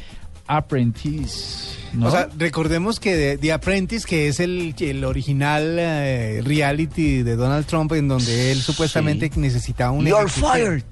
Apprentice. 0.47 1.77
¿no? 1.93 2.07
O 2.07 2.11
sea, 2.11 2.29
recordemos 2.37 2.99
que 2.99 3.15
The, 3.15 3.37
The 3.37 3.51
Apprentice, 3.53 4.05
que 4.07 4.27
es 4.27 4.39
el, 4.39 4.73
el 4.79 5.03
original 5.03 5.77
eh, 5.79 6.41
reality 6.43 7.23
de 7.23 7.35
Donald 7.35 7.65
Trump, 7.65 7.91
en 7.93 8.07
donde 8.07 8.51
él 8.51 8.59
supuestamente 8.61 9.29
necesitaba 9.35 9.91
un 9.91 10.05
You're 10.05 10.29
fired. 10.29 10.83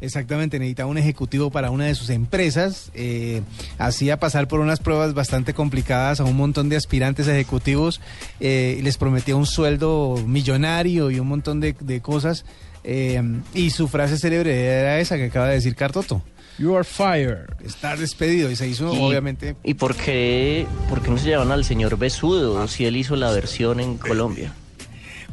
Exactamente, 0.00 0.58
necesitaba 0.58 0.90
un 0.90 0.98
ejecutivo 0.98 1.50
para 1.50 1.70
una 1.70 1.86
de 1.86 1.94
sus 1.94 2.10
empresas. 2.10 2.90
eh, 2.94 3.42
hacía 3.78 4.18
pasar 4.18 4.46
por 4.48 4.60
unas 4.60 4.80
pruebas 4.80 5.14
bastante 5.14 5.54
complicadas 5.54 6.20
a 6.20 6.24
un 6.24 6.36
montón 6.36 6.68
de 6.68 6.76
aspirantes 6.76 7.26
ejecutivos. 7.28 8.00
eh, 8.40 8.78
les 8.82 8.98
prometía 8.98 9.36
un 9.36 9.46
sueldo 9.46 10.16
millonario 10.26 11.10
y 11.10 11.18
un 11.20 11.28
montón 11.28 11.60
de, 11.60 11.74
de 11.80 12.00
cosas. 12.00 12.44
eh, 12.84 13.22
y 13.54 13.70
su 13.70 13.88
frase 13.88 14.16
célebre 14.18 14.64
era 14.66 15.00
esa 15.00 15.16
que 15.16 15.24
acaba 15.24 15.48
de 15.48 15.54
decir 15.54 15.74
Cartoto. 15.74 16.22
You 16.58 16.74
are 16.74 16.84
fired. 16.84 17.46
Estar 17.64 17.98
despedido. 17.98 18.50
Y 18.50 18.56
se 18.56 18.66
hizo, 18.68 18.94
Y- 18.94 18.98
obviamente, 18.98 19.56
¿Y 19.64 19.74
por 19.74 19.94
qué, 19.94 20.66
por 20.88 21.02
qué 21.02 21.10
no 21.10 21.18
se 21.18 21.28
llaman 21.30 21.52
al 21.52 21.64
señor 21.64 21.98
Besudo 21.98 22.66
si 22.68 22.84
él 22.86 22.96
hizo 22.96 23.14
la 23.16 23.30
versión 23.30 23.80
en 23.80 23.96
Colombia? 23.98 24.52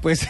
pues 0.02 0.28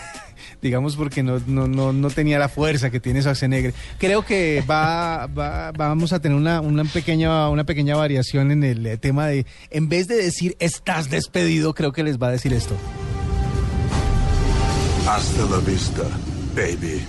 digamos 0.63 0.95
porque 0.95 1.21
no, 1.21 1.39
no, 1.45 1.67
no, 1.67 1.93
no 1.93 2.10
tenía 2.10 2.39
la 2.39 2.49
fuerza 2.49 2.89
que 2.89 2.99
tiene 2.99 3.21
Schwarzenegger. 3.21 3.73
Creo 3.99 4.26
que 4.26 4.63
va, 4.67 5.28
va- 5.28 5.71
vamos 5.73 6.12
a 6.13 6.19
tener 6.19 6.36
una, 6.36 6.60
una, 6.62 6.84
pequeña, 6.86 7.49
una 7.49 7.65
pequeña 7.65 7.95
variación 7.95 8.49
en 8.52 8.63
el 8.63 8.86
eh, 8.88 8.97
tema 8.97 9.28
de, 9.28 9.45
en 9.69 9.89
vez 9.89 10.08
de 10.08 10.15
decir 10.15 10.56
estás 10.60 11.10
despedido, 11.12 11.73
creo 11.76 11.91
que 11.91 12.04
les 12.04 12.17
va 12.17 12.30
a 12.30 12.32
decir 12.32 12.54
esto. 12.54 12.76
Hasta 15.08 15.41
la 15.45 15.58
vista, 15.58 16.04
baby. 16.56 17.04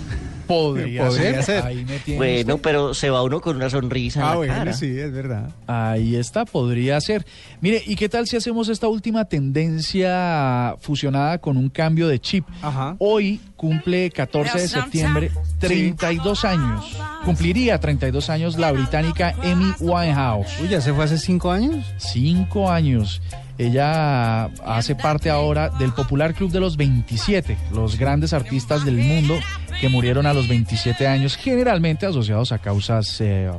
Podría, 0.46 1.06
Podría 1.06 1.42
ser. 1.42 1.44
ser. 1.44 1.64
Ahí 1.64 1.84
me 1.84 2.16
Bueno, 2.16 2.54
usted. 2.54 2.62
pero 2.62 2.94
se 2.94 3.10
va 3.10 3.22
uno 3.22 3.40
con 3.40 3.56
una 3.56 3.70
sonrisa 3.70 4.20
en 4.20 4.26
Ah, 4.26 4.30
la 4.30 4.36
bueno, 4.36 4.54
cara. 4.54 4.72
sí, 4.72 4.98
es 4.98 5.12
verdad. 5.12 5.50
Ahí 5.66 6.16
está, 6.16 6.44
podría 6.44 7.00
ser. 7.00 7.24
Mire, 7.60 7.82
¿y 7.86 7.96
qué 7.96 8.08
tal 8.08 8.26
si 8.26 8.36
hacemos 8.36 8.68
esta 8.68 8.88
última 8.88 9.24
tendencia 9.26 10.76
fusionada 10.80 11.38
con 11.38 11.56
un 11.56 11.68
cambio 11.68 12.08
de 12.08 12.18
chip? 12.20 12.44
Ajá. 12.62 12.96
Hoy 12.98 13.40
cumple 13.56 14.10
14 14.10 14.60
de 14.60 14.68
septiembre 14.68 15.30
32 15.60 16.44
años 16.44 16.96
Cumpliría 17.24 17.78
32 17.80 18.28
años 18.30 18.58
la 18.58 18.70
británica 18.72 19.34
Amy 19.42 19.72
Winehouse. 19.80 20.60
Uy, 20.60 20.68
¿ya 20.68 20.80
se 20.80 20.92
fue 20.92 21.04
hace 21.04 21.16
cinco 21.18 21.50
años? 21.50 21.84
Cinco 21.96 22.70
años. 22.70 23.22
Ella 23.58 24.44
hace 24.66 24.94
parte 24.96 25.30
ahora 25.30 25.68
del 25.70 25.92
popular 25.92 26.34
club 26.34 26.50
de 26.50 26.60
los 26.60 26.76
27, 26.76 27.56
los 27.72 27.96
grandes 27.98 28.32
artistas 28.32 28.84
del 28.84 28.96
mundo 28.96 29.34
que 29.80 29.88
murieron 29.88 30.26
a 30.26 30.34
los 30.34 30.48
27 30.48 31.06
años, 31.06 31.36
generalmente 31.36 32.06
asociados 32.06 32.50
a 32.52 32.58
causas 32.58 33.20
eh, 33.20 33.50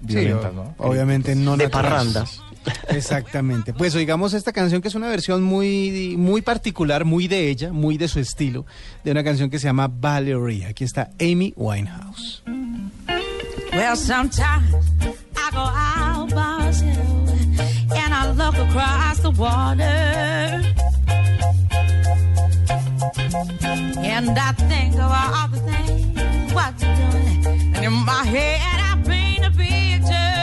violentas, 0.00 0.50
Sí, 0.50 0.56
¿no? 0.56 0.74
Obviamente 0.78 1.34
no 1.34 1.56
De 1.56 1.64
naturales. 1.64 1.70
parranda. 2.14 2.24
Exactamente. 2.88 3.74
Pues 3.74 3.94
oigamos 3.94 4.32
esta 4.32 4.50
canción 4.52 4.80
que 4.80 4.88
es 4.88 4.94
una 4.94 5.08
versión 5.08 5.42
muy, 5.42 6.14
muy 6.16 6.40
particular, 6.40 7.04
muy 7.04 7.28
de 7.28 7.50
ella, 7.50 7.72
muy 7.72 7.98
de 7.98 8.08
su 8.08 8.20
estilo, 8.20 8.64
de 9.04 9.10
una 9.10 9.22
canción 9.22 9.50
que 9.50 9.58
se 9.58 9.66
llama 9.66 9.88
Valerie. 9.88 10.64
Aquí 10.66 10.84
está 10.84 11.10
Amy 11.20 11.52
Winehouse. 11.56 12.42
Well, 13.74 13.96
sometimes 13.96 14.72
I 15.36 15.50
go 15.52 15.58
out 15.58 16.30
by 16.32 16.64
myself 16.66 17.23
look 18.44 18.58
across 18.68 19.18
the 19.20 19.30
water. 19.30 19.82
And 24.12 24.38
I 24.38 24.52
think 24.68 24.94
of 25.04 25.10
all 25.20 25.48
the 25.48 25.60
things 25.70 26.52
what 26.52 26.72
you're 26.80 26.96
doing. 27.02 27.46
And 27.74 27.84
in 27.88 27.92
my 27.92 28.24
head, 28.34 28.60
I 28.88 28.92
paint 29.08 29.44
a 29.46 29.52
picture. 29.62 30.34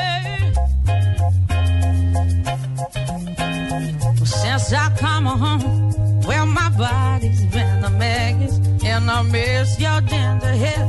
Since 4.25 4.73
I 4.73 4.89
come 4.97 5.25
home, 5.25 6.21
well, 6.21 6.47
my 6.47 6.69
body's 6.69 7.45
been 7.45 7.83
a 7.83 7.89
mess. 7.91 8.57
And 8.83 9.11
I 9.11 9.21
miss 9.21 9.79
your 9.79 10.01
tender 10.01 10.55
hair 10.63 10.85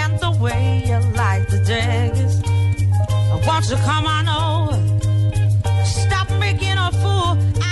and 0.00 0.18
the 0.18 0.30
way 0.40 0.82
you 0.86 0.98
like 1.14 1.46
the 1.48 1.58
daggers. 1.66 2.36
Won't 3.46 3.68
you 3.70 3.76
come 3.88 4.06
on 4.06 4.28
over? 4.28 4.57
a 6.88 6.92
fool. 6.92 7.67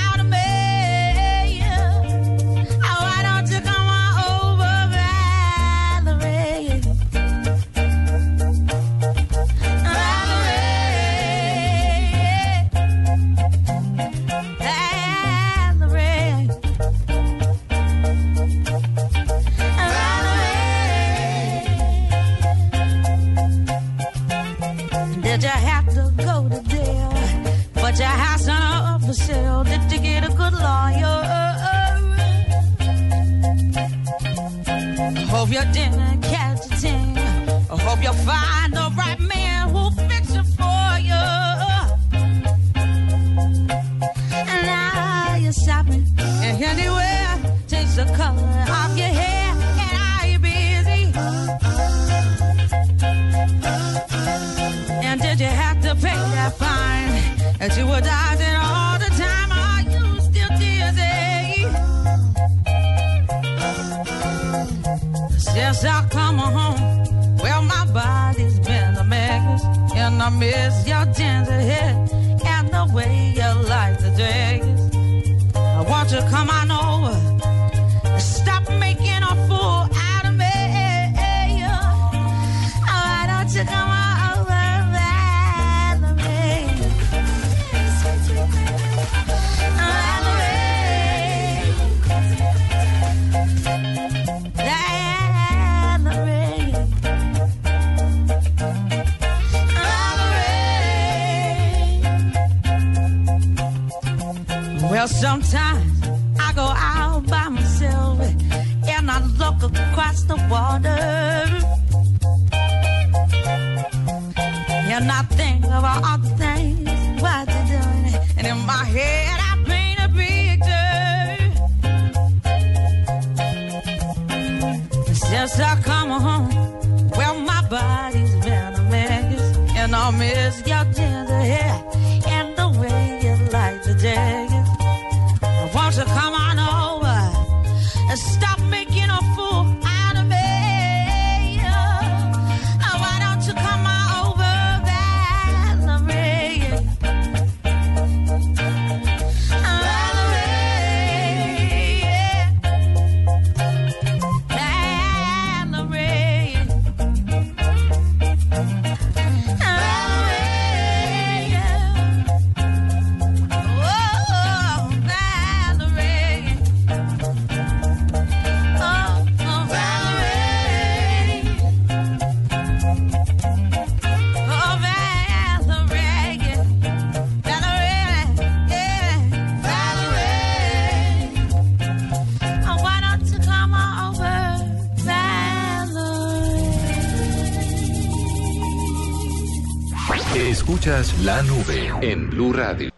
Escuchas 190.66 191.16
la 191.20 191.44
nube 191.44 191.92
en 192.00 192.28
Blue 192.28 192.52
Radio. 192.52 192.90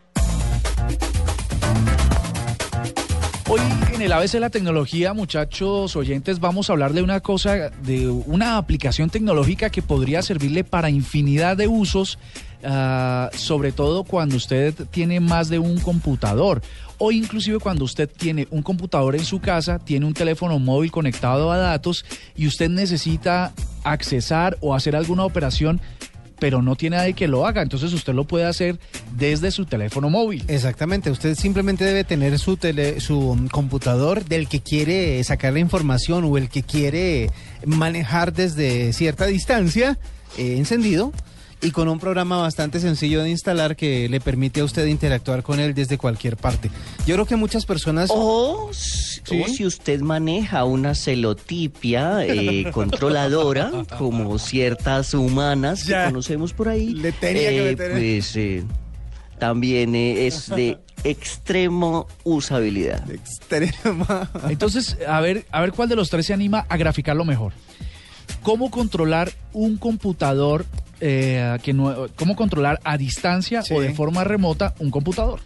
Hoy 3.46 3.60
en 3.92 4.00
el 4.00 4.10
ABC 4.10 4.32
de 4.32 4.40
la 4.40 4.48
tecnología, 4.48 5.12
muchachos 5.12 5.94
oyentes, 5.94 6.40
vamos 6.40 6.70
a 6.70 6.72
hablar 6.72 6.94
de 6.94 7.02
una 7.02 7.20
cosa, 7.20 7.68
de 7.68 8.08
una 8.08 8.56
aplicación 8.56 9.10
tecnológica 9.10 9.68
que 9.68 9.82
podría 9.82 10.22
servirle 10.22 10.64
para 10.64 10.88
infinidad 10.88 11.58
de 11.58 11.68
usos, 11.68 12.18
ah, 12.64 13.28
sobre 13.34 13.72
todo 13.72 14.04
cuando 14.04 14.36
usted 14.36 14.74
tiene 14.90 15.20
más 15.20 15.50
de 15.50 15.58
un 15.58 15.78
computador 15.78 16.62
o 16.96 17.12
inclusive 17.12 17.58
cuando 17.58 17.84
usted 17.84 18.08
tiene 18.08 18.48
un 18.50 18.62
computador 18.62 19.14
en 19.14 19.26
su 19.26 19.40
casa, 19.40 19.78
tiene 19.78 20.06
un 20.06 20.14
teléfono 20.14 20.58
móvil 20.58 20.90
conectado 20.90 21.52
a 21.52 21.58
datos 21.58 22.06
y 22.34 22.46
usted 22.46 22.70
necesita 22.70 23.52
accesar 23.84 24.56
o 24.62 24.74
hacer 24.74 24.96
alguna 24.96 25.26
operación 25.26 25.82
pero 26.38 26.62
no 26.62 26.76
tiene 26.76 26.96
nadie 26.96 27.14
que 27.14 27.28
lo 27.28 27.46
haga, 27.46 27.62
entonces 27.62 27.92
usted 27.92 28.14
lo 28.14 28.24
puede 28.24 28.44
hacer 28.44 28.78
desde 29.16 29.50
su 29.50 29.66
teléfono 29.66 30.10
móvil. 30.10 30.44
Exactamente, 30.48 31.10
usted 31.10 31.34
simplemente 31.34 31.84
debe 31.84 32.04
tener 32.04 32.38
su 32.38 32.56
tele, 32.56 33.00
su 33.00 33.48
computador 33.50 34.24
del 34.24 34.48
que 34.48 34.60
quiere 34.60 35.22
sacar 35.24 35.52
la 35.52 35.58
información 35.60 36.24
o 36.24 36.36
el 36.36 36.48
que 36.48 36.62
quiere 36.62 37.30
manejar 37.66 38.32
desde 38.32 38.92
cierta 38.92 39.26
distancia 39.26 39.98
eh, 40.36 40.56
encendido 40.56 41.12
y 41.60 41.70
con 41.72 41.88
un 41.88 41.98
programa 41.98 42.36
bastante 42.38 42.78
sencillo 42.80 43.22
de 43.22 43.30
instalar 43.30 43.74
que 43.76 44.08
le 44.08 44.20
permite 44.20 44.60
a 44.60 44.64
usted 44.64 44.86
interactuar 44.86 45.42
con 45.42 45.58
él 45.60 45.74
desde 45.74 45.98
cualquier 45.98 46.36
parte. 46.36 46.70
Yo 47.06 47.14
creo 47.16 47.26
que 47.26 47.36
muchas 47.36 47.66
personas... 47.66 48.10
O, 48.12 48.70
si 48.72 49.66
usted 49.66 50.00
maneja 50.00 50.64
una 50.64 50.94
celotipia 50.94 52.24
eh, 52.24 52.70
controladora, 52.72 53.70
como 53.98 54.38
ciertas 54.38 55.14
humanas 55.14 55.84
Ya. 55.84 56.04
que 56.04 56.10
conocemos 56.12 56.52
por 56.52 56.68
ahí, 56.68 56.90
Le 56.94 57.12
tenía 57.12 57.48
que 57.50 57.58
eh, 57.70 57.70
meter- 57.76 57.92
pues 57.92 58.36
eh, 58.36 58.64
también 59.38 59.94
eh, 59.94 60.26
es 60.26 60.48
de 60.48 60.78
extremo 61.04 62.06
usabilidad. 62.24 63.08
Extrema. 63.10 64.30
Entonces, 64.48 64.96
a 65.06 65.20
ver, 65.20 65.44
a 65.50 65.60
ver 65.60 65.72
cuál 65.72 65.88
de 65.88 65.96
los 65.96 66.08
tres 66.10 66.26
se 66.26 66.34
anima 66.34 66.66
a 66.68 66.76
graficarlo 66.76 67.24
mejor. 67.24 67.52
¿Cómo 68.42 68.70
controlar 68.70 69.32
un 69.52 69.76
computador? 69.76 70.64
Eh, 71.00 71.56
que 71.62 71.72
no- 71.72 72.06
¿Cómo 72.16 72.36
controlar 72.36 72.80
a 72.84 72.96
distancia 72.98 73.62
Sí. 73.62 73.74
o 73.74 73.80
de 73.80 73.92
forma 73.94 74.24
remota 74.24 74.74
un 74.78 74.90
computador? 74.90 75.40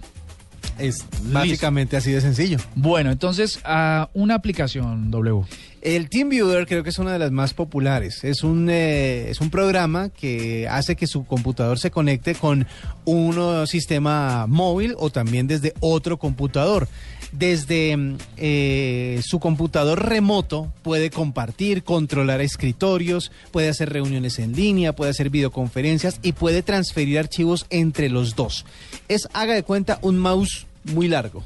Es 0.78 1.04
básicamente 1.24 1.96
así 1.96 2.10
de 2.12 2.20
sencillo. 2.20 2.56
Bueno, 2.74 3.10
entonces, 3.10 3.60
a 3.64 4.08
una 4.14 4.34
aplicación 4.36 5.10
W. 5.10 5.44
El 5.82 6.08
TeamViewer 6.08 6.66
creo 6.66 6.82
que 6.82 6.90
es 6.90 6.98
una 6.98 7.12
de 7.12 7.18
las 7.18 7.30
más 7.30 7.52
populares. 7.52 8.24
Es 8.24 8.42
un, 8.42 8.68
eh, 8.70 9.28
es 9.28 9.40
un 9.40 9.50
programa 9.50 10.08
que 10.08 10.66
hace 10.68 10.96
que 10.96 11.06
su 11.06 11.24
computador 11.26 11.78
se 11.78 11.90
conecte 11.90 12.34
con 12.34 12.66
un 13.04 13.66
sistema 13.66 14.46
móvil 14.46 14.94
o 14.98 15.10
también 15.10 15.46
desde 15.46 15.74
otro 15.80 16.18
computador. 16.18 16.88
Desde 17.32 17.96
mm, 17.96 18.16
eh, 18.36 19.20
su 19.24 19.40
computador 19.40 20.06
remoto 20.08 20.70
puede 20.82 21.10
compartir, 21.10 21.82
controlar 21.82 22.40
escritorios, 22.40 23.32
puede 23.50 23.68
hacer 23.70 23.90
reuniones 23.90 24.38
en 24.38 24.52
línea, 24.52 24.92
puede 24.94 25.10
hacer 25.10 25.30
videoconferencias 25.30 26.20
y 26.22 26.32
puede 26.32 26.62
transferir 26.62 27.18
archivos 27.18 27.66
entre 27.70 28.08
los 28.10 28.36
dos. 28.36 28.64
Es, 29.08 29.28
haga 29.32 29.54
de 29.54 29.62
cuenta, 29.62 29.98
un 30.02 30.18
mouse 30.18 30.66
muy 30.84 31.08
largo. 31.08 31.42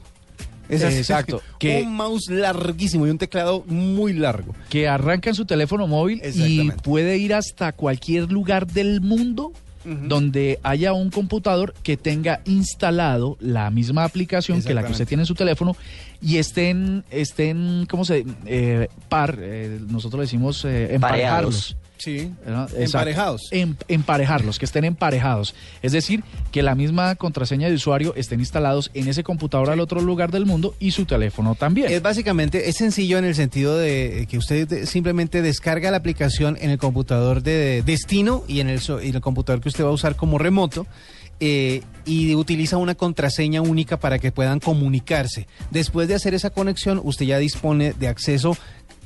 Es 0.68 0.82
así, 0.82 0.96
Exacto, 0.96 1.40
que- 1.60 1.82
un 1.82 1.94
mouse 1.94 2.28
larguísimo 2.28 3.06
y 3.06 3.10
un 3.10 3.18
teclado 3.18 3.62
muy 3.68 4.12
largo. 4.12 4.52
que 4.68 4.88
arranca 4.88 5.30
en 5.30 5.36
su 5.36 5.44
teléfono 5.44 5.86
móvil 5.86 6.20
y 6.34 6.70
puede 6.82 7.16
ir 7.18 7.34
hasta 7.34 7.70
cualquier 7.70 8.32
lugar 8.32 8.66
del 8.66 9.00
mundo 9.00 9.52
donde 9.86 10.58
haya 10.62 10.92
un 10.92 11.10
computador 11.10 11.74
que 11.82 11.96
tenga 11.96 12.40
instalado 12.44 13.36
la 13.40 13.70
misma 13.70 14.04
aplicación 14.04 14.62
que 14.62 14.74
la 14.74 14.84
que 14.84 14.92
usted 14.92 15.06
tiene 15.06 15.22
en 15.22 15.26
su 15.26 15.34
teléfono 15.34 15.76
y 16.20 16.38
estén, 16.38 17.04
estén 17.10 17.86
¿cómo 17.88 18.04
se 18.04 18.24
eh, 18.46 18.88
par, 19.08 19.38
eh, 19.40 19.78
nosotros 19.88 20.20
le 20.20 20.24
decimos 20.24 20.64
eh, 20.64 20.94
emparejarlos. 20.94 21.76
Sí. 21.98 22.30
Emparejados. 22.76 23.42
Em- 23.50 23.74
emparejarlos, 23.88 24.58
que 24.58 24.64
estén 24.64 24.84
emparejados. 24.84 25.54
Es 25.82 25.92
decir, 25.92 26.22
que 26.52 26.62
la 26.62 26.74
misma 26.74 27.14
contraseña 27.14 27.68
de 27.68 27.74
usuario 27.74 28.14
estén 28.16 28.40
instalados 28.40 28.90
en 28.94 29.08
ese 29.08 29.22
computador 29.22 29.70
al 29.70 29.80
otro 29.80 30.00
lugar 30.00 30.30
del 30.30 30.46
mundo 30.46 30.74
y 30.78 30.90
su 30.90 31.04
teléfono 31.06 31.54
también. 31.54 31.90
Es 31.90 32.02
básicamente, 32.02 32.68
es 32.68 32.76
sencillo 32.76 33.18
en 33.18 33.24
el 33.24 33.34
sentido 33.34 33.76
de 33.78 34.26
que 34.30 34.38
usted 34.38 34.84
simplemente 34.86 35.42
descarga 35.42 35.90
la 35.90 35.96
aplicación 35.96 36.56
en 36.60 36.70
el 36.70 36.78
computador 36.78 37.42
de 37.42 37.82
destino 37.84 38.44
y 38.46 38.60
en 38.60 38.68
el, 38.68 38.80
y 39.02 39.08
el 39.10 39.20
computador 39.20 39.60
que 39.60 39.68
usted 39.68 39.84
va 39.84 39.88
a 39.88 39.92
usar 39.92 40.16
como 40.16 40.38
remoto. 40.38 40.86
eh, 41.38 41.82
y 42.06 42.34
utiliza 42.34 42.78
una 42.78 42.94
contraseña 42.94 43.60
única 43.60 43.98
para 43.98 44.18
que 44.18 44.32
puedan 44.32 44.58
comunicarse. 44.58 45.46
Después 45.70 46.08
de 46.08 46.14
hacer 46.14 46.32
esa 46.32 46.48
conexión, 46.48 46.98
usted 47.04 47.26
ya 47.26 47.36
dispone 47.38 47.92
de 47.92 48.08
acceso 48.08 48.56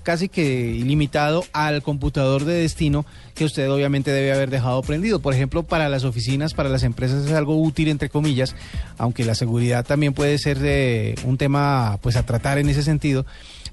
casi 0.03 0.29
que 0.29 0.43
ilimitado 0.43 1.45
al 1.53 1.83
computador 1.83 2.45
de 2.45 2.55
destino 2.55 3.05
que 3.35 3.45
usted 3.45 3.71
obviamente 3.71 4.11
debe 4.11 4.33
haber 4.33 4.51
dejado 4.51 4.83
prendido. 4.83 5.21
Por 5.21 5.35
ejemplo, 5.35 5.63
para 5.63 5.89
las 5.89 6.05
oficinas, 6.05 6.55
para 6.55 6.69
las 6.69 6.83
empresas 6.83 7.27
es 7.27 7.33
algo 7.33 7.61
útil 7.61 7.89
entre 7.89 8.09
comillas, 8.09 8.55
aunque 8.99 9.25
la 9.25 9.35
seguridad 9.35 9.85
también 9.85 10.13
puede 10.13 10.39
ser 10.39 11.17
un 11.25 11.39
tema 11.39 11.99
pues 12.03 12.17
a 12.17 12.25
tratar 12.25 12.59
en 12.59 12.69
ese 12.69 12.83
sentido. 12.83 13.25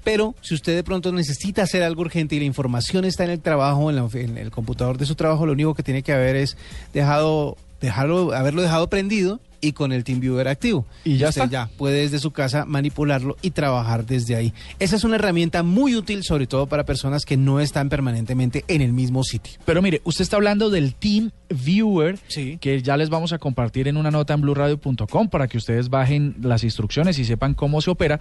Pero 0.08 0.36
si 0.42 0.56
usted 0.56 0.74
de 0.74 0.86
pronto 0.86 1.12
necesita 1.12 1.64
hacer 1.64 1.84
algo 1.84 2.00
urgente 2.00 2.36
y 2.36 2.40
la 2.40 2.46
información 2.46 3.04
está 3.04 3.26
en 3.26 3.32
el 3.32 3.42
trabajo, 3.42 3.90
en, 3.90 3.98
la 3.98 4.08
en 4.14 4.38
el 4.38 4.52
computador 4.52 4.98
de 4.98 5.06
su 5.06 5.16
trabajo, 5.16 5.46
lo 5.46 5.52
único 5.52 5.74
que 5.74 5.84
tiene 5.84 6.02
que 6.02 6.14
haber 6.14 6.38
es 6.38 6.56
dejado, 6.94 7.58
dejarlo, 7.82 8.34
haberlo 8.34 8.62
dejado 8.62 8.90
prendido 8.90 9.40
y 9.60 9.72
con 9.72 9.92
el 9.92 10.04
TeamViewer 10.04 10.48
activo. 10.48 10.86
Y 11.04 11.18
ya 11.18 11.30
Usted 11.30 11.42
está. 11.46 11.52
ya 11.52 11.70
puede 11.78 12.02
desde 12.02 12.20
su 12.20 12.30
casa 12.30 12.66
manipularlo 12.66 13.38
y 13.42 13.50
trabajar 13.52 14.06
desde 14.06 14.36
ahí. 14.36 14.54
Esa 14.78 14.96
es 14.96 15.04
una 15.04 15.16
herramienta 15.16 15.64
muy 15.64 15.96
útil, 15.96 16.24
sobre 16.24 16.46
todo 16.46 16.68
para 16.68 16.86
personas 16.86 17.26
que 17.26 17.38
no 17.38 17.60
están 17.60 17.90
permanentemente 17.90 18.64
en 18.68 18.82
el 18.84 18.94
mismo 18.94 19.24
sitio. 19.24 19.54
Pero 19.66 19.82
mire, 19.82 20.02
usted 20.04 20.22
está 20.22 20.36
hablando 20.36 20.70
del 20.70 20.94
Team 20.94 21.32
Viewer, 21.50 22.20
Sí. 22.28 22.60
que 22.62 22.84
ya 22.84 22.98
les 22.98 23.10
vamos 23.10 23.34
a 23.34 23.40
compartir 23.40 23.88
en 23.88 23.98
una 23.98 24.12
nota 24.12 24.36
en 24.36 24.42
blueradio.com 24.42 25.28
para 25.30 25.48
que 25.48 25.58
ustedes 25.58 25.90
bajen 25.90 26.36
las 26.42 26.64
instrucciones 26.64 27.18
y 27.18 27.26
sepan 27.26 27.56
cómo 27.56 27.82
se 27.82 27.90
opera. 27.90 28.20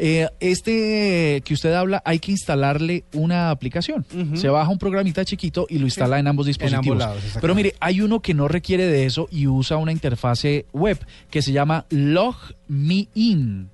Eh, 0.00 0.28
este 0.38 1.42
que 1.44 1.54
usted 1.54 1.72
habla, 1.72 2.00
hay 2.04 2.20
que 2.20 2.30
instalarle 2.30 3.04
una 3.12 3.50
aplicación. 3.50 4.06
Se 4.34 4.48
baja 4.48 4.70
un 4.70 4.78
programita 4.78 5.24
chiquito 5.24 5.66
y 5.68 5.78
lo 5.78 5.86
instala 5.86 6.18
en 6.18 6.28
ambos 6.28 6.46
dispositivos. 6.46 6.98
lados. 6.98 7.22
Pero 7.40 7.54
mire, 7.54 7.74
hay 7.80 8.00
uno 8.00 8.20
que 8.20 8.32
no 8.32 8.46
requiere 8.46 8.86
de 8.86 9.06
eso 9.06 9.28
y 9.30 9.48
usa 9.48 9.76
una 9.76 9.92
interfase 9.92 10.66
web 10.72 10.98
que 11.30 11.42
se 11.42 11.52
llama 11.52 11.84
Log 11.90 12.36
Me 12.68 13.08
In. 13.14 13.70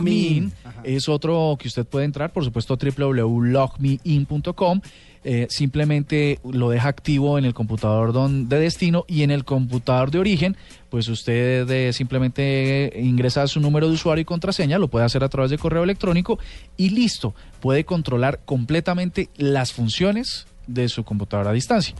Me 0.00 0.10
In. 0.10 0.52
Ajá. 0.64 0.80
es 0.84 1.08
otro 1.08 1.56
que 1.58 1.68
usted 1.68 1.86
puede 1.86 2.04
entrar, 2.04 2.32
por 2.32 2.44
supuesto, 2.44 2.76
www.logmein.com. 2.76 4.80
Eh, 5.24 5.46
simplemente 5.50 6.40
lo 6.50 6.68
deja 6.70 6.88
activo 6.88 7.38
en 7.38 7.44
el 7.44 7.54
computador 7.54 8.12
don- 8.12 8.48
de 8.48 8.58
destino 8.58 9.04
y 9.06 9.22
en 9.22 9.30
el 9.30 9.44
computador 9.44 10.10
de 10.10 10.18
origen, 10.18 10.56
pues 10.90 11.06
usted 11.08 11.70
eh, 11.70 11.92
simplemente 11.92 12.92
ingresa 13.00 13.46
su 13.46 13.60
número 13.60 13.86
de 13.86 13.94
usuario 13.94 14.22
y 14.22 14.24
contraseña, 14.24 14.78
lo 14.78 14.88
puede 14.88 15.04
hacer 15.04 15.22
a 15.22 15.28
través 15.28 15.52
de 15.52 15.58
correo 15.58 15.84
electrónico 15.84 16.40
y 16.76 16.90
listo, 16.90 17.36
puede 17.60 17.84
controlar 17.84 18.40
completamente 18.44 19.28
las 19.36 19.72
funciones 19.72 20.48
de 20.66 20.88
su 20.88 21.04
computadora 21.04 21.50
a 21.50 21.54
distancia. 21.54 21.94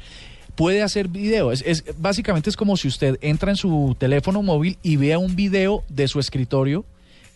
Puede 0.56 0.82
hacer 0.82 1.06
video, 1.06 1.52
es, 1.52 1.62
es- 1.64 1.84
básicamente 1.98 2.50
es 2.50 2.56
como 2.56 2.76
si 2.76 2.88
usted 2.88 3.18
entra 3.22 3.52
en 3.52 3.56
su 3.56 3.94
teléfono 4.00 4.42
móvil 4.42 4.78
y 4.82 4.96
vea 4.96 5.18
un 5.20 5.36
video 5.36 5.84
de 5.88 6.08
su 6.08 6.18
escritorio 6.18 6.84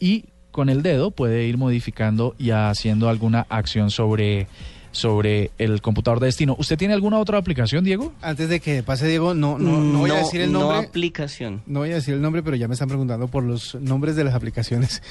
y 0.00 0.24
con 0.50 0.68
el 0.70 0.82
dedo 0.82 1.10
puede 1.10 1.44
ir 1.44 1.58
modificando 1.58 2.34
y 2.38 2.50
haciendo 2.50 3.10
alguna 3.10 3.46
acción 3.50 3.90
sobre, 3.90 4.46
sobre 4.90 5.50
el 5.58 5.82
computador 5.82 6.18
de 6.18 6.26
destino. 6.26 6.56
¿Usted 6.58 6.78
tiene 6.78 6.94
alguna 6.94 7.18
otra 7.18 7.36
aplicación, 7.36 7.84
Diego? 7.84 8.14
Antes 8.22 8.48
de 8.48 8.60
que 8.60 8.82
pase 8.82 9.06
Diego, 9.06 9.34
no, 9.34 9.58
no, 9.58 9.80
no 9.80 9.98
voy 9.98 10.10
a 10.10 10.14
decir 10.14 10.40
el 10.40 10.52
no 10.52 10.60
nombre. 10.60 10.78
aplicación. 10.78 11.62
No 11.66 11.80
voy 11.80 11.92
a 11.92 11.96
decir 11.96 12.14
el 12.14 12.22
nombre, 12.22 12.42
pero 12.42 12.56
ya 12.56 12.68
me 12.68 12.72
están 12.72 12.88
preguntando 12.88 13.28
por 13.28 13.44
los 13.44 13.74
nombres 13.74 14.16
de 14.16 14.24
las 14.24 14.34
aplicaciones 14.34 15.02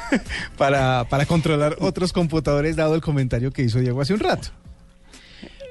para, 0.58 1.04
para 1.08 1.24
controlar 1.24 1.76
otros 1.80 2.12
computadores, 2.12 2.76
dado 2.76 2.94
el 2.94 3.00
comentario 3.00 3.52
que 3.52 3.62
hizo 3.62 3.78
Diego 3.78 4.02
hace 4.02 4.12
un 4.12 4.20
rato. 4.20 4.50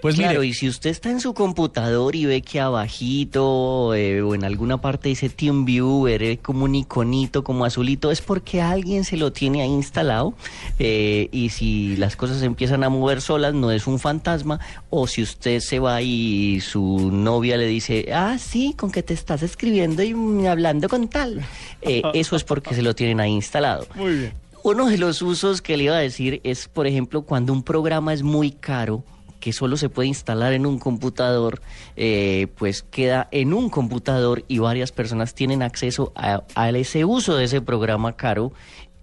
Pues 0.01 0.15
claro, 0.15 0.39
mire, 0.39 0.51
y 0.51 0.53
si 0.53 0.69
usted 0.69 0.89
está 0.89 1.09
en 1.09 1.19
su 1.19 1.33
computador 1.33 2.15
y 2.15 2.25
ve 2.25 2.41
que 2.41 2.61
abajito 2.61 3.93
eh, 3.93 4.21
o 4.21 4.33
en 4.33 4.45
alguna 4.45 4.79
parte 4.79 5.09
dice 5.09 5.27
TeamViewer, 5.29 6.23
eh, 6.23 6.37
como 6.37 6.63
un 6.63 6.75
iconito, 6.75 7.43
como 7.43 7.65
azulito, 7.65 8.09
es 8.09 8.21
porque 8.21 8.61
alguien 8.61 9.03
se 9.03 9.17
lo 9.17 9.33
tiene 9.33 9.61
ahí 9.61 9.69
instalado. 9.69 10.33
eh, 10.79 11.27
y 11.33 11.49
si 11.49 11.97
las 11.97 12.15
cosas 12.15 12.39
se 12.39 12.45
empiezan 12.45 12.83
a 12.83 12.89
mover 12.89 13.21
solas, 13.21 13.53
no 13.53 13.71
es 13.71 13.87
un 13.87 13.99
fantasma. 13.99 14.59
O 14.89 15.05
si 15.07 15.21
usted 15.21 15.59
se 15.59 15.79
va 15.79 16.01
y 16.01 16.61
su 16.61 17.11
novia 17.11 17.57
le 17.57 17.65
dice, 17.67 18.09
ah, 18.13 18.37
sí, 18.39 18.73
con 18.77 18.91
que 18.91 19.03
te 19.03 19.13
estás 19.13 19.43
escribiendo 19.43 20.01
y 20.01 20.13
mm, 20.13 20.45
hablando 20.45 20.87
con 20.87 21.09
tal. 21.09 21.45
eh, 21.81 22.01
eso 22.13 22.35
es 22.37 22.43
porque 22.45 22.73
se 22.73 22.81
lo 22.81 22.95
tienen 22.95 23.19
ahí 23.19 23.31
instalado. 23.31 23.85
Muy 23.95 24.13
bien. 24.15 24.33
Uno 24.63 24.87
de 24.87 24.97
los 24.97 25.21
usos 25.21 25.61
que 25.61 25.77
le 25.77 25.85
iba 25.85 25.95
a 25.95 25.99
decir 25.99 26.41
es, 26.43 26.67
por 26.67 26.85
ejemplo, 26.87 27.21
cuando 27.23 27.53
un 27.53 27.63
programa 27.63 28.13
es 28.13 28.23
muy 28.23 28.51
caro, 28.51 29.03
que 29.39 29.53
solo 29.53 29.77
se 29.77 29.89
puede 29.89 30.07
instalar 30.07 30.53
en 30.53 30.65
un 30.65 30.79
computador, 30.79 31.61
eh, 31.95 32.47
pues 32.57 32.83
queda 32.83 33.27
en 33.31 33.53
un 33.53 33.69
computador 33.69 34.43
y 34.47 34.59
varias 34.59 34.91
personas 34.91 35.33
tienen 35.33 35.61
acceso 35.61 36.11
a, 36.15 36.43
a 36.55 36.69
ese 36.69 37.05
uso 37.05 37.35
de 37.35 37.45
ese 37.45 37.61
programa 37.61 38.15
caro 38.15 38.51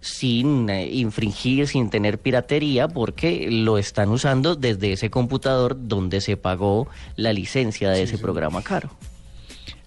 sin 0.06 0.70
eh, 0.70 0.88
infringir, 0.92 1.66
sin 1.66 1.90
tener 1.90 2.18
piratería, 2.18 2.88
porque 2.88 3.48
lo 3.50 3.78
están 3.78 4.10
usando 4.10 4.54
desde 4.54 4.92
ese 4.92 5.10
computador 5.10 5.76
donde 5.88 6.20
se 6.20 6.36
pagó 6.36 6.88
la 7.16 7.32
licencia 7.32 7.90
de 7.90 8.02
ese 8.02 8.18
programa 8.18 8.62
caro. 8.62 8.90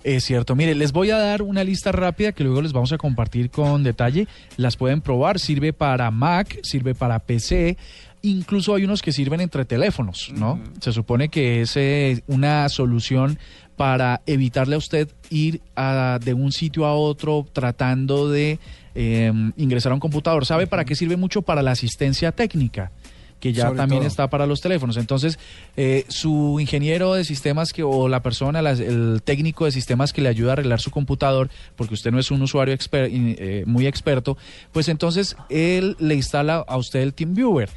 es 0.04 0.26
cierto. 0.26 0.56
Mire, 0.56 0.76
les 0.76 0.92
voy 0.92 1.12
a 1.12 1.18
dar 1.18 1.42
una 1.42 1.64
lista 1.64 1.92
rápida 1.92 2.32
que 2.32 2.44
luego 2.44 2.62
les 2.62 2.74
vamos 2.74 2.92
a 2.92 2.98
compartir 2.98 3.50
con 3.50 3.84
detalle. 3.84 4.28
Las 4.58 4.76
pueden 4.76 5.02
probar. 5.02 5.40
Sirve 5.40 5.74
para 5.74 6.12
Mac, 6.12 6.60
sirve 6.64 6.96
para 6.96 7.20
PC. 7.20 7.78
Incluso 8.22 8.76
hay 8.76 8.84
unos 8.84 9.02
que 9.02 9.12
sirven 9.14 9.40
entre 9.42 9.64
teléfonos, 9.66 10.32
¿no? 10.36 10.60
Se 10.82 10.92
supone 10.92 11.30
que 11.30 11.62
es 11.62 11.78
eh, 11.78 12.22
una 12.28 12.68
solución 12.68 13.40
para 13.78 14.22
evitarle 14.26 14.76
a 14.76 14.78
usted 14.78 15.08
ir 15.30 15.62
a- 15.76 16.20
de 16.24 16.34
un 16.34 16.52
sitio 16.52 16.86
a 16.86 16.94
otro 16.96 17.46
tratando 17.54 18.30
de 18.30 18.60
eh, 18.96 19.32
ingresar 19.56 19.94
a 19.94 19.96
un 19.96 20.02
computador. 20.02 20.46
¿Sabe 20.46 20.68
para 20.68 20.84
qué 20.84 20.96
sirve 20.96 21.16
mucho? 21.16 21.42
Para 21.44 21.62
la 21.64 21.72
asistencia 21.72 22.32
técnica. 22.34 22.92
que 23.40 23.54
ya 23.54 23.68
Sobre 23.68 23.78
también 23.78 24.02
todo. 24.02 24.08
está 24.10 24.30
para 24.30 24.46
los 24.46 24.60
teléfonos. 24.60 24.98
Entonces, 24.98 25.40
eh, 25.78 26.04
su 26.10 26.58
ingeniero 26.60 27.14
de 27.14 27.24
sistemas 27.24 27.72
que, 27.72 27.84
o 27.84 28.10
la 28.10 28.22
persona, 28.22 28.62
las- 28.62 28.82
el 28.82 29.22
técnico 29.24 29.64
de 29.64 29.72
sistemas 29.72 30.12
que 30.12 30.20
le 30.22 30.28
ayuda 30.28 30.50
a 30.50 30.54
arreglar 30.54 30.82
su 30.82 30.92
computador, 30.92 31.50
porque 31.78 31.94
usted 31.94 32.12
no 32.12 32.20
es 32.20 32.32
un 32.32 32.42
usuario 32.42 32.76
exper- 32.76 33.08
eh, 33.14 33.64
muy 33.66 33.88
experto, 33.88 34.38
pues 34.74 34.90
entonces 34.90 35.38
él 35.50 35.96
le 36.00 36.16
instala 36.16 36.66
a 36.68 36.76
usted 36.76 37.00
el 37.00 37.14
TeamViewer 37.14 37.70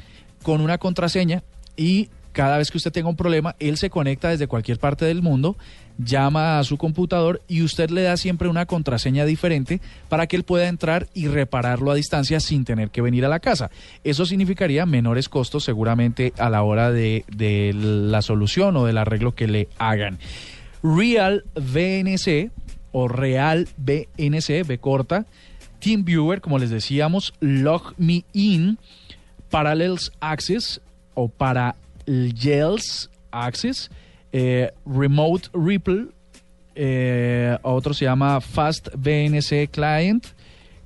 con 0.43 0.61
una 0.61 0.77
contraseña 0.77 1.43
y 1.75 2.09
cada 2.33 2.57
vez 2.57 2.71
que 2.71 2.77
usted 2.77 2.91
tenga 2.91 3.09
un 3.09 3.15
problema, 3.15 3.55
él 3.59 3.77
se 3.77 3.89
conecta 3.89 4.29
desde 4.29 4.47
cualquier 4.47 4.79
parte 4.79 5.05
del 5.05 5.21
mundo, 5.21 5.55
llama 5.99 6.57
a 6.57 6.63
su 6.63 6.77
computador 6.77 7.41
y 7.47 7.61
usted 7.61 7.91
le 7.91 8.01
da 8.01 8.17
siempre 8.17 8.47
una 8.47 8.65
contraseña 8.65 9.25
diferente 9.25 9.79
para 10.09 10.25
que 10.25 10.35
él 10.35 10.43
pueda 10.43 10.67
entrar 10.67 11.07
y 11.13 11.27
repararlo 11.27 11.91
a 11.91 11.95
distancia 11.95 12.39
sin 12.39 12.65
tener 12.65 12.89
que 12.89 13.01
venir 13.01 13.23
a 13.25 13.29
la 13.29 13.39
casa. 13.39 13.69
Eso 14.03 14.25
significaría 14.25 14.85
menores 14.85 15.29
costos 15.29 15.63
seguramente 15.63 16.33
a 16.37 16.49
la 16.49 16.63
hora 16.63 16.91
de, 16.91 17.23
de 17.31 17.71
la 17.73 18.21
solución 18.23 18.75
o 18.77 18.85
del 18.85 18.97
arreglo 18.97 19.35
que 19.35 19.47
le 19.47 19.69
hagan. 19.77 20.17
Real 20.81 21.45
VNC 21.55 22.51
o 22.91 23.07
Real 23.07 23.67
VNC, 23.77 24.65
B 24.65 24.77
corta, 24.79 25.25
TeamViewer, 25.79 26.41
como 26.41 26.59
les 26.59 26.69
decíamos, 26.69 27.33
Log 27.39 27.93
Me 27.97 28.23
In, 28.33 28.79
Parallels 29.53 30.11
Access 30.19 30.81
o 31.13 31.27
Parallels 31.27 33.09
Access, 33.31 33.89
eh, 34.31 34.71
Remote 34.85 35.49
Ripple, 35.53 36.07
eh, 36.75 37.55
otro 37.61 37.93
se 37.93 38.05
llama 38.05 38.41
Fast 38.41 38.87
VNC 38.95 39.69
Client 39.69 40.25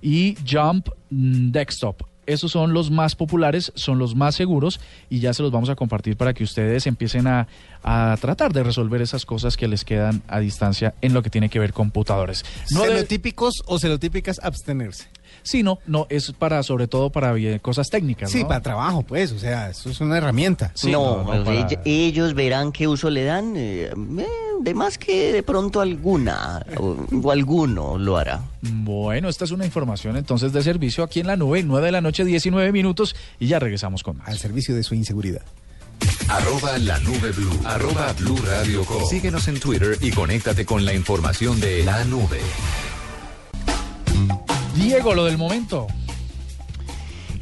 y 0.02 0.36
Jump 0.46 0.90
Desktop. 1.10 2.02
Esos 2.26 2.52
son 2.52 2.74
los 2.74 2.92
más 2.92 3.16
populares, 3.16 3.72
son 3.76 4.00
los 4.00 4.14
más 4.14 4.36
seguros 4.36 4.82
y 5.10 5.20
ya 5.22 5.34
se 5.34 5.44
los 5.44 5.52
vamos 5.54 5.70
a 5.70 5.76
compartir 5.78 6.18
para 6.18 6.34
que 6.34 6.44
ustedes 6.44 6.86
empiecen 6.86 7.26
a, 7.26 7.48
a 7.84 8.18
tratar 8.20 8.52
de 8.52 8.64
resolver 8.64 9.02
esas 9.02 9.26
cosas 9.26 9.56
que 9.56 9.70
les 9.70 9.86
quedan 9.86 10.22
a 10.28 10.40
distancia 10.40 10.94
en 11.00 11.14
lo 11.14 11.24
que 11.24 11.30
tiene 11.30 11.48
que 11.50 11.58
ver 11.60 11.72
computadores. 11.72 12.44
No 12.72 12.82
de- 12.82 12.88
¿Celotípicos 12.90 13.54
o 13.66 13.80
celotípicas 13.80 14.42
abstenerse? 14.44 15.08
Sí, 15.48 15.64
no, 15.64 15.80
no, 15.88 16.06
es 16.10 16.32
para, 16.34 16.62
sobre 16.64 16.88
todo 16.88 17.10
para 17.10 17.34
cosas 17.60 17.90
técnicas, 17.90 18.30
Sí, 18.30 18.42
¿no? 18.42 18.50
para 18.50 18.62
trabajo, 18.62 19.02
pues, 19.04 19.32
o 19.32 19.40
sea, 19.40 19.70
eso 19.70 19.90
es 19.90 20.00
una 20.02 20.18
herramienta. 20.18 20.72
Sí, 20.76 20.92
no, 20.92 21.24
no, 21.24 21.34
no, 21.36 21.44
para- 21.46 21.70
ell- 21.70 21.80
ellos 21.86 22.34
verán 22.34 22.72
qué 22.72 22.88
uso 22.88 23.10
le 23.10 23.24
dan, 23.24 23.54
eh, 23.56 23.90
eh, 24.20 24.28
de 24.62 24.74
más 24.74 24.98
que 24.98 25.32
de 25.32 25.44
pronto 25.44 25.80
alguna 25.82 26.66
o, 26.78 26.98
o 27.24 27.32
alguno 27.32 27.98
lo 27.98 28.18
hará. 28.18 28.42
Bueno, 28.62 29.30
esta 29.30 29.46
es 29.46 29.52
una 29.52 29.66
información 29.66 30.18
entonces 30.18 30.52
de 30.52 30.62
servicio 30.64 31.04
aquí 31.04 31.20
en 31.22 31.28
la 31.28 31.38
nube, 31.38 31.64
9 31.64 31.86
de 31.86 31.92
la 31.94 32.02
noche, 32.02 32.26
19 32.26 32.72
minutos, 32.72 33.16
y 33.40 33.48
ya 33.48 33.60
regresamos 33.60 34.04
con 34.04 34.18
más. 34.18 34.28
Al 34.28 34.38
servicio 34.38 34.76
de 34.76 34.84
su 34.84 34.96
inseguridad. 34.96 35.42
Arroba 36.28 36.78
la 36.80 37.00
nube 37.00 37.32
blue. 37.32 37.60
Arroba 37.66 38.12
blue 38.20 38.38
radio 38.46 38.84
com. 38.84 39.04
Síguenos 39.10 39.48
en 39.48 39.60
Twitter 39.60 39.98
y 40.02 40.12
conéctate 40.12 40.66
con 40.66 40.84
la 40.86 40.94
información 40.94 41.60
de 41.62 41.84
la 41.86 42.04
nube. 42.04 42.40
Diego, 44.88 45.14
lo 45.14 45.26
del 45.26 45.38
momento. 45.38 45.86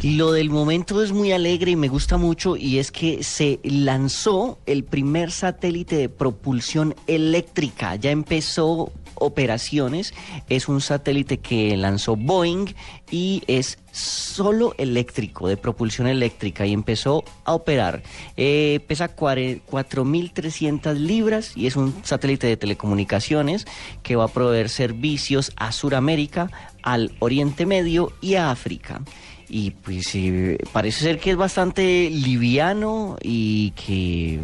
Lo 0.01 0.31
del 0.31 0.49
momento 0.49 1.01
es 1.03 1.11
muy 1.11 1.31
alegre 1.31 1.71
y 1.71 1.75
me 1.75 1.87
gusta 1.87 2.17
mucho 2.17 2.57
y 2.57 2.79
es 2.79 2.91
que 2.91 3.23
se 3.23 3.59
lanzó 3.63 4.57
el 4.65 4.83
primer 4.83 5.31
satélite 5.31 5.95
de 5.95 6.09
propulsión 6.09 6.95
eléctrica. 7.07 7.95
Ya 7.95 8.09
empezó 8.11 8.91
operaciones. 9.15 10.13
Es 10.49 10.67
un 10.67 10.81
satélite 10.81 11.37
que 11.39 11.77
lanzó 11.77 12.15
Boeing 12.17 12.67
y 13.09 13.43
es 13.47 13.77
solo 13.91 14.75
eléctrico, 14.77 15.47
de 15.47 15.55
propulsión 15.55 16.05
eléctrica 16.07 16.65
y 16.65 16.73
empezó 16.73 17.23
a 17.45 17.53
operar. 17.53 18.03
Eh, 18.35 18.81
pesa 18.87 19.15
cuare- 19.15 19.61
4.300 19.71 20.95
libras 20.99 21.53
y 21.55 21.65
es 21.67 21.77
un 21.77 21.95
satélite 22.03 22.45
de 22.47 22.57
telecomunicaciones 22.57 23.65
que 24.03 24.17
va 24.17 24.25
a 24.25 24.27
proveer 24.27 24.67
servicios 24.69 25.53
a 25.55 25.71
Sudamérica, 25.71 26.51
al 26.85 27.11
Oriente 27.19 27.65
Medio 27.65 28.13
y 28.21 28.35
a 28.35 28.51
África. 28.51 29.01
Y 29.49 29.71
pues 29.71 30.15
eh, 30.15 30.57
parece 30.71 31.01
ser 31.01 31.19
que 31.19 31.31
es 31.31 31.37
bastante 31.37 32.09
liviano 32.09 33.17
y 33.21 33.71
que 33.71 34.39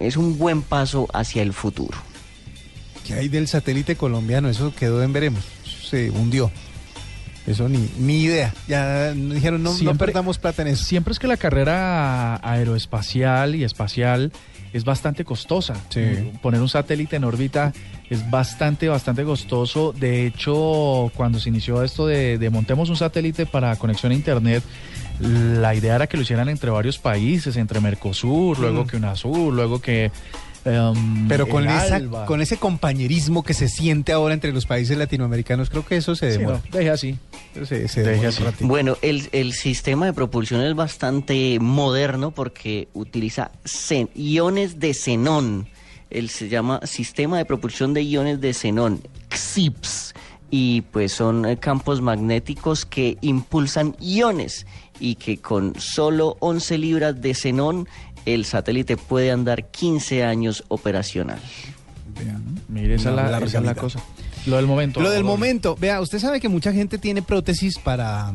es 0.00 0.16
un 0.16 0.36
buen 0.36 0.62
paso 0.62 1.08
hacia 1.12 1.42
el 1.42 1.52
futuro. 1.52 1.96
¿Qué 3.06 3.14
hay 3.14 3.28
del 3.28 3.48
satélite 3.48 3.96
colombiano? 3.96 4.48
Eso 4.48 4.74
quedó 4.74 5.02
en 5.02 5.12
veremos. 5.12 5.44
Se 5.90 6.10
hundió. 6.10 6.50
Eso 7.46 7.68
ni, 7.68 7.88
ni 7.98 8.22
idea. 8.22 8.54
Ya 8.68 9.12
nos 9.14 9.34
dijeron, 9.34 9.62
no, 9.62 9.76
no 9.76 9.96
perdamos 9.96 10.38
plata 10.38 10.62
en 10.62 10.68
eso. 10.68 10.84
Siempre 10.84 11.12
es 11.12 11.18
que 11.18 11.26
la 11.26 11.36
carrera 11.36 12.36
aeroespacial 12.36 13.54
y 13.54 13.64
espacial 13.64 14.32
es 14.72 14.84
bastante 14.84 15.24
costosa. 15.24 15.74
Sí. 15.88 16.32
Poner 16.40 16.60
un 16.60 16.68
satélite 16.68 17.16
en 17.16 17.24
órbita 17.24 17.72
es 18.08 18.28
bastante, 18.30 18.88
bastante 18.88 19.24
costoso. 19.24 19.92
De 19.92 20.26
hecho, 20.26 21.10
cuando 21.14 21.38
se 21.38 21.48
inició 21.48 21.82
esto 21.82 22.06
de, 22.06 22.38
de 22.38 22.50
montemos 22.50 22.90
un 22.90 22.96
satélite 22.96 23.46
para 23.46 23.76
conexión 23.76 24.12
a 24.12 24.14
Internet, 24.14 24.62
la 25.20 25.74
idea 25.74 25.96
era 25.96 26.06
que 26.06 26.16
lo 26.16 26.22
hicieran 26.22 26.48
entre 26.48 26.70
varios 26.70 26.98
países, 26.98 27.56
entre 27.56 27.80
Mercosur, 27.80 28.58
luego 28.58 28.86
que 28.86 28.96
UNASUR, 28.96 29.52
luego 29.52 29.80
que... 29.80 30.10
em, 30.64 31.28
Pero 31.28 31.48
con, 31.48 31.64
el 31.64 31.70
esa, 31.70 31.96
ALBA. 31.96 32.26
con 32.26 32.40
ese 32.40 32.56
compañerismo 32.56 33.42
que 33.42 33.54
se 33.54 33.68
siente 33.68 34.12
ahora 34.12 34.34
entre 34.34 34.52
los 34.52 34.66
países 34.66 34.96
latinoamericanos, 34.96 35.70
creo 35.70 35.84
que 35.84 35.96
eso 35.96 36.14
se 36.14 36.32
Sí, 36.32 36.38
demora. 36.38 36.60
no, 36.70 36.78
deje 36.78 36.90
así. 36.90 37.18
Se, 37.54 37.88
se 37.88 38.00
Deje 38.02 38.10
demora 38.12 38.28
así. 38.28 38.38
un 38.40 38.44
ratito. 38.46 38.66
Bueno, 38.68 38.96
el, 39.02 39.28
el 39.32 39.52
sistema 39.52 40.06
de 40.06 40.12
propulsión 40.12 40.60
es 40.62 40.74
bastante 40.74 41.58
moderno 41.60 42.30
porque 42.30 42.88
utiliza 42.94 43.50
iones 44.14 44.78
de 44.80 44.94
xenón. 44.94 45.68
Él 46.10 46.28
se 46.28 46.48
llama 46.48 46.80
Sistema 46.84 47.38
de 47.38 47.44
Propulsión 47.46 47.94
de 47.94 48.02
Iones 48.04 48.40
de 48.40 48.52
Xenón, 48.52 49.00
XIPS. 49.34 50.14
Y 50.50 50.82
pues 50.82 51.12
son 51.12 51.46
eh, 51.46 51.56
campos 51.56 52.02
magnéticos 52.02 52.84
que 52.84 53.16
impulsan 53.22 53.96
iones 53.98 54.66
y 55.00 55.14
que 55.14 55.38
con 55.38 55.72
solo 55.80 56.36
11 56.40 56.76
libras 56.76 57.20
de 57.22 57.32
xenón 57.32 57.88
el 58.26 58.44
satélite 58.44 58.96
puede 58.96 59.30
andar 59.30 59.70
15 59.70 60.24
años 60.24 60.64
operacional. 60.68 61.38
Mire, 62.68 62.94
esa 62.94 63.10
la, 63.10 63.26
esa 63.38 63.44
es 63.44 63.52
la 63.54 63.60
vida. 63.60 63.74
cosa. 63.74 64.02
Lo 64.46 64.56
del 64.56 64.66
momento. 64.66 65.00
Lo 65.00 65.10
del 65.10 65.24
momento, 65.24 65.76
vea, 65.78 66.00
usted 66.00 66.18
sabe 66.18 66.40
que 66.40 66.48
mucha 66.48 66.72
gente 66.72 66.98
tiene 66.98 67.22
prótesis 67.22 67.78
para, 67.78 68.32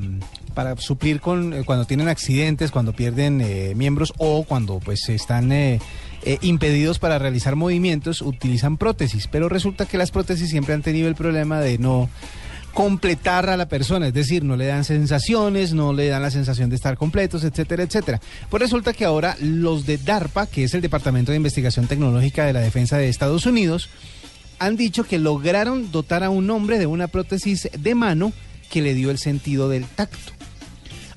para 0.54 0.78
suplir 0.78 1.20
con 1.20 1.54
eh, 1.54 1.64
cuando 1.66 1.86
tienen 1.86 2.08
accidentes, 2.08 2.72
cuando 2.72 2.94
pierden 2.94 3.42
eh, 3.42 3.74
miembros 3.76 4.14
o 4.18 4.44
cuando 4.44 4.80
pues 4.80 5.10
están 5.10 5.52
eh, 5.52 5.80
eh, 6.24 6.38
impedidos 6.42 7.00
para 7.00 7.20
realizar 7.20 7.56
movimientos, 7.56 8.22
utilizan 8.22 8.78
prótesis. 8.78 9.28
Pero 9.28 9.50
resulta 9.50 9.86
que 9.86 9.98
las 9.98 10.12
prótesis 10.12 10.50
siempre 10.50 10.74
han 10.74 10.82
tenido 10.82 11.08
el 11.08 11.16
problema 11.16 11.60
de 11.60 11.78
no 11.78 12.10
completar 12.78 13.50
a 13.50 13.58
la 13.58 13.68
persona, 13.68 14.06
es 14.10 14.14
decir, 14.14 14.44
no 14.44 14.56
le 14.56 14.68
dan 14.68 14.84
sensaciones, 14.84 15.74
no 15.74 15.94
le 15.94 16.10
dan 16.10 16.22
la 16.22 16.30
sensación 16.30 16.70
de 16.70 16.76
estar 16.76 16.96
completos, 16.96 17.44
etcétera, 17.44 17.82
etcétera. 17.82 18.22
Pues 18.52 18.62
resulta 18.62 18.94
que 18.94 19.04
ahora 19.04 19.36
los 19.42 19.88
de 19.88 19.98
DARPA, 19.98 20.46
que 20.46 20.64
es 20.64 20.76
el 20.76 20.82
Departamento 20.82 21.32
de 21.32 21.38
Investigación 21.38 21.88
Tecnológica 21.88 22.46
de 22.46 22.54
la 22.54 22.60
Defensa 22.60 23.00
de 23.00 23.10
Estados 23.10 23.48
Unidos, 23.48 23.90
han 24.60 24.78
dicho 24.78 25.06
que 25.06 25.18
lograron 25.18 25.92
dotar 25.92 26.24
a 26.24 26.30
un 26.30 26.52
hombre 26.52 26.78
de 26.78 26.86
una 26.86 27.08
prótesis 27.08 27.68
de 27.76 27.96
mano 27.96 28.32
que 28.70 28.84
le 28.84 28.94
dio 28.94 29.10
el 29.10 29.18
sentido 29.18 29.70
del 29.70 29.86
tacto. 29.86 30.34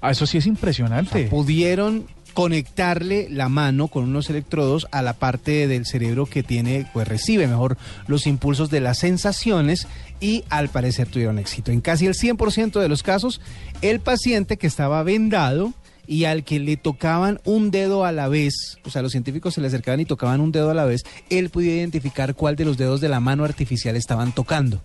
Ah, 0.00 0.12
eso 0.12 0.24
sí 0.24 0.38
es 0.38 0.44
O 0.44 0.46
sea, 0.46 0.50
impresionante. 0.54 1.24
pudieron 1.24 2.06
conectarle 2.34 3.28
la 3.30 3.48
mano 3.48 3.88
con 3.88 4.04
unos 4.04 4.30
electrodos 4.30 4.86
a 4.92 5.02
la 5.02 5.14
parte 5.14 5.66
del 5.66 5.86
cerebro 5.86 6.26
que 6.26 6.42
tiene, 6.42 6.86
pues 6.92 7.06
recibe 7.08 7.46
mejor 7.46 7.76
los 8.06 8.26
impulsos 8.26 8.70
de 8.70 8.80
las 8.80 8.98
sensaciones 8.98 9.86
y 10.20 10.44
al 10.48 10.68
parecer 10.68 11.08
tuvieron 11.08 11.38
éxito. 11.38 11.72
En 11.72 11.80
casi 11.80 12.06
el 12.06 12.14
100% 12.14 12.80
de 12.80 12.88
los 12.88 13.02
casos, 13.02 13.40
el 13.82 14.00
paciente 14.00 14.56
que 14.56 14.66
estaba 14.66 15.02
vendado 15.02 15.72
y 16.06 16.24
al 16.24 16.44
que 16.44 16.58
le 16.58 16.76
tocaban 16.76 17.40
un 17.44 17.70
dedo 17.70 18.04
a 18.04 18.12
la 18.12 18.28
vez, 18.28 18.78
o 18.84 18.90
sea, 18.90 19.02
los 19.02 19.12
científicos 19.12 19.54
se 19.54 19.60
le 19.60 19.68
acercaban 19.68 20.00
y 20.00 20.04
tocaban 20.04 20.40
un 20.40 20.50
dedo 20.50 20.70
a 20.70 20.74
la 20.74 20.84
vez, 20.84 21.04
él 21.30 21.50
podía 21.50 21.76
identificar 21.76 22.34
cuál 22.34 22.56
de 22.56 22.64
los 22.64 22.76
dedos 22.76 23.00
de 23.00 23.08
la 23.08 23.20
mano 23.20 23.44
artificial 23.44 23.96
estaban 23.96 24.32
tocando. 24.32 24.80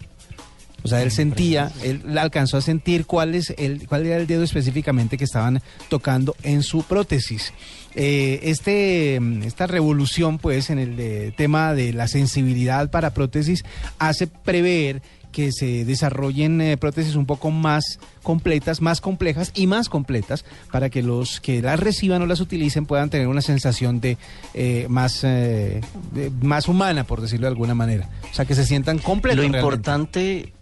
O 0.86 0.88
sea, 0.88 1.02
él 1.02 1.10
sentía, 1.10 1.72
él 1.84 2.18
alcanzó 2.18 2.58
a 2.58 2.62
sentir 2.62 3.06
cuál, 3.08 3.34
es 3.34 3.54
el, 3.58 3.88
cuál 3.88 4.06
era 4.06 4.18
el 4.18 4.28
dedo 4.28 4.44
específicamente 4.44 5.18
que 5.18 5.24
estaban 5.24 5.62
tocando 5.90 6.36
en 6.44 6.62
su 6.62 6.84
prótesis. 6.84 7.54
Eh, 7.96 8.40
este, 8.44 9.16
esta 9.46 9.66
revolución, 9.66 10.38
pues, 10.38 10.70
en 10.70 10.78
el 10.78 10.96
eh, 11.00 11.34
tema 11.36 11.74
de 11.74 11.92
la 11.92 12.08
sensibilidad 12.08 12.92
para 12.92 13.16
prótesis 13.16 13.66
hace 13.98 14.28
prever 14.28 15.02
que 15.32 15.52
se 15.52 15.84
desarrollen 15.84 16.62
eh, 16.62 16.78
prótesis 16.78 17.16
un 17.16 17.26
poco 17.26 17.52
más 17.52 18.00
completas, 18.24 18.80
más 18.80 19.02
complejas 19.02 19.52
y 19.54 19.68
más 19.68 19.90
completas 19.90 20.46
para 20.72 20.90
que 20.90 21.04
los 21.04 21.42
que 21.42 21.62
las 21.62 21.78
reciban 21.78 22.22
o 22.22 22.26
las 22.26 22.40
utilicen 22.40 22.86
puedan 22.86 23.10
tener 23.10 23.28
una 23.28 23.42
sensación 23.42 24.00
de 24.00 24.18
eh, 24.54 24.86
más, 24.88 25.26
eh, 25.26 25.82
de- 26.14 26.30
más 26.42 26.70
humana, 26.70 27.04
por 27.04 27.20
decirlo 27.20 27.48
de 27.48 27.52
alguna 27.52 27.76
manera. 27.76 28.08
O 28.32 28.34
sea, 28.34 28.46
que 28.46 28.56
se 28.56 28.66
sientan 28.66 28.98
completos. 29.00 29.36
Lo 29.38 29.42
realmente. 29.42 29.60
importante 29.60 30.54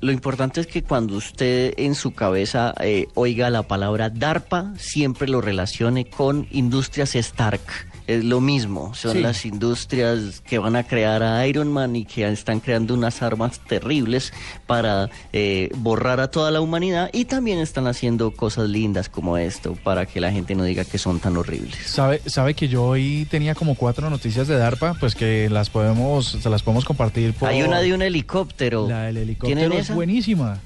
lo 0.00 0.12
importante 0.12 0.60
es 0.60 0.66
que 0.66 0.82
cuando 0.82 1.16
usted 1.16 1.74
en 1.76 1.94
su 1.94 2.12
cabeza 2.14 2.74
eh, 2.80 3.08
oiga 3.14 3.50
la 3.50 3.62
palabra 3.62 4.10
DARPA, 4.10 4.74
siempre 4.76 5.28
lo 5.28 5.40
relacione 5.40 6.06
con 6.06 6.46
Industrias 6.50 7.14
Stark. 7.14 7.62
Es 8.06 8.22
lo 8.24 8.40
mismo, 8.40 8.94
son 8.94 9.14
Sí. 9.14 9.20
las 9.20 9.44
industrias 9.44 10.40
que 10.46 10.58
van 10.58 10.76
a 10.76 10.84
crear 10.84 11.22
a 11.24 11.44
Iron 11.46 11.72
Man 11.72 11.96
y 11.96 12.04
que 12.04 12.26
están 12.28 12.60
creando 12.60 12.94
unas 12.94 13.20
armas 13.20 13.58
terribles 13.60 14.32
para 14.66 15.10
eh, 15.32 15.70
borrar 15.76 16.20
a 16.20 16.30
toda 16.30 16.50
la 16.52 16.60
humanidad 16.60 17.10
y 17.12 17.24
también 17.24 17.58
están 17.58 17.86
haciendo 17.88 18.30
cosas 18.30 18.68
lindas 18.68 19.08
como 19.08 19.36
esto 19.38 19.76
para 19.82 20.06
que 20.06 20.20
la 20.20 20.30
gente 20.30 20.54
no 20.54 20.62
diga 20.64 20.84
que 20.84 20.98
son 20.98 21.18
tan 21.18 21.36
horribles. 21.36 21.74
Sabe, 21.86 22.20
sabe 22.26 22.54
que 22.54 22.68
yo 22.68 22.84
hoy 22.84 23.26
tenía 23.30 23.54
como 23.56 23.74
cuatro 23.74 24.08
noticias 24.08 24.46
de 24.46 24.56
DARPA, 24.56 24.94
pues 25.00 25.14
que 25.16 25.48
las 25.50 25.68
podemos, 25.70 26.26
se 26.40 26.48
las 26.48 26.62
podemos 26.62 26.84
compartir 26.84 27.34
por. 27.34 27.48
Hay 27.48 27.62
una 27.62 27.80
de 27.80 27.92
un 27.92 28.02
helicóptero. 28.02 28.86
La 28.88 29.04
del 29.04 29.14
¿Tienen 29.14 29.28
helicóptero 29.30 29.74
es 29.74 29.80
esa? 29.86 29.94
buenísima. 29.94 30.58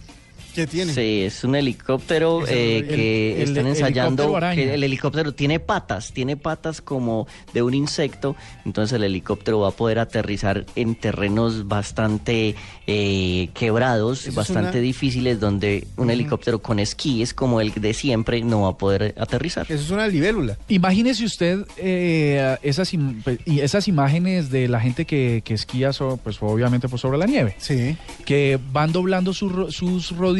¿Qué 0.54 0.66
tiene? 0.66 0.92
Sí, 0.92 1.22
es 1.22 1.44
un 1.44 1.54
helicóptero 1.54 2.44
Es 2.44 2.50
el- 2.50 2.56
eh, 2.58 2.78
el- 2.78 2.86
que 2.88 3.42
el- 3.42 3.48
están 3.48 3.66
el 3.66 3.72
ensayando. 3.72 4.22
helicóptero 4.24 4.54
que 4.54 4.74
el 4.74 4.84
helicóptero 4.84 5.32
tiene 5.34 5.60
patas, 5.60 6.12
tiene 6.12 6.36
patas 6.36 6.80
como 6.80 7.26
de 7.54 7.62
un 7.62 7.74
insecto. 7.74 8.36
Entonces 8.64 8.96
el 8.96 9.04
helicóptero 9.04 9.60
va 9.60 9.68
a 9.68 9.72
poder 9.72 9.98
aterrizar 9.98 10.66
en 10.76 10.94
terrenos 10.94 11.68
bastante 11.68 12.54
eh, 12.92 13.50
quebrados, 13.54 14.26
Eso 14.26 14.34
bastante 14.36 14.78
una- 14.78 14.80
difíciles, 14.80 15.38
donde 15.38 15.86
un 15.96 16.10
helicóptero 16.10 16.60
con 16.60 16.80
esquíes 16.80 17.32
como 17.34 17.60
el 17.60 17.72
de 17.72 17.94
siempre 17.94 18.42
no 18.42 18.62
va 18.62 18.70
a 18.70 18.76
poder 18.76 19.14
aterrizar. 19.16 19.66
Eso 19.68 19.82
es 19.84 19.90
una 19.90 20.08
libélula. 20.08 20.58
Imagínese 20.68 21.24
usted 21.24 21.64
eh, 21.76 22.56
esas, 22.62 22.92
im- 22.92 23.22
y 23.46 23.60
esas 23.60 23.86
imágenes 23.86 24.50
de 24.50 24.66
la 24.68 24.80
gente 24.80 25.04
que, 25.04 25.42
que 25.44 25.54
esquía, 25.54 25.92
so- 25.92 26.18
pues 26.22 26.38
obviamente 26.40 26.88
por 26.88 26.98
sobre 26.98 27.18
la 27.18 27.26
nieve. 27.26 27.54
Sí. 27.58 27.96
que 28.24 28.58
van 28.72 28.92
doblando 28.92 29.32
sus 29.32 29.52
ro- 29.52 29.70
sus 29.72 30.10
rodillas 30.16 30.39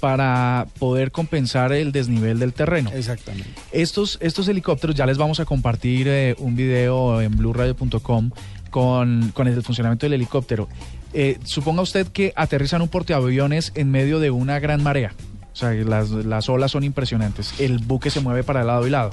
para 0.00 0.66
poder 0.78 1.10
compensar 1.10 1.72
el 1.72 1.92
desnivel 1.92 2.38
del 2.38 2.52
terreno. 2.52 2.90
Exactamente. 2.92 3.48
Estos, 3.72 4.18
estos 4.20 4.48
helicópteros, 4.48 4.96
ya 4.96 5.06
les 5.06 5.18
vamos 5.18 5.40
a 5.40 5.44
compartir 5.44 6.08
eh, 6.08 6.34
un 6.38 6.56
video 6.56 7.20
en 7.20 7.36
blueradio.com 7.36 8.30
con, 8.70 9.30
con 9.34 9.48
el 9.48 9.62
funcionamiento 9.62 10.06
del 10.06 10.14
helicóptero. 10.14 10.68
Eh, 11.14 11.38
suponga 11.44 11.82
usted 11.82 12.06
que 12.08 12.32
aterrizan 12.36 12.82
un 12.82 12.88
portaaviones 12.88 13.72
en 13.74 13.90
medio 13.90 14.20
de 14.20 14.30
una 14.30 14.58
gran 14.58 14.82
marea. 14.82 15.14
O 15.52 15.56
sea, 15.56 15.72
las, 15.72 16.10
las 16.10 16.48
olas 16.48 16.70
son 16.70 16.84
impresionantes. 16.84 17.58
El 17.58 17.78
buque 17.78 18.10
se 18.10 18.20
mueve 18.20 18.44
para 18.44 18.62
lado 18.64 18.86
y 18.86 18.90
lado. 18.90 19.10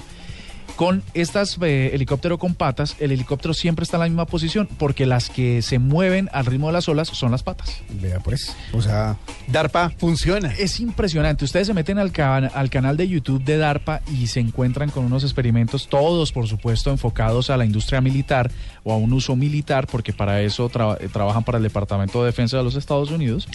Con 0.76 1.04
estas 1.14 1.58
eh, 1.62 1.92
helicóptero 1.94 2.38
con 2.38 2.54
patas, 2.54 2.98
el 3.00 3.14
helicóptero 3.14 3.54
siempre 3.54 3.84
está 3.84 3.96
en 3.96 4.02
la 4.02 4.08
misma 4.10 4.26
posición 4.26 4.68
porque 4.78 5.06
las 5.06 5.30
que 5.30 5.62
se 5.62 5.80
mueven 5.80 6.30
al 6.34 6.46
ritmo 6.46 6.68
de 6.68 6.74
las 6.74 6.90
olas 6.90 7.08
son 7.08 7.32
las 7.32 7.44
patas. 7.44 7.78
Vea 8.02 8.20
pues. 8.20 8.54
O 8.74 8.82
sea, 8.82 9.16
DARPA 9.48 9.92
funciona. 9.98 10.52
Es 10.60 10.82
impresionante. 10.82 11.46
Ustedes 11.46 11.68
se 11.68 11.74
meten 11.74 11.98
al, 11.98 12.12
can- 12.12 12.52
al 12.54 12.70
canal 12.70 12.98
de 12.98 13.08
YouTube 13.08 13.42
de 13.46 13.58
DARPA 13.58 14.02
y 14.12 14.28
se 14.28 14.42
encuentran 14.42 14.90
con 14.90 15.06
unos 15.06 15.24
experimentos, 15.24 15.88
todos 15.88 16.34
por 16.34 16.48
supuesto 16.48 16.92
enfocados 16.92 17.50
a 17.50 17.56
la 17.56 17.66
industria 17.66 18.02
militar 18.02 18.52
o 18.84 18.92
a 18.92 18.98
un 18.98 19.14
uso 19.14 19.36
militar, 19.38 19.88
porque 19.88 20.12
para 20.12 20.42
eso 20.42 20.70
tra- 20.70 20.98
eh, 21.00 21.08
trabajan 21.12 21.44
para 21.46 21.58
el 21.58 21.64
Departamento 21.64 22.20
de 22.20 22.26
Defensa 22.28 22.58
de 22.58 22.64
los 22.64 22.76
Estados 22.76 23.12
Unidos. 23.12 23.48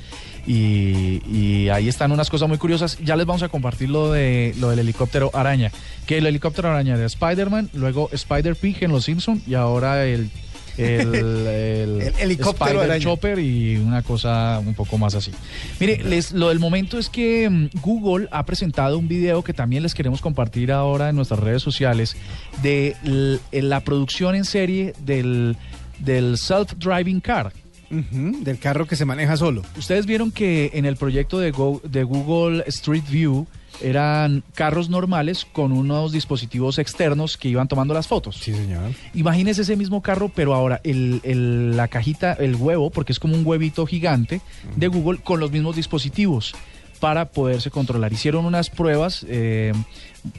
Y, 0.47 1.21
y 1.31 1.69
ahí 1.69 1.89
están 1.89 2.13
unas 2.13 2.31
cosas 2.31 2.49
muy 2.49 2.57
curiosas. 2.57 2.99
Ya 3.05 3.15
les 3.15 3.27
vamos 3.27 3.43
a 3.43 3.49
compartir 3.51 3.91
lo, 3.91 4.11
de, 4.11 4.55
lo 4.59 4.71
del 4.71 4.79
helicóptero 4.81 5.31
araña. 5.35 5.71
Que 6.07 6.19
el 6.19 6.27
helicóptero 6.27 6.71
araña 6.71 6.97
de 6.97 7.10
Spider-Man, 7.11 7.71
luego 7.75 8.09
Spider-Pig 8.13 8.83
en 8.85 8.93
Los 8.93 9.05
Simpson 9.05 9.43
y 9.47 9.55
ahora 9.55 10.07
el... 10.07 10.31
El, 10.79 11.15
el, 11.15 12.01
El 12.01 12.13
helicóptero 12.21 12.81
Spider. 12.83 13.03
Chopper 13.03 13.39
y 13.41 13.77
una 13.77 14.03
cosa 14.03 14.61
un 14.65 14.73
poco 14.75 14.97
más 14.97 15.15
así. 15.15 15.31
Mire, 15.79 16.03
les, 16.05 16.33
lo 16.33 16.49
del 16.49 16.59
momento 16.59 16.97
es 16.99 17.11
que 17.11 17.51
mm, 17.51 17.81
Google 17.83 18.29
ha 18.31 18.47
presentado 18.47 18.97
un 18.97 19.07
video 19.09 19.43
que 19.43 19.53
también 19.53 19.83
les 19.83 19.95
queremos 19.95 20.21
compartir 20.23 20.73
ahora 20.73 21.11
en 21.11 21.17
nuestras 21.17 21.41
redes 21.41 21.61
sociales 21.63 22.17
de 22.63 22.97
l- 23.05 23.41
la 23.69 23.81
producción 23.81 24.35
en 24.37 24.45
serie 24.45 24.95
del, 25.05 25.57
del 25.99 26.37
self-driving 26.39 27.21
car. 27.21 27.53
Del 27.91 28.59
carro 28.61 28.87
que 28.87 28.95
se 28.95 29.05
maneja 29.05 29.37
solo. 29.37 29.63
Ustedes 29.77 30.07
vieron 30.07 30.31
que 30.31 30.71
en 30.75 30.87
el 30.87 30.95
proyecto 30.97 31.41
de, 31.41 31.51
Go- 31.51 31.83
de 31.85 32.05
Google 32.05 32.63
Street 32.69 33.03
View 33.11 33.49
eran 33.83 34.43
carros 34.55 34.89
normales 34.91 35.47
con 35.53 35.73
unos 35.73 36.13
dispositivos 36.13 36.79
externos 36.79 37.37
que 37.37 37.49
iban 37.49 37.69
tomando 37.69 37.95
las 37.95 38.07
fotos. 38.09 38.37
Sí, 38.37 38.53
señor. 38.53 38.93
Imagínese 39.15 39.63
ese 39.63 39.77
mismo 39.77 40.03
carro, 40.03 40.31
pero 40.35 40.55
ahora 40.55 40.81
el, 40.85 41.21
el- 41.25 41.77
la 41.77 41.89
cajita, 41.89 42.33
el 42.35 42.57
huevo, 42.57 42.91
porque 42.91 43.13
es 43.13 43.19
como 43.19 43.35
un 43.35 43.47
huevito 43.47 43.87
gigante 43.87 44.41
de 44.77 44.89
Google 44.89 45.19
con 45.23 45.41
los 45.41 45.51
mismos 45.51 45.77
dispositivos 45.77 46.55
para 47.01 47.31
poderse 47.31 47.71
controlar. 47.71 48.13
Hicieron 48.13 48.45
unas 48.45 48.69
pruebas 48.69 49.25
eh, 49.29 49.73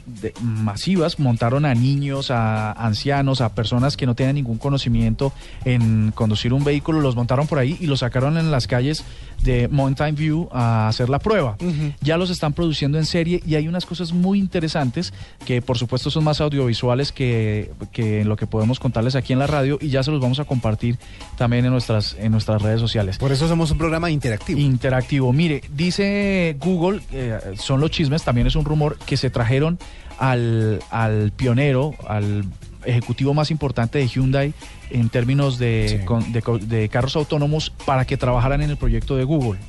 de- 0.06 0.32
masivas, 0.42 1.18
montaron 1.18 1.64
a 1.64 1.74
niños, 1.74 2.30
a 2.30 2.72
ancianos, 2.72 3.40
a 3.40 3.54
personas 3.54 3.96
que 3.96 4.06
no 4.06 4.14
tenían 4.14 4.36
ningún 4.36 4.58
conocimiento 4.58 5.32
en 5.64 6.12
conducir 6.14 6.52
un 6.52 6.64
vehículo, 6.64 7.00
los 7.00 7.16
montaron 7.16 7.46
por 7.46 7.58
ahí 7.58 7.76
y 7.80 7.86
los 7.86 8.00
sacaron 8.00 8.36
en 8.38 8.50
las 8.50 8.66
calles 8.66 9.04
de 9.42 9.68
Mountain 9.68 10.14
View 10.14 10.48
a 10.52 10.88
hacer 10.88 11.08
la 11.08 11.18
prueba. 11.18 11.56
Ya 12.00 12.16
los 12.16 12.30
están 12.30 12.52
produciendo 12.52 12.98
en 12.98 13.06
serie 13.06 13.42
y 13.46 13.56
hay 13.56 13.66
unas 13.68 13.86
cosas 13.86 14.12
muy 14.12 14.38
interesantes 14.38 15.12
que 15.44 15.60
por 15.62 15.78
supuesto 15.78 16.10
son 16.10 16.24
más 16.24 16.40
audiovisuales 16.40 17.10
que, 17.12 17.70
que 17.92 18.20
en 18.20 18.28
lo 18.28 18.36
que 18.36 18.46
podemos 18.46 18.78
contarles 18.78 19.16
aquí 19.16 19.32
en 19.32 19.38
la 19.40 19.46
radio 19.46 19.78
y 19.80 19.88
ya 19.88 20.02
se 20.02 20.10
los 20.10 20.20
vamos 20.20 20.38
a 20.38 20.44
compartir 20.44 20.96
también 21.36 21.64
en 21.64 21.72
nuestras, 21.72 22.16
en 22.20 22.30
nuestras 22.32 22.62
redes 22.62 22.80
sociales. 22.80 23.18
Por 23.18 23.32
eso 23.32 23.48
somos 23.48 23.70
un 23.70 23.78
programa 23.78 24.10
interactivo. 24.10 24.60
Interactivo. 24.60 25.32
Mire, 25.32 25.62
dice 25.74 26.56
Google, 26.60 27.00
eh, 27.12 27.38
son 27.56 27.80
los 27.80 27.90
chismes, 27.90 28.22
también 28.22 28.46
es 28.46 28.54
un 28.56 28.64
rumor, 28.64 28.96
que 29.06 29.16
se 29.16 29.30
trajeron 29.30 29.71
al, 30.18 30.80
al 30.90 31.32
pionero, 31.32 31.94
al 32.08 32.44
ejecutivo 32.84 33.32
más 33.34 33.50
importante 33.50 33.98
de 33.98 34.08
Hyundai 34.08 34.54
en 34.90 35.08
términos 35.08 35.58
de, 35.58 35.98
Sí. 36.00 36.04
con- 36.04 36.32
de 36.32 36.42
co- 36.42 36.58
de 36.58 36.88
carros 36.88 37.14
autónomos 37.16 37.70
para 37.86 38.04
que 38.04 38.16
trabajaran 38.16 38.60
en 38.62 38.70
el 38.70 38.76
proyecto 38.76 39.16
de 39.16 39.24
Google. 39.24 39.60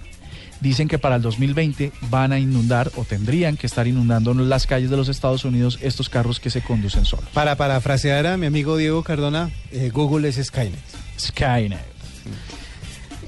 Dicen 0.61 0.87
que 0.87 0.97
para 0.97 1.17
el 1.17 1.21
2020 1.21 1.91
van 2.09 2.31
a 2.31 2.39
inundar 2.39 2.89
o 2.95 3.03
tendrían 3.03 3.57
que 3.57 3.67
estar 3.67 3.85
inundando 3.85 4.33
las 4.33 4.65
calles 4.65 4.89
de 4.89 4.95
los 4.97 5.09
Estados 5.09 5.43
Unidos 5.43 5.77
estos 5.81 6.07
carros 6.07 6.39
que 6.39 6.49
se 6.49 6.61
conducen 6.61 7.03
solos. 7.05 7.25
Para 7.33 7.55
parafrasear 7.57 8.25
a 8.27 8.37
mi 8.37 8.45
amigo 8.45 8.77
Diego 8.77 9.03
Cardona, 9.03 9.49
eh, 9.71 9.89
Google 9.93 10.29
es 10.29 10.37
Skynet. 10.41 10.79
Skynet. 11.19 11.79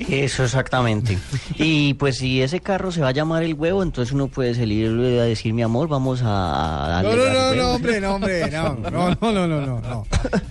Eso 0.10 0.43
exactamente. 0.43 1.18
y 1.58 1.93
pues 1.96 2.18
si 2.18 2.41
ese 2.41 2.60
carro 2.60 2.91
se 2.91 3.02
va 3.02 3.10
a 3.10 3.12
llamar 3.12 3.43
el 3.43 3.54
huevo, 3.54 3.82
entonces 3.84 4.14
uno 4.14 4.28
puede 4.28 4.54
salir 4.56 4.88
a 5.20 5.24
decir, 5.24 5.54
mi 5.54 5.62
amor, 5.64 5.88
vamos 5.88 6.22
a 6.24 6.88
darle 7.04 7.16
No, 7.16 7.16
no, 7.16 7.26
no, 7.34 7.39
huevo". 7.39 7.56
no, 7.56 7.72
hombre, 7.76 8.02
no, 8.02 8.16
hombre, 8.16 8.52
no, 8.52 8.74
no, 8.91 8.91
no, 8.91 9.16
no, 9.32 9.48
no, 9.48 9.62
no, 9.66 9.82
no. 9.82 10.08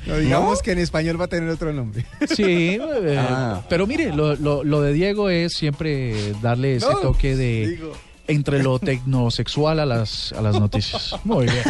No, 0.07 0.17
digamos 0.19 0.63
que 0.63 0.73
en 0.73 0.79
español 0.79 1.21
va 1.21 1.25
a 1.27 1.29
tener 1.29 1.49
otro 1.49 1.73
nombre. 1.73 2.05
Sí, 2.35 2.79
eh, 3.03 3.17
Ah. 3.19 3.63
pero 3.69 3.87
mire, 3.87 4.15
lo, 4.15 4.35
lo- 4.37 4.65
lo 4.65 4.81
de 4.83 4.93
Diego 4.93 5.29
es 5.31 5.53
siempre 5.55 6.33
darle 6.43 6.77
ese 6.77 6.87
No, 6.91 6.99
toque 7.01 7.37
de 7.37 7.69
digo. 7.69 7.93
Entre 8.27 8.63
lo 8.63 8.79
tecnosexual 8.79 9.81
a 9.81 9.87
las, 9.87 10.33
a 10.33 10.41
las 10.43 10.59
noticias. 10.59 11.15
Muy 11.25 11.47
bien. 11.47 11.63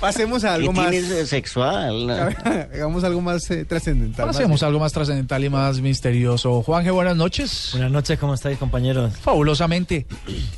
Pasemos 0.00 0.44
a 0.44 0.48
¿Qué 0.48 0.54
algo 0.54 0.72
más. 0.72 0.90
tienes 0.90 1.08
de 1.08 1.26
sexual? 1.26 2.10
Hagamos 2.70 3.04
algo 3.04 3.20
más 3.20 3.50
eh, 3.50 3.64
trascendental. 3.64 4.26
más 4.26 4.36
Hacemos 4.36 4.62
algo 4.62 4.78
más 4.78 4.92
trascendental 4.92 5.44
y 5.44 5.48
más 5.48 5.80
misterioso. 5.80 6.62
Juanje, 6.62 6.90
buenas 6.90 7.16
noches. 7.16 7.70
Buenas 7.72 7.90
noches, 7.90 8.18
¿cómo 8.18 8.34
estáis, 8.34 8.58
compañeros? 8.58 9.14
Fabulosamente. 9.16 10.06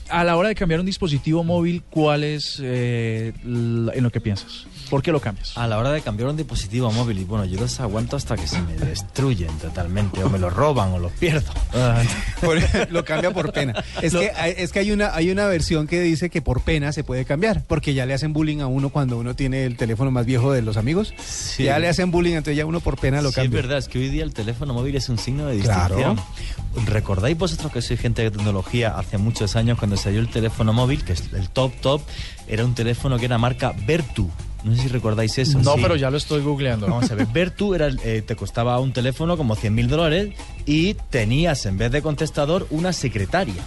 A 0.09 0.25
la 0.25 0.37
hora 0.37 0.49
de 0.49 0.55
cambiar 0.55 0.81
un 0.81 0.87
dispositivo 0.87 1.45
móvil, 1.45 1.83
¿cuál 1.91 2.25
es 2.25 2.61
eh, 2.63 3.33
en 3.45 4.03
lo 4.03 4.11
que 4.11 4.21
piensas? 4.21 4.67
¿Por 4.91 5.03
qué 5.03 5.11
lo 5.12 5.20
cambias? 5.20 5.57
A 5.59 5.66
la 5.66 5.78
hora 5.78 5.91
de 5.91 6.01
cambiar 6.01 6.28
un 6.28 6.37
dispositivo 6.37 6.93
móvil, 6.93 7.18
y 7.18 7.24
bueno, 7.24 7.45
yo 7.45 7.59
los 7.61 7.80
aguanto 7.80 8.16
hasta 8.16 8.37
que 8.37 8.47
se 8.47 8.61
me 8.62 8.74
destruyen 8.74 9.51
totalmente, 9.59 10.22
o 10.22 10.28
me 10.30 10.39
los 10.39 10.53
roban, 10.53 10.93
o 10.93 10.99
los 10.99 11.12
pierdo. 11.12 11.51
Lo 12.91 13.05
cambia 13.05 13.30
por 13.32 13.53
pena. 13.53 13.74
Es 14.03 14.12
que, 14.14 14.30
hay- 14.37 14.55
es 14.57 14.72
que 14.72 14.78
hay, 14.80 14.93
una, 14.93 15.14
hay 15.14 15.30
una 15.30 15.47
versión 15.47 15.87
que 15.87 16.01
dice 16.01 16.30
que 16.30 16.43
por 16.43 16.61
pena 16.62 16.93
se 16.93 17.03
puede 17.05 17.24
cambiar, 17.24 17.64
porque 17.66 17.95
ya 17.95 18.07
le 18.07 18.14
hacen 18.14 18.32
bullying 18.32 18.61
a 18.61 18.66
uno 18.66 18.91
cuando 18.91 19.18
uno 19.18 19.34
tiene 19.34 19.64
el 19.64 19.76
teléfono 19.76 20.11
más 20.11 20.26
viejo 20.26 20.53
de 20.53 20.62
los 20.62 20.76
amigos. 20.76 21.12
Sí. 21.26 21.64
Ya 21.64 21.78
le 21.78 21.89
hacen 21.89 22.11
bullying, 22.11 22.34
entonces 22.34 22.57
ya 22.57 22.66
uno 22.66 22.80
por 22.80 22.99
pena 22.99 23.20
lo 23.22 23.28
Sí, 23.30 23.41
es 23.41 23.45
cambia. 23.45 23.61
verdad, 23.62 23.78
es 23.78 23.89
que 23.89 23.99
hoy 23.99 24.09
día 24.09 24.24
el 24.24 24.32
teléfono 24.34 24.74
móvil 24.74 24.97
es 24.97 25.09
un 25.09 25.18
signo 25.18 25.47
de 25.47 25.59
Claro. 25.59 25.97
distinción. 25.97 26.87
¿Recordáis 26.87 27.37
vosotros 27.39 27.72
que 27.72 27.82
sois 27.82 27.99
gente 28.01 28.22
de 28.22 28.30
tecnología 28.30 28.97
hace 28.99 29.18
muchos 29.18 29.57
años 29.57 29.78
cuando 29.78 29.97
salió 29.97 30.20
el 30.20 30.28
teléfono 30.28 30.72
móvil, 30.72 31.03
que 31.05 31.14
es 31.14 31.24
el 31.32 31.49
top 31.49 31.72
top, 31.80 32.03
era 32.47 32.64
un 32.64 32.74
teléfono 32.74 33.18
que 33.18 33.24
era 33.24 33.39
marca 33.39 33.72
Vertu? 33.87 34.30
No 34.67 34.75
sé 34.75 34.83
si 34.83 34.89
recordáis 34.89 35.39
eso. 35.39 35.59
no, 35.61 35.75
Sí. 35.75 35.81
pero 35.81 35.95
ya 35.97 36.11
lo 36.11 36.17
estoy 36.17 36.43
googleando. 36.43 36.87
Vamos 36.89 37.11
a 37.11 37.14
ver, 37.14 37.27
Vertu 37.29 37.75
era, 37.75 37.87
el- 37.87 38.01
eh, 38.05 38.23
te 38.27 38.35
costaba 38.37 38.79
un 38.81 38.93
teléfono 38.93 39.37
como 39.37 39.55
100 39.55 39.75
mil 39.75 39.87
dólares 39.89 40.35
y 40.67 40.95
tenías 41.11 41.64
en 41.67 41.79
vez 41.79 41.93
de 41.93 42.03
contestador 42.03 42.67
una 42.71 42.93
secretaria. 42.93 43.62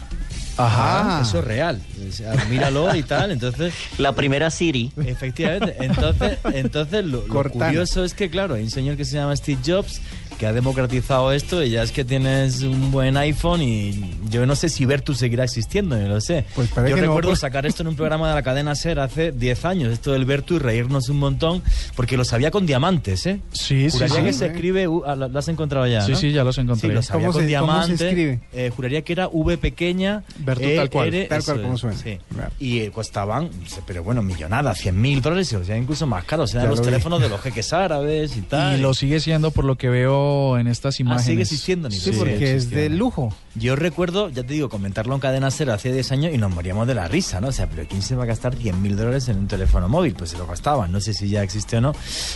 Ajá. 0.58 1.22
Eso 1.22 1.40
es 1.40 1.46
real. 1.46 1.82
O 2.08 2.12
sea, 2.12 2.34
míralo 2.50 2.94
y 2.94 3.04
tal, 3.04 3.32
entonces... 3.32 3.74
La 3.98 4.12
primera 4.14 4.50
Siri. 4.52 4.92
Efectivamente. 5.06 5.78
Entonces, 5.80 6.38
entonces 6.54 7.06
lo, 7.06 7.22
curioso 7.28 8.04
es 8.04 8.14
que, 8.14 8.30
claro, 8.30 8.56
hay 8.56 8.64
un 8.64 8.70
señor 8.70 8.98
que 8.98 9.06
se 9.06 9.16
llama 9.16 9.34
Steve 9.38 9.62
Jobs 9.66 10.02
que 10.40 10.48
ha 10.48 10.54
democratizado 10.54 11.34
esto 11.34 11.62
y 11.64 11.72
ya 11.72 11.84
es 11.84 11.92
que 11.92 12.06
tienes 12.06 12.62
un 12.62 12.92
buen 12.92 13.18
iPhone 13.18 13.62
y 13.62 14.16
yo 14.30 14.46
no 14.46 14.56
sé 14.56 14.70
si 14.70 14.86
Vertu 14.86 15.14
seguirá 15.14 15.44
existiendo, 15.44 15.98
no 15.98 16.08
lo 16.08 16.22
sé. 16.22 16.46
Pues 16.56 16.70
yo 16.74 16.82
no, 16.96 16.96
recuerdo 16.96 17.30
pues. 17.32 17.40
sacar 17.40 17.66
esto 17.66 17.84
en 17.84 17.90
un 17.90 17.96
programa 17.98 18.30
de 18.30 18.36
la 18.36 18.42
cadena 18.42 18.74
SER 18.74 19.00
hace 19.02 19.34
10 19.34 19.66
años, 19.66 19.92
esto 19.92 20.14
del 20.14 20.24
Vertu 20.24 20.56
y 20.56 20.60
reírnos 20.60 21.10
un 21.10 21.18
montón, 21.20 21.62
porque 21.96 22.16
lo 22.16 22.24
sabía 22.24 22.52
con 22.52 22.66
diamantes, 22.66 23.26
¿eh? 23.26 23.42
Sí, 23.52 23.90
sí, 23.90 23.98
Juraría 23.98 24.16
sí. 24.18 24.24
que 24.24 24.34
se 24.34 24.46
escribe, 24.48 24.88
uh, 24.88 25.04
ah, 25.06 25.16
lo, 25.16 25.38
has 25.38 25.48
encontrado 25.50 25.86
ya, 25.88 26.02
Sí, 26.06 26.12
¿no? 26.14 26.18
sí, 26.18 26.32
ya 26.32 26.46
los 26.46 26.58
encontré. 26.58 26.88
Sí, 26.90 26.96
lo 26.96 27.02
sabía 27.04 27.28
¿Cómo 27.28 27.34
con 27.34 27.42
se- 27.48 27.56
cómo 27.58 27.72
se 27.74 27.86
diamante. 27.86 28.08
escribe? 28.10 28.40
eh, 28.54 28.72
juraría 28.74 29.02
que 29.02 29.12
era 29.14 29.28
V 29.28 29.58
pequeña. 29.58 30.24
Bertu 30.38 30.64
E, 30.64 30.76
tal 30.78 30.90
cual, 30.90 31.08
R, 31.10 31.26
tal 31.26 31.44
cual 31.44 31.62
como 31.64 31.78
suena. 31.78 31.98
sí. 31.98 32.18
Claro. 32.34 32.52
Y 32.60 32.80
eh, 32.80 32.92
costaban, 32.92 33.50
pero 33.86 34.04
bueno, 34.04 34.22
millonada, 34.22 34.74
100 34.74 35.02
mil 35.02 35.22
dólares, 35.22 35.52
o 35.52 35.66
sea, 35.66 35.78
incluso 35.78 36.08
más 36.08 36.24
caros. 36.24 36.52
Eran 36.54 36.64
Ya 36.64 36.70
los 36.70 36.80
lo 36.80 36.86
vi. 36.86 36.92
teléfonos 36.92 37.22
de 37.22 37.28
los 37.28 37.42
jeques 37.42 37.74
árabes 37.74 38.38
y 38.38 38.42
tal. 38.42 38.78
Y 38.78 38.82
lo 38.82 38.94
sigue 38.94 39.20
siendo 39.20 39.52
por 39.52 39.66
lo 39.66 39.76
que 39.76 39.90
veo 39.90 40.29
en 40.60 40.68
estas 40.68 40.96
Ah, 40.96 41.02
imágenes. 41.02 41.26
sigue 41.26 41.42
existiendo, 41.44 41.90
ni 41.90 41.96
Sí, 41.96 42.12
porque 42.12 42.56
es 42.56 42.70
de 42.70 42.90
lujo. 42.90 43.34
Yo 43.56 43.76
recuerdo, 43.76 44.30
ya 44.30 44.44
te 44.44 44.54
digo, 44.54 44.70
comentarlo 44.70 45.14
en 45.16 45.20
cadena 45.20 45.52
cero 45.52 45.74
hace 45.74 45.92
10 45.92 46.12
años 46.12 46.34
y 46.34 46.38
nos 46.38 46.54
moríamos 46.54 46.88
de 46.88 46.96
la 46.96 47.08
risa, 47.08 47.42
¿no? 47.42 47.48
O 47.48 47.52
sea, 47.52 47.68
pero 47.70 47.88
¿quién 47.88 48.02
se 48.02 48.16
va 48.16 48.24
a 48.24 48.26
gastar 48.28 48.56
100 48.56 48.82
mil 48.82 48.96
dólares 48.96 49.28
en 49.30 49.38
un 49.38 49.48
teléfono 49.48 49.90
móvil? 49.90 50.14
Pues 50.14 50.30
se 50.32 50.38
lo 50.38 50.46
gastaban, 50.48 50.92
no 50.92 51.02
sé 51.02 51.14
si 51.14 51.30
ya 51.30 51.44
existe 51.44 51.78
o 51.78 51.82
no. 51.82 51.94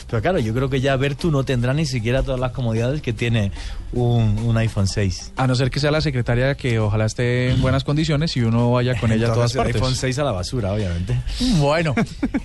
Pero 0.09 0.21
claro, 0.21 0.39
yo 0.39 0.53
creo 0.53 0.69
que 0.69 0.81
ya 0.81 0.95
Vertu 0.95 1.31
no 1.31 1.43
tendrá 1.45 1.73
ni 1.73 1.85
siquiera 1.85 2.23
todas 2.23 2.39
las 2.39 2.51
comodidades 2.51 3.01
que 3.01 3.13
tiene 3.13 3.51
un, 3.93 4.39
un 4.39 4.57
iPhone 4.57 4.87
6. 4.87 5.33
A 5.37 5.47
no 5.47 5.55
ser 5.55 5.69
que 5.71 5.79
sea 5.79 5.91
la 5.91 6.01
secretaria 6.01 6.55
que 6.55 6.79
ojalá 6.79 7.05
esté 7.05 7.51
en 7.51 7.61
buenas 7.61 7.83
condiciones 7.83 8.35
y 8.35 8.41
uno 8.41 8.71
vaya 8.71 8.99
con 8.99 9.11
ella 9.11 9.27
a 9.29 9.33
todas 9.33 9.51
Entonces, 9.51 9.57
partes. 9.57 9.75
iPhone 9.75 9.95
6 9.95 10.19
a 10.19 10.23
la 10.23 10.31
basura, 10.31 10.73
obviamente. 10.73 11.15
Bueno, 11.59 11.93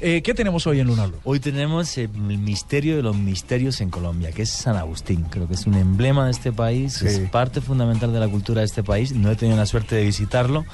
eh, 0.01 0.23
¿qué 0.23 0.35
tenemos 0.35 0.67
hoy 0.67 0.81
en 0.81 0.87
Luna 0.87 1.07
Blue? 1.07 1.19
Hoy 1.25 1.41
tenemos 1.41 1.97
el 1.99 2.09
misterio 2.11 2.97
de 2.97 3.03
los 3.03 3.17
misterios 3.17 3.81
en 3.81 3.91
Colombia, 3.91 4.31
que 4.33 4.43
es 4.43 4.51
San 4.51 4.77
Agustín. 4.77 5.25
Creo 5.39 5.47
que 5.47 5.55
es 5.55 5.67
un 5.69 5.75
emblema 5.75 6.25
de 6.25 6.33
este 6.33 6.51
país, 6.53 6.95
Sí. 6.95 7.07
es 7.07 7.19
parte 7.31 7.61
fundamental 7.61 8.13
de 8.13 8.19
la 8.19 8.27
cultura 8.29 8.61
de 8.63 8.67
este 8.67 8.83
país. 8.83 9.13
No 9.13 9.31
he 9.31 9.37
tenido 9.37 9.57
la 9.57 9.67
suerte 9.67 9.95
de 9.95 10.05
visitarlo. 10.05 10.65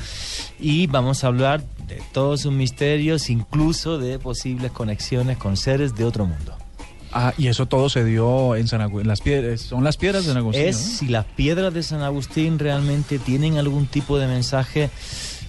Y 0.59 0.87
vamos 0.87 1.23
a 1.23 1.27
hablar 1.27 1.63
de 1.87 2.01
todos 2.13 2.41
sus 2.41 2.53
misterios, 2.53 3.29
incluso 3.29 3.99
de 3.99 4.19
posibles 4.19 4.73
conexiones 4.73 5.37
con 5.37 5.59
seres 5.59 5.95
de 5.97 6.05
otro 6.07 6.25
mundo. 6.25 6.57
Ah, 7.13 7.35
y 7.37 7.49
eso 7.49 7.67
todo 7.67 7.91
se 7.91 8.05
dio 8.05 8.57
en 8.57 8.67
San 8.69 8.81
Agustín. 8.81 9.07
Las 9.07 9.21
piedras, 9.21 9.61
son 9.61 9.85
las 9.85 9.99
piedras 9.99 10.23
de 10.25 10.31
San 10.31 10.39
Agustín. 10.39 10.65
es 10.67 10.77
¿no? 10.81 10.99
si 10.99 11.09
las 11.09 11.25
piedras 11.27 11.75
de 11.75 11.83
San 11.83 12.01
Agustín 12.03 12.59
realmente 12.59 13.19
tienen 13.19 13.59
algún 13.59 13.87
tipo 13.87 14.19
de 14.19 14.27
mensaje 14.27 14.89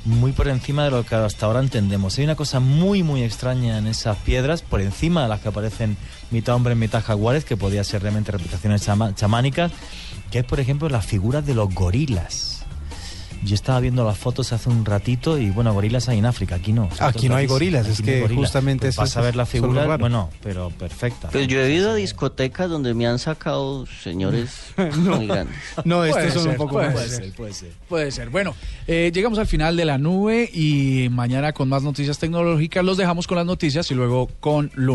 muy 0.05 0.31
por 0.31 0.47
encima 0.47 0.83
de 0.85 0.91
lo 0.91 1.03
que 1.03 1.15
hasta 1.15 1.45
ahora 1.45 1.59
entendemos. 1.59 2.17
Hay 2.17 2.23
una 2.23 2.35
cosa 2.35 2.59
muy, 2.59 3.03
muy 3.03 3.23
extraña 3.23 3.77
en 3.77 3.87
esas 3.87 4.17
piedras, 4.17 4.61
por 4.61 4.79
encima 4.81 5.23
de 5.23 5.29
las 5.29 5.41
que 5.41 5.49
aparecen 5.49 5.97
mitad 6.31 6.55
hombres, 6.55 6.77
mitad 6.77 7.03
jaguares, 7.03 7.43
que 7.45 7.57
podía 7.57 7.83
ser 7.83 8.01
realmente 8.03 8.31
representaciones 8.31 8.83
chama- 8.83 9.13
chamánicas, 9.15 9.71
que 10.31 10.39
es, 10.39 10.45
por 10.45 10.59
ejemplo, 10.59 10.89
las 10.89 11.05
figuras 11.05 11.45
de 11.45 11.55
los 11.55 11.73
gorilas. 11.73 12.54
Yo 13.43 13.55
estaba 13.55 13.79
viendo 13.79 14.05
las 14.05 14.17
fotos 14.17 14.53
hace 14.53 14.69
un 14.69 14.85
ratito 14.85 15.37
y, 15.37 15.49
bueno, 15.49 15.73
gorilas 15.73 16.09
hay 16.09 16.19
en 16.19 16.25
África, 16.25 16.55
aquí 16.55 16.73
no. 16.73 16.89
Aquí 16.99 17.29
no 17.29 17.35
hay 17.35 17.47
gorilas, 17.47 17.87
es 17.87 17.99
no 17.99 18.05
que 18.05 18.27
justamente 18.29 18.87
Pues 18.87 18.95
vas 18.97 19.17
a 19.17 19.21
ver 19.21 19.35
la 19.35 19.45
figura, 19.45 19.97
bueno, 19.97 20.29
pero 20.41 20.69
perfecta. 20.69 21.29
Pues 21.29 21.47
yo 21.47 21.59
he 21.59 21.73
ido 21.73 21.91
a 21.91 21.95
discotecas 21.95 22.69
donde 22.69 22.93
me 22.93 23.07
han 23.07 23.19
sacado 23.19 23.85
señores 23.85 24.73
muy 24.97 25.27
grandes. 25.27 25.55
No, 25.83 26.05
estos 26.05 26.33
son 26.33 26.43
ser, 26.43 26.51
un 26.51 26.57
poco 26.57 26.73
puede 26.73 26.87
más. 26.87 26.95
Puede 26.95 27.09
ser, 27.09 27.31
puede 27.33 27.53
ser. 27.53 27.71
Puede 27.89 28.11
ser. 28.11 28.29
Bueno, 28.29 28.55
eh, 28.87 29.11
llegamos 29.13 29.39
al 29.39 29.47
final 29.47 29.75
de 29.75 29.85
la 29.85 29.97
nube 29.97 30.49
y 30.53 31.07
mañana 31.11 31.53
con 31.53 31.69
más 31.69 31.83
noticias 31.83 32.17
tecnológicas 32.17 32.83
los 32.83 32.97
dejamos 32.97 33.27
con 33.27 33.37
las 33.37 33.45
noticias 33.45 33.89
y 33.91 33.95
luego 33.95 34.29
con 34.39 34.71
Luna. 34.75 34.93